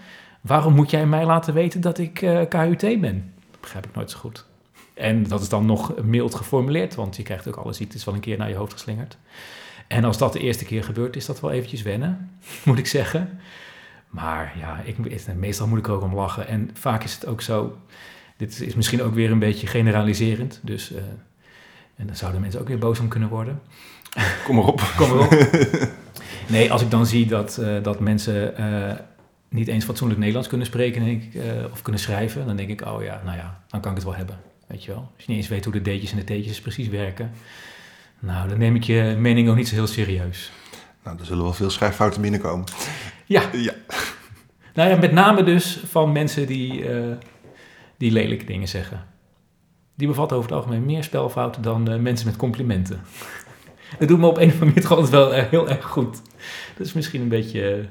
Waarom 0.46 0.74
moet 0.74 0.90
jij 0.90 1.06
mij 1.06 1.24
laten 1.24 1.54
weten 1.54 1.80
dat 1.80 1.98
ik 1.98 2.14
KUT 2.48 3.00
ben? 3.00 3.32
Dat 3.50 3.60
begrijp 3.60 3.86
ik 3.86 3.94
nooit 3.94 4.10
zo 4.10 4.18
goed. 4.18 4.44
En 4.94 5.22
dat 5.22 5.40
is 5.40 5.48
dan 5.48 5.66
nog 5.66 6.02
mild 6.02 6.34
geformuleerd, 6.34 6.94
want 6.94 7.16
je 7.16 7.22
krijgt 7.22 7.48
ook 7.48 7.56
alle 7.56 7.72
ziektes 7.72 8.04
wel 8.04 8.14
een 8.14 8.20
keer 8.20 8.38
naar 8.38 8.48
je 8.48 8.54
hoofd 8.54 8.72
geslingerd. 8.72 9.16
En 9.86 10.04
als 10.04 10.18
dat 10.18 10.32
de 10.32 10.38
eerste 10.38 10.64
keer 10.64 10.84
gebeurt, 10.84 11.16
is 11.16 11.26
dat 11.26 11.40
wel 11.40 11.50
eventjes 11.50 11.82
wennen, 11.82 12.30
moet 12.64 12.78
ik 12.78 12.86
zeggen. 12.86 13.40
Maar 14.08 14.54
ja, 14.58 14.80
ik, 14.84 15.34
meestal 15.34 15.66
moet 15.66 15.78
ik 15.78 15.86
er 15.86 15.92
ook 15.92 16.02
om 16.02 16.14
lachen. 16.14 16.46
En 16.46 16.70
vaak 16.74 17.04
is 17.04 17.14
het 17.14 17.26
ook 17.26 17.40
zo, 17.40 17.76
dit 18.36 18.60
is 18.60 18.74
misschien 18.74 19.02
ook 19.02 19.14
weer 19.14 19.30
een 19.30 19.38
beetje 19.38 19.66
generaliserend, 19.66 20.60
dus... 20.62 20.92
Uh, 20.92 20.98
en 21.96 22.06
dan 22.06 22.16
zouden 22.16 22.40
mensen 22.40 22.60
ook 22.60 22.68
weer 22.68 22.78
boos 22.78 22.98
om 22.98 23.08
kunnen 23.08 23.28
worden. 23.28 23.60
Kom 24.44 24.56
maar 24.56 24.64
op. 24.64 24.92
Kom 24.96 25.08
maar 25.08 25.18
op. 25.18 25.32
Nee, 26.48 26.72
als 26.72 26.82
ik 26.82 26.90
dan 26.90 27.06
zie 27.06 27.26
dat, 27.26 27.58
uh, 27.60 27.82
dat 27.82 28.00
mensen 28.00 28.54
uh, 28.60 28.92
niet 29.56 29.68
eens 29.68 29.84
fatsoenlijk 29.84 30.18
Nederlands 30.18 30.48
kunnen 30.48 30.66
spreken 30.66 31.04
denk 31.04 31.22
ik, 31.22 31.42
of 31.72 31.82
kunnen 31.82 32.00
schrijven, 32.00 32.46
dan 32.46 32.56
denk 32.56 32.68
ik, 32.68 32.86
oh 32.86 33.02
ja, 33.02 33.20
nou 33.24 33.36
ja, 33.36 33.60
dan 33.68 33.80
kan 33.80 33.90
ik 33.90 33.96
het 33.96 34.06
wel 34.06 34.16
hebben. 34.16 34.38
Weet 34.66 34.84
je 34.84 34.90
wel? 34.90 35.10
Als 35.14 35.24
je 35.24 35.30
niet 35.30 35.36
eens 35.36 35.48
weet 35.48 35.64
hoe 35.64 35.72
de 35.72 35.80
D'tjes 35.80 36.12
en 36.12 36.16
de 36.16 36.24
T'tjes 36.24 36.60
precies 36.60 36.88
werken. 36.88 37.30
Nou, 38.18 38.48
dan 38.48 38.58
neem 38.58 38.74
ik 38.74 38.84
je 38.84 39.16
mening 39.18 39.48
ook 39.48 39.56
niet 39.56 39.68
zo 39.68 39.74
heel 39.74 39.86
serieus. 39.86 40.52
Nou, 41.04 41.18
er 41.18 41.24
zullen 41.24 41.42
wel 41.42 41.52
veel 41.52 41.70
schrijffouten 41.70 42.20
binnenkomen. 42.20 42.64
Ja. 43.24 43.42
ja. 43.52 43.72
Nou 44.74 44.90
ja, 44.90 44.96
met 44.96 45.12
name 45.12 45.42
dus 45.42 45.80
van 45.86 46.12
mensen 46.12 46.46
die, 46.46 46.88
uh, 46.88 47.12
die 47.96 48.12
lelijke 48.12 48.44
dingen 48.44 48.68
zeggen. 48.68 49.04
Die 49.94 50.08
bevatten 50.08 50.36
over 50.36 50.50
het 50.50 50.58
algemeen 50.58 50.84
meer 50.84 51.04
spelfouten 51.04 51.62
dan 51.62 51.92
uh, 51.92 51.98
mensen 51.98 52.26
met 52.26 52.36
complimenten. 52.36 53.00
Dat 53.98 54.08
doet 54.08 54.18
me 54.18 54.26
op 54.26 54.36
een 54.36 54.48
of 54.48 54.60
andere 54.60 54.72
manier 54.74 54.88
altijd 54.88 55.10
wel 55.10 55.36
uh, 55.36 55.42
heel 55.42 55.68
erg 55.68 55.84
goed. 55.84 56.22
Dat 56.76 56.86
is 56.86 56.92
misschien 56.92 57.20
een 57.20 57.28
beetje 57.28 57.84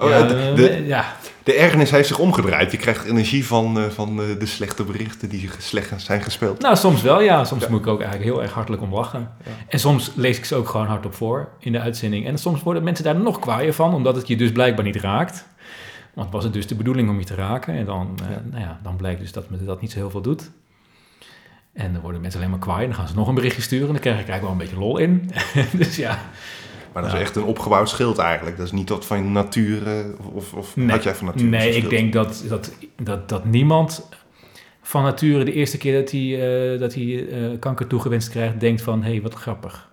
Oh, 0.00 0.08
ja, 0.10 0.22
de, 0.54 0.82
ja. 0.86 1.16
de 1.42 1.54
ergernis 1.54 1.90
heeft 1.90 2.08
zich 2.08 2.18
omgedraaid. 2.18 2.70
Je 2.70 2.76
krijgt 2.76 3.04
energie 3.04 3.46
van, 3.46 3.78
uh, 3.78 3.84
van 3.84 4.20
uh, 4.20 4.38
de 4.38 4.46
slechte 4.46 4.84
berichten 4.84 5.28
die 5.28 5.50
slecht 5.58 5.92
zijn 5.96 6.22
gespeeld. 6.22 6.60
Nou, 6.60 6.76
soms 6.76 7.02
wel, 7.02 7.20
ja. 7.20 7.44
Soms 7.44 7.68
moet 7.68 7.80
ik 7.80 7.86
ook 7.86 8.00
eigenlijk 8.00 8.30
heel 8.30 8.42
erg 8.42 8.52
hartelijk 8.52 8.82
om 8.82 8.94
lachen. 8.94 9.30
En 9.68 9.78
soms 9.78 10.12
lees 10.14 10.38
ik 10.38 10.44
ze 10.44 10.54
ook 10.54 10.68
gewoon 10.68 10.86
hardop 10.86 11.14
voor 11.14 11.48
in 11.58 11.72
de 11.72 11.80
uitzending. 11.80 12.26
En 12.26 12.38
soms 12.38 12.62
worden 12.62 12.82
mensen 12.82 13.04
daar 13.04 13.16
nog 13.16 13.38
kwaaier 13.38 13.74
van, 13.74 13.94
omdat 13.94 14.16
het 14.16 14.28
je 14.28 14.36
dus 14.36 14.52
blijkbaar 14.52 14.84
niet 14.84 14.96
raakt. 14.96 15.46
Want 16.14 16.32
was 16.32 16.44
het 16.44 16.52
dus 16.52 16.66
de 16.66 16.74
bedoeling 16.74 17.08
om 17.08 17.18
je 17.18 17.24
te 17.24 17.34
raken. 17.34 17.74
En 17.74 17.84
dan, 17.84 18.18
uh, 18.22 18.28
Nou 18.50 18.62
ja, 18.62 18.80
dan 18.82 18.96
blijkt 18.96 19.20
dus 19.20 19.32
dat 19.32 19.50
me 19.50 19.64
dat 19.64 19.80
niet 19.80 19.90
zo 19.90 19.98
heel 19.98 20.10
veel 20.10 20.20
doet. 20.22 20.50
En 21.72 21.92
dan 21.92 22.02
worden 22.02 22.20
mensen 22.20 22.40
alleen 22.40 22.52
maar 22.52 22.60
kwaai. 22.60 22.80
En 22.80 22.88
dan 22.88 22.98
gaan 22.98 23.08
ze 23.08 23.14
nog 23.14 23.28
een 23.28 23.34
berichtje 23.34 23.62
sturen. 23.62 23.86
En 23.86 23.92
dan 23.92 24.02
krijg 24.02 24.20
ik 24.20 24.28
eigenlijk 24.28 24.42
wel 24.42 24.52
een 24.52 24.70
beetje 24.70 24.86
lol 24.86 24.98
in. 24.98 25.30
dus 25.86 25.96
ja, 25.96 26.18
maar 26.92 27.02
dat 27.02 27.12
is 27.12 27.20
echt 27.20 27.36
een 27.36 27.42
opgebouwd 27.42 27.88
schild 27.88 28.18
eigenlijk. 28.18 28.56
Dat 28.56 28.66
is 28.66 28.72
niet 28.72 28.88
wat 28.88 29.06
van 29.06 29.32
natuur, 29.32 29.82
of, 30.32 30.54
of 30.54 30.76
nee, 30.76 30.90
had 30.90 31.02
jij 31.02 31.14
van 31.14 31.26
natuur? 31.26 31.48
Nee, 31.48 31.74
ik 31.74 31.90
denk 31.90 32.12
dat, 32.12 32.44
dat, 32.48 32.72
dat, 33.02 33.28
dat 33.28 33.44
niemand 33.44 34.08
van 34.82 35.02
nature 35.02 35.44
de 35.44 35.52
eerste 35.52 35.78
keer 35.78 36.00
dat 36.00 36.10
hij, 36.10 36.20
uh, 36.72 36.80
dat 36.80 36.94
hij 36.94 37.04
uh, 37.04 37.58
kanker 37.58 37.86
toegewenst 37.86 38.28
krijgt, 38.28 38.60
denkt 38.60 38.82
van, 38.82 39.02
hé, 39.02 39.10
hey, 39.10 39.22
wat 39.22 39.34
grappig. 39.34 39.90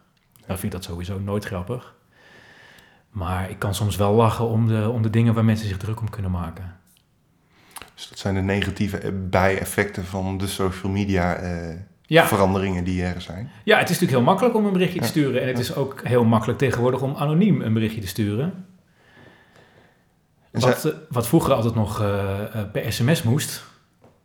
Nou 0.48 0.60
vind 0.60 0.74
ik 0.74 0.80
dat 0.80 0.84
sowieso 0.84 1.20
nooit 1.20 1.46
grappig. 1.46 1.96
Maar 3.10 3.50
ik 3.50 3.60
kan 3.60 3.76
soms 3.76 3.96
wel 3.96 4.14
lachen 4.14 4.48
om 4.48 4.68
de, 4.68 4.90
om 4.90 5.02
de 5.02 5.10
dingen 5.10 5.34
waar 5.34 5.46
mensen 5.46 5.68
zich 5.68 5.78
druk 5.78 6.00
om 6.00 6.10
kunnen 6.10 6.32
maken. 6.32 6.76
Dus 7.96 8.10
dat 8.10 8.20
zijn 8.20 8.34
de 8.34 8.42
negatieve 8.42 9.12
bijeffecten 9.12 10.06
van 10.06 10.38
de 10.38 10.48
social 10.48 10.92
media... 10.92 11.42
Uh 11.44 11.76
ja. 12.08 12.28
veranderingen 12.28 12.84
die 12.84 13.04
er 13.04 13.22
zijn. 13.22 13.52
Ja, 13.64 13.78
het 13.78 13.90
is 13.90 14.00
natuurlijk 14.00 14.18
heel 14.18 14.32
makkelijk 14.34 14.56
om 14.56 14.66
een 14.66 14.74
berichtje 14.74 15.00
te 15.00 15.08
sturen. 15.08 15.42
En 15.42 15.48
het 15.48 15.60
is 15.60 15.76
ook 15.76 16.02
heel 16.04 16.24
makkelijk 16.24 16.60
tegenwoordig 16.60 17.02
om 17.02 17.16
anoniem 17.16 17.62
een 17.62 17.74
berichtje 17.74 18.02
te 18.02 18.08
sturen. 18.08 18.66
Wat, 20.52 20.80
zij... 20.80 20.94
wat, 21.10 21.28
vroeger 21.28 21.54
altijd 21.54 21.76
nog 21.76 22.02
uh, 22.02 22.40
per 22.72 22.94
sms 22.94 23.24
moest. 23.24 23.64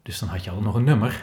Dus 0.02 0.18
dan 0.18 0.28
had 0.28 0.44
je 0.44 0.50
altijd 0.50 0.66
nog 0.66 0.76
een 0.76 0.84
nummer. 0.84 1.22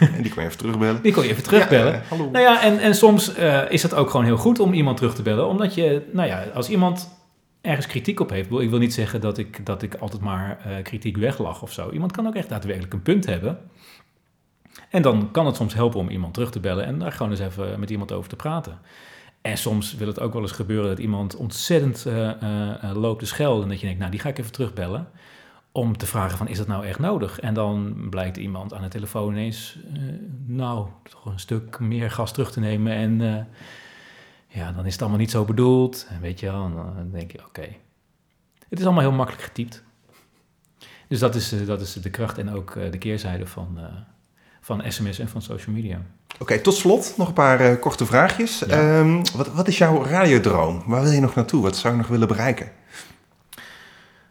En 0.00 0.22
die 0.22 0.32
kon 0.32 0.42
je 0.42 0.48
even 0.48 0.58
terugbellen. 0.58 1.02
Die 1.02 1.12
kon 1.12 1.22
je 1.22 1.28
even 1.28 1.42
terugbellen. 1.42 1.92
Ja, 1.92 2.02
hallo. 2.08 2.30
Nou 2.30 2.44
ja, 2.44 2.62
en, 2.62 2.78
en 2.78 2.94
soms 2.94 3.38
uh, 3.38 3.70
is 3.70 3.82
het 3.82 3.94
ook 3.94 4.10
gewoon 4.10 4.26
heel 4.26 4.36
goed 4.36 4.60
om 4.60 4.72
iemand 4.72 4.96
terug 4.96 5.14
te 5.14 5.22
bellen. 5.22 5.46
Omdat 5.46 5.74
je, 5.74 6.02
nou 6.12 6.28
ja, 6.28 6.44
als 6.54 6.68
iemand 6.68 7.18
ergens 7.60 7.86
kritiek 7.86 8.20
op 8.20 8.30
heeft. 8.30 8.50
Ik 8.50 8.70
wil 8.70 8.78
niet 8.78 8.94
zeggen 8.94 9.20
dat 9.20 9.38
ik, 9.38 9.66
dat 9.66 9.82
ik 9.82 9.94
altijd 9.94 10.22
maar 10.22 10.58
uh, 10.66 10.82
kritiek 10.82 11.16
weglag 11.16 11.62
of 11.62 11.72
zo. 11.72 11.90
Iemand 11.90 12.12
kan 12.12 12.26
ook 12.26 12.34
echt 12.34 12.48
daadwerkelijk 12.48 12.92
een 12.92 13.02
punt 13.02 13.26
hebben. 13.26 13.58
En 14.90 15.02
dan 15.02 15.30
kan 15.30 15.46
het 15.46 15.56
soms 15.56 15.74
helpen 15.74 16.00
om 16.00 16.08
iemand 16.08 16.34
terug 16.34 16.50
te 16.50 16.60
bellen 16.60 16.84
en 16.84 16.98
daar 16.98 17.12
gewoon 17.12 17.30
eens 17.30 17.40
even 17.40 17.80
met 17.80 17.90
iemand 17.90 18.12
over 18.12 18.28
te 18.28 18.36
praten. 18.36 18.78
En 19.40 19.58
soms 19.58 19.94
wil 19.94 20.06
het 20.06 20.20
ook 20.20 20.32
wel 20.32 20.42
eens 20.42 20.52
gebeuren 20.52 20.88
dat 20.88 20.98
iemand 20.98 21.36
ontzettend 21.36 22.04
uh, 22.06 22.30
uh, 22.42 22.90
loopt 22.94 23.18
te 23.18 23.26
schelden. 23.26 23.62
En 23.62 23.68
dat 23.68 23.80
je 23.80 23.84
denkt, 23.84 24.00
nou, 24.00 24.10
die 24.10 24.20
ga 24.20 24.28
ik 24.28 24.38
even 24.38 24.52
terugbellen. 24.52 25.08
Om 25.72 25.96
te 25.96 26.06
vragen 26.06 26.38
van, 26.38 26.48
is 26.48 26.58
dat 26.58 26.66
nou 26.66 26.86
echt 26.86 26.98
nodig? 26.98 27.40
En 27.40 27.54
dan 27.54 28.06
blijkt 28.10 28.36
iemand 28.36 28.74
aan 28.74 28.82
de 28.82 28.88
telefoon 28.88 29.32
ineens, 29.32 29.78
nou, 30.46 30.86
toch 31.02 31.24
een 31.24 31.40
stuk 31.40 31.78
meer 31.78 32.10
gas 32.10 32.32
terug 32.32 32.52
te 32.52 32.60
nemen. 32.60 32.92
En 32.92 33.46
ja, 34.46 34.72
dan 34.72 34.86
is 34.86 34.92
het 34.92 35.00
allemaal 35.00 35.20
niet 35.20 35.30
zo 35.30 35.44
bedoeld. 35.44 36.06
En 36.08 36.20
weet 36.20 36.40
je 36.40 36.46
wel, 36.46 36.74
dan 36.74 37.10
denk 37.12 37.32
je, 37.32 37.46
oké. 37.46 37.68
Het 38.68 38.78
is 38.78 38.84
allemaal 38.84 39.02
heel 39.02 39.12
makkelijk 39.12 39.44
getypt. 39.44 39.82
Dus 41.08 41.18
dat 41.18 41.34
is, 41.34 41.66
dat 41.66 41.80
is 41.80 41.92
de 41.92 42.10
kracht 42.10 42.38
en 42.38 42.50
ook 42.50 42.74
de 42.90 42.98
keerzijde 42.98 43.46
van, 43.46 43.78
van 44.60 44.82
sms 44.88 45.18
en 45.18 45.28
van 45.28 45.42
social 45.42 45.74
media. 45.74 46.02
Oké, 46.38 46.58
tot 46.58 46.74
slot 46.74 47.14
nog 47.16 47.28
een 47.28 47.34
paar 47.34 47.70
uh, 47.70 47.80
korte 47.80 48.06
vraagjes. 48.06 48.64
Ja. 48.66 48.98
Um, 48.98 49.22
wat, 49.36 49.52
wat, 49.52 49.68
is 49.68 49.78
jouw 49.78 50.04
radiodroom? 50.04 50.82
Waar 50.86 51.02
wil 51.02 51.12
je 51.12 51.20
nog 51.20 51.34
naartoe? 51.34 51.62
Wat 51.62 51.76
zou 51.76 51.94
je 51.94 52.00
nog 52.00 52.08
willen 52.08 52.28
bereiken? 52.28 52.70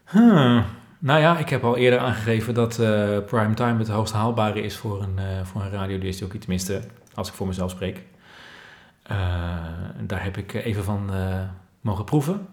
Hmm. 0.06 0.66
Nou 1.00 1.20
ja, 1.20 1.38
ik 1.38 1.50
heb 1.50 1.64
al 1.64 1.78
eerder 1.78 2.00
aangegeven 2.00 2.54
dat 2.54 2.80
uh, 2.80 3.18
prime 3.26 3.54
time 3.54 3.80
het 3.80 3.88
hoogst 3.88 4.14
haalbare 4.14 4.62
is 4.62 4.78
voor 4.78 5.02
een, 5.02 5.16
uh, 5.16 5.46
voor 5.46 5.62
een 5.62 5.72
radiodisjockey. 5.72 6.40
Tenminste, 6.40 6.82
als 7.14 7.28
ik 7.28 7.34
voor 7.34 7.48
mezelf 7.48 7.72
spreek. 7.72 8.04
daar 10.02 10.24
heb 10.24 10.38
ik 10.38 10.54
even 10.54 10.84
van 10.84 11.10
mogen 11.82 12.06
proeven. 12.06 12.48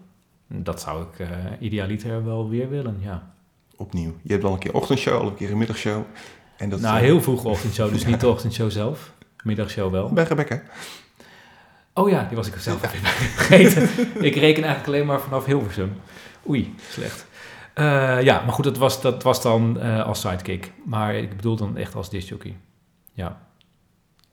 Dat 0.47 0.81
zou 0.81 1.03
ik 1.03 1.27
idealiter 1.59 2.25
wel 2.25 2.49
weer 2.49 2.69
willen, 2.69 2.97
ja. 2.99 3.31
Opnieuw. 3.75 4.15
Je 4.21 4.31
hebt 4.31 4.43
al 4.43 4.53
een 4.53 4.59
keer 4.59 4.73
ochtendshow, 4.73 5.21
al 5.21 5.27
een 5.27 5.35
keer 5.35 5.51
een 5.51 5.57
middagshow. 5.57 6.03
En 6.57 6.69
dat 6.69 6.79
nou, 6.79 6.99
heel 6.99 7.21
vroeg 7.21 7.43
ochtendshow, 7.43 7.91
dus 7.91 8.05
niet 8.05 8.19
de 8.19 8.27
ochtendshow 8.27 8.71
zelf. 8.71 9.11
Middagshow 9.43 9.91
wel. 9.91 10.09
Bij 10.09 10.23
Rebecca. 10.23 10.61
Oh 11.93 12.09
ja, 12.09 12.23
die 12.23 12.37
was 12.37 12.47
ik 12.47 12.55
zelf 12.57 12.83
even 12.93 13.07
vergeten. 13.07 13.83
ik 14.29 14.35
reken 14.35 14.63
eigenlijk 14.63 14.87
alleen 14.87 15.05
maar 15.05 15.21
vanaf 15.21 15.45
Hilversum. 15.45 15.95
Oei, 16.49 16.75
slecht. 16.89 17.25
Uh, 17.75 18.21
ja, 18.21 18.43
maar 18.43 18.53
goed, 18.53 18.63
dat 18.63 18.77
was, 18.77 19.01
dat 19.01 19.23
was 19.23 19.41
dan 19.41 19.77
uh, 19.77 20.05
als 20.05 20.19
sidekick. 20.19 20.71
Maar 20.85 21.15
ik 21.15 21.35
bedoel 21.35 21.55
dan 21.55 21.77
echt 21.77 21.95
als 21.95 22.09
discjockey. 22.09 22.55
Ja. 23.13 23.41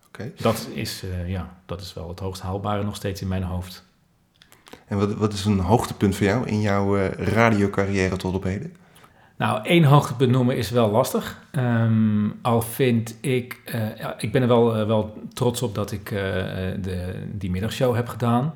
Oké. 0.07 0.33
Dat, 0.37 0.69
is, 0.73 1.05
uh, 1.05 1.29
ja, 1.29 1.57
dat 1.67 1.81
is 1.81 1.95
wel 1.95 2.09
het 2.09 2.19
hoogst 2.19 2.43
haalbare 2.43 2.85
nog 2.85 2.97
steeds 2.97 3.21
in 3.21 3.29
mijn 3.29 3.43
hoofd. 3.43 3.85
En 4.87 4.99
wat, 4.99 5.15
wat 5.15 5.33
is 5.33 5.45
een 5.45 5.59
hoogtepunt 5.59 6.17
voor 6.17 6.27
jou 6.27 6.47
in 6.47 6.61
jouw 6.61 6.97
radiocarrière 7.11 8.17
tot 8.17 8.35
op 8.35 8.43
heden? 8.43 8.77
Nou, 9.37 9.65
één 9.65 9.85
hoogtepunt 9.85 10.31
noemen 10.31 10.57
is 10.57 10.71
wel 10.71 10.91
lastig. 10.91 11.43
Um, 11.53 12.39
al 12.43 12.63
vind 12.63 13.17
ik, 13.21 13.61
ja, 13.99 14.15
ik 14.19 14.33
ben 14.33 14.43
er 14.43 14.49
wel, 14.49 14.81
uh, 14.81 14.87
wel 14.87 15.23
trots 15.33 15.63
op 15.63 15.75
dat 15.75 15.93
ik 15.93 16.11
uh, 16.11 16.19
de, 16.81 17.23
die 17.33 17.51
middagshow 17.51 17.95
heb 17.95 18.09
gedaan. 18.09 18.55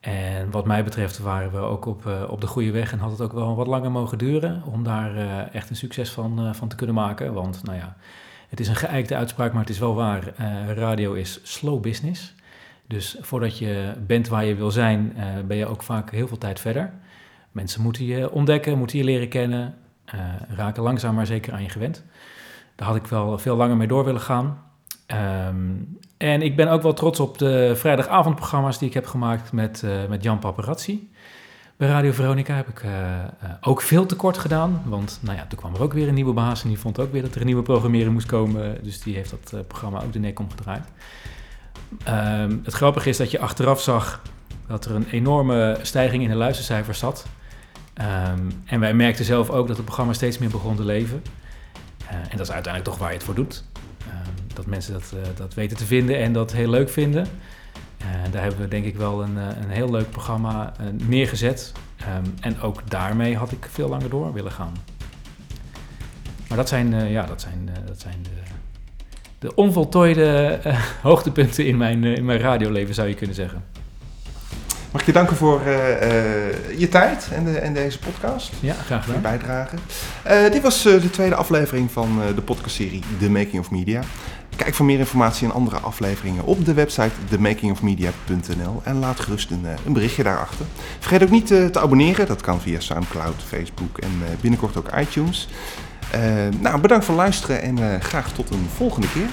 En 0.00 0.50
wat 0.50 0.66
mij 0.66 0.84
betreft 0.84 1.18
waren 1.18 1.50
we 1.50 1.58
ook 1.58 1.86
op, 1.86 2.06
op 2.28 2.40
de 2.40 2.46
goede 2.46 2.70
weg 2.70 2.92
en 2.92 2.98
had 2.98 3.10
het 3.10 3.20
ook 3.20 3.32
wel 3.32 3.56
wat 3.56 3.66
langer 3.66 3.90
mogen 3.90 4.18
duren 4.18 4.62
om 4.64 4.82
daar 4.82 5.16
echt 5.52 5.70
een 5.70 5.76
succes 5.76 6.10
van, 6.10 6.54
van 6.54 6.68
te 6.68 6.76
kunnen 6.76 6.94
maken. 6.94 7.32
Want 7.32 7.64
nou 7.64 7.78
ja, 7.78 7.96
het 8.48 8.60
is 8.60 8.68
een 8.68 8.76
geëikte 8.76 9.16
uitspraak, 9.16 9.52
maar 9.52 9.60
het 9.60 9.70
is 9.70 9.78
wel 9.78 9.94
waar. 9.94 10.32
radio 10.74 11.12
is 11.12 11.40
slow 11.42 11.80
business. 11.80 12.34
Dus 12.86 13.16
voordat 13.20 13.58
je 13.58 13.92
bent 14.06 14.28
waar 14.28 14.44
je 14.44 14.54
wil 14.54 14.70
zijn, 14.70 15.16
ben 15.46 15.56
je 15.56 15.66
ook 15.66 15.82
vaak 15.82 16.10
heel 16.10 16.28
veel 16.28 16.38
tijd 16.38 16.60
verder. 16.60 16.92
Mensen 17.52 17.82
moeten 17.82 18.04
je 18.04 18.30
ontdekken, 18.30 18.78
moeten 18.78 18.98
je 18.98 19.04
leren 19.04 19.28
kennen 19.28 19.74
uh, 20.14 20.20
raken 20.56 20.82
langzaam 20.82 21.14
maar 21.14 21.26
zeker 21.26 21.52
aan 21.52 21.62
je 21.62 21.68
gewend. 21.68 22.04
Daar 22.74 22.86
had 22.86 22.96
ik 22.96 23.06
wel 23.06 23.38
veel 23.38 23.56
langer 23.56 23.76
mee 23.76 23.86
door 23.86 24.04
willen 24.04 24.20
gaan. 24.20 24.62
Um, 25.48 25.98
en 26.16 26.42
ik 26.42 26.56
ben 26.56 26.68
ook 26.68 26.82
wel 26.82 26.92
trots 26.92 27.20
op 27.20 27.38
de 27.38 27.72
vrijdagavondprogramma's 27.76 28.78
die 28.78 28.88
ik 28.88 28.94
heb 28.94 29.06
gemaakt 29.06 29.52
met, 29.52 29.82
uh, 29.84 29.90
met 30.08 30.22
Jan 30.22 30.38
Paparazzi. 30.38 31.10
Bij 31.76 31.88
Radio 31.88 32.12
Veronica 32.12 32.54
heb 32.54 32.68
ik 32.68 32.82
uh, 32.82 32.90
ook 33.60 33.82
veel 33.82 34.06
tekort 34.06 34.38
gedaan. 34.38 34.82
Want 34.84 35.18
nou 35.22 35.36
ja, 35.36 35.46
toen 35.46 35.58
kwam 35.58 35.74
er 35.74 35.82
ook 35.82 35.92
weer 35.92 36.08
een 36.08 36.14
nieuwe 36.14 36.32
baas 36.32 36.62
en 36.62 36.68
die 36.68 36.78
vond 36.78 36.98
ook 36.98 37.12
weer 37.12 37.22
dat 37.22 37.34
er 37.34 37.40
een 37.40 37.46
nieuwe 37.46 37.62
programmering 37.62 38.12
moest 38.12 38.26
komen. 38.26 38.84
Dus 38.84 39.00
die 39.00 39.14
heeft 39.14 39.30
dat 39.30 39.66
programma 39.66 40.02
ook 40.02 40.12
de 40.12 40.18
nek 40.18 40.38
omgedraaid. 40.38 40.84
Um, 42.08 42.60
het 42.64 42.74
grappige 42.74 43.08
is 43.08 43.16
dat 43.16 43.30
je 43.30 43.38
achteraf 43.38 43.80
zag 43.80 44.22
dat 44.66 44.84
er 44.84 44.94
een 44.94 45.08
enorme 45.10 45.78
stijging 45.82 46.22
in 46.22 46.28
de 46.28 46.34
luistercijfers 46.34 46.98
zat. 46.98 47.26
Um, 48.00 48.62
en 48.64 48.80
wij 48.80 48.94
merkten 48.94 49.24
zelf 49.24 49.50
ook 49.50 49.66
dat 49.66 49.76
het 49.76 49.84
programma 49.84 50.12
steeds 50.12 50.38
meer 50.38 50.48
begon 50.48 50.76
te 50.76 50.84
leven. 50.84 51.22
en 52.08 52.36
dat 52.36 52.46
is 52.46 52.52
uiteindelijk 52.52 52.84
toch 52.84 52.98
waar 52.98 53.08
je 53.08 53.14
het 53.14 53.24
voor 53.24 53.34
doet. 53.34 53.64
dat 54.54 54.66
mensen 54.66 54.92
dat, 54.92 55.14
dat 55.36 55.54
weten 55.54 55.76
te 55.76 55.86
vinden 55.86 56.18
en 56.18 56.32
dat 56.32 56.52
heel 56.52 56.70
leuk 56.70 56.88
vinden. 56.88 57.26
En 57.98 58.30
daar 58.30 58.42
hebben 58.42 58.60
we 58.60 58.68
denk 58.68 58.84
ik 58.84 58.96
wel 58.96 59.22
een, 59.22 59.36
een 59.36 59.70
heel 59.70 59.90
leuk 59.90 60.10
programma 60.10 60.72
neergezet. 61.06 61.72
Ehm, 61.96 62.24
en 62.40 62.60
ook 62.60 62.90
daarmee 62.90 63.36
had 63.36 63.52
ik 63.52 63.66
veel 63.70 63.88
langer 63.88 64.10
door 64.10 64.32
willen 64.32 64.52
gaan. 64.52 64.72
Maar 66.48 66.58
dat 66.58 66.68
zijn, 66.68 67.10
ja, 67.10 67.26
dat 67.26 67.40
zijn, 67.40 67.70
dat 67.86 68.00
zijn 68.00 68.22
de, 68.22 68.30
de 69.38 69.54
onvoltooide 69.54 70.60
hoogtepunten 71.02 71.66
in 71.66 71.76
mijn, 71.76 72.04
in 72.04 72.24
mijn 72.24 72.38
radioleven, 72.38 72.94
zou 72.94 73.08
je 73.08 73.14
kunnen 73.14 73.36
zeggen. 73.36 73.64
Mag 74.90 75.00
ik 75.00 75.06
je 75.06 75.12
danken 75.12 75.36
voor 75.36 75.60
je 76.76 76.88
tijd 76.90 77.28
en, 77.32 77.44
de, 77.44 77.58
en, 77.58 77.74
deze 77.74 77.98
podcast. 77.98 78.52
Ja, 78.60 78.74
graag 78.74 79.04
gedaan. 79.04 79.16
Je 79.16 79.22
bijdrage. 79.22 79.76
dit 80.50 80.62
was 80.62 80.82
de 80.82 81.10
tweede 81.10 81.34
aflevering 81.34 81.90
van 81.90 82.20
de 82.34 82.42
podcastserie 82.42 83.02
The 83.18 83.30
Making 83.30 83.58
of 83.58 83.70
Media. 83.70 84.00
Kijk 84.56 84.74
voor 84.74 84.86
meer 84.86 84.98
informatie 84.98 85.46
en 85.46 85.54
andere 85.54 85.76
afleveringen 85.76 86.44
op 86.44 86.64
de 86.64 86.74
website 86.74 87.10
themakingofmedia.nl 87.28 88.80
en 88.84 88.98
laat 88.98 89.20
gerust 89.20 89.50
een, 89.50 89.66
een, 89.86 89.92
berichtje 89.92 90.22
daarachter. 90.22 90.66
Vergeet 90.98 91.22
ook 91.22 91.30
niet 91.30 91.46
te 91.46 91.80
abonneren, 91.80 92.26
dat 92.26 92.40
kan 92.40 92.60
via 92.60 92.80
Soundcloud, 92.80 93.42
Facebook 93.46 93.98
en 93.98 94.10
binnenkort 94.40 94.76
ook 94.76 94.90
iTunes. 94.98 95.48
nou, 96.60 96.80
bedankt 96.80 97.04
voor 97.04 97.14
het 97.14 97.24
luisteren 97.24 97.62
en 97.62 98.02
graag 98.02 98.32
tot 98.32 98.50
een 98.50 98.66
volgende 98.74 99.10
keer. 99.12 99.28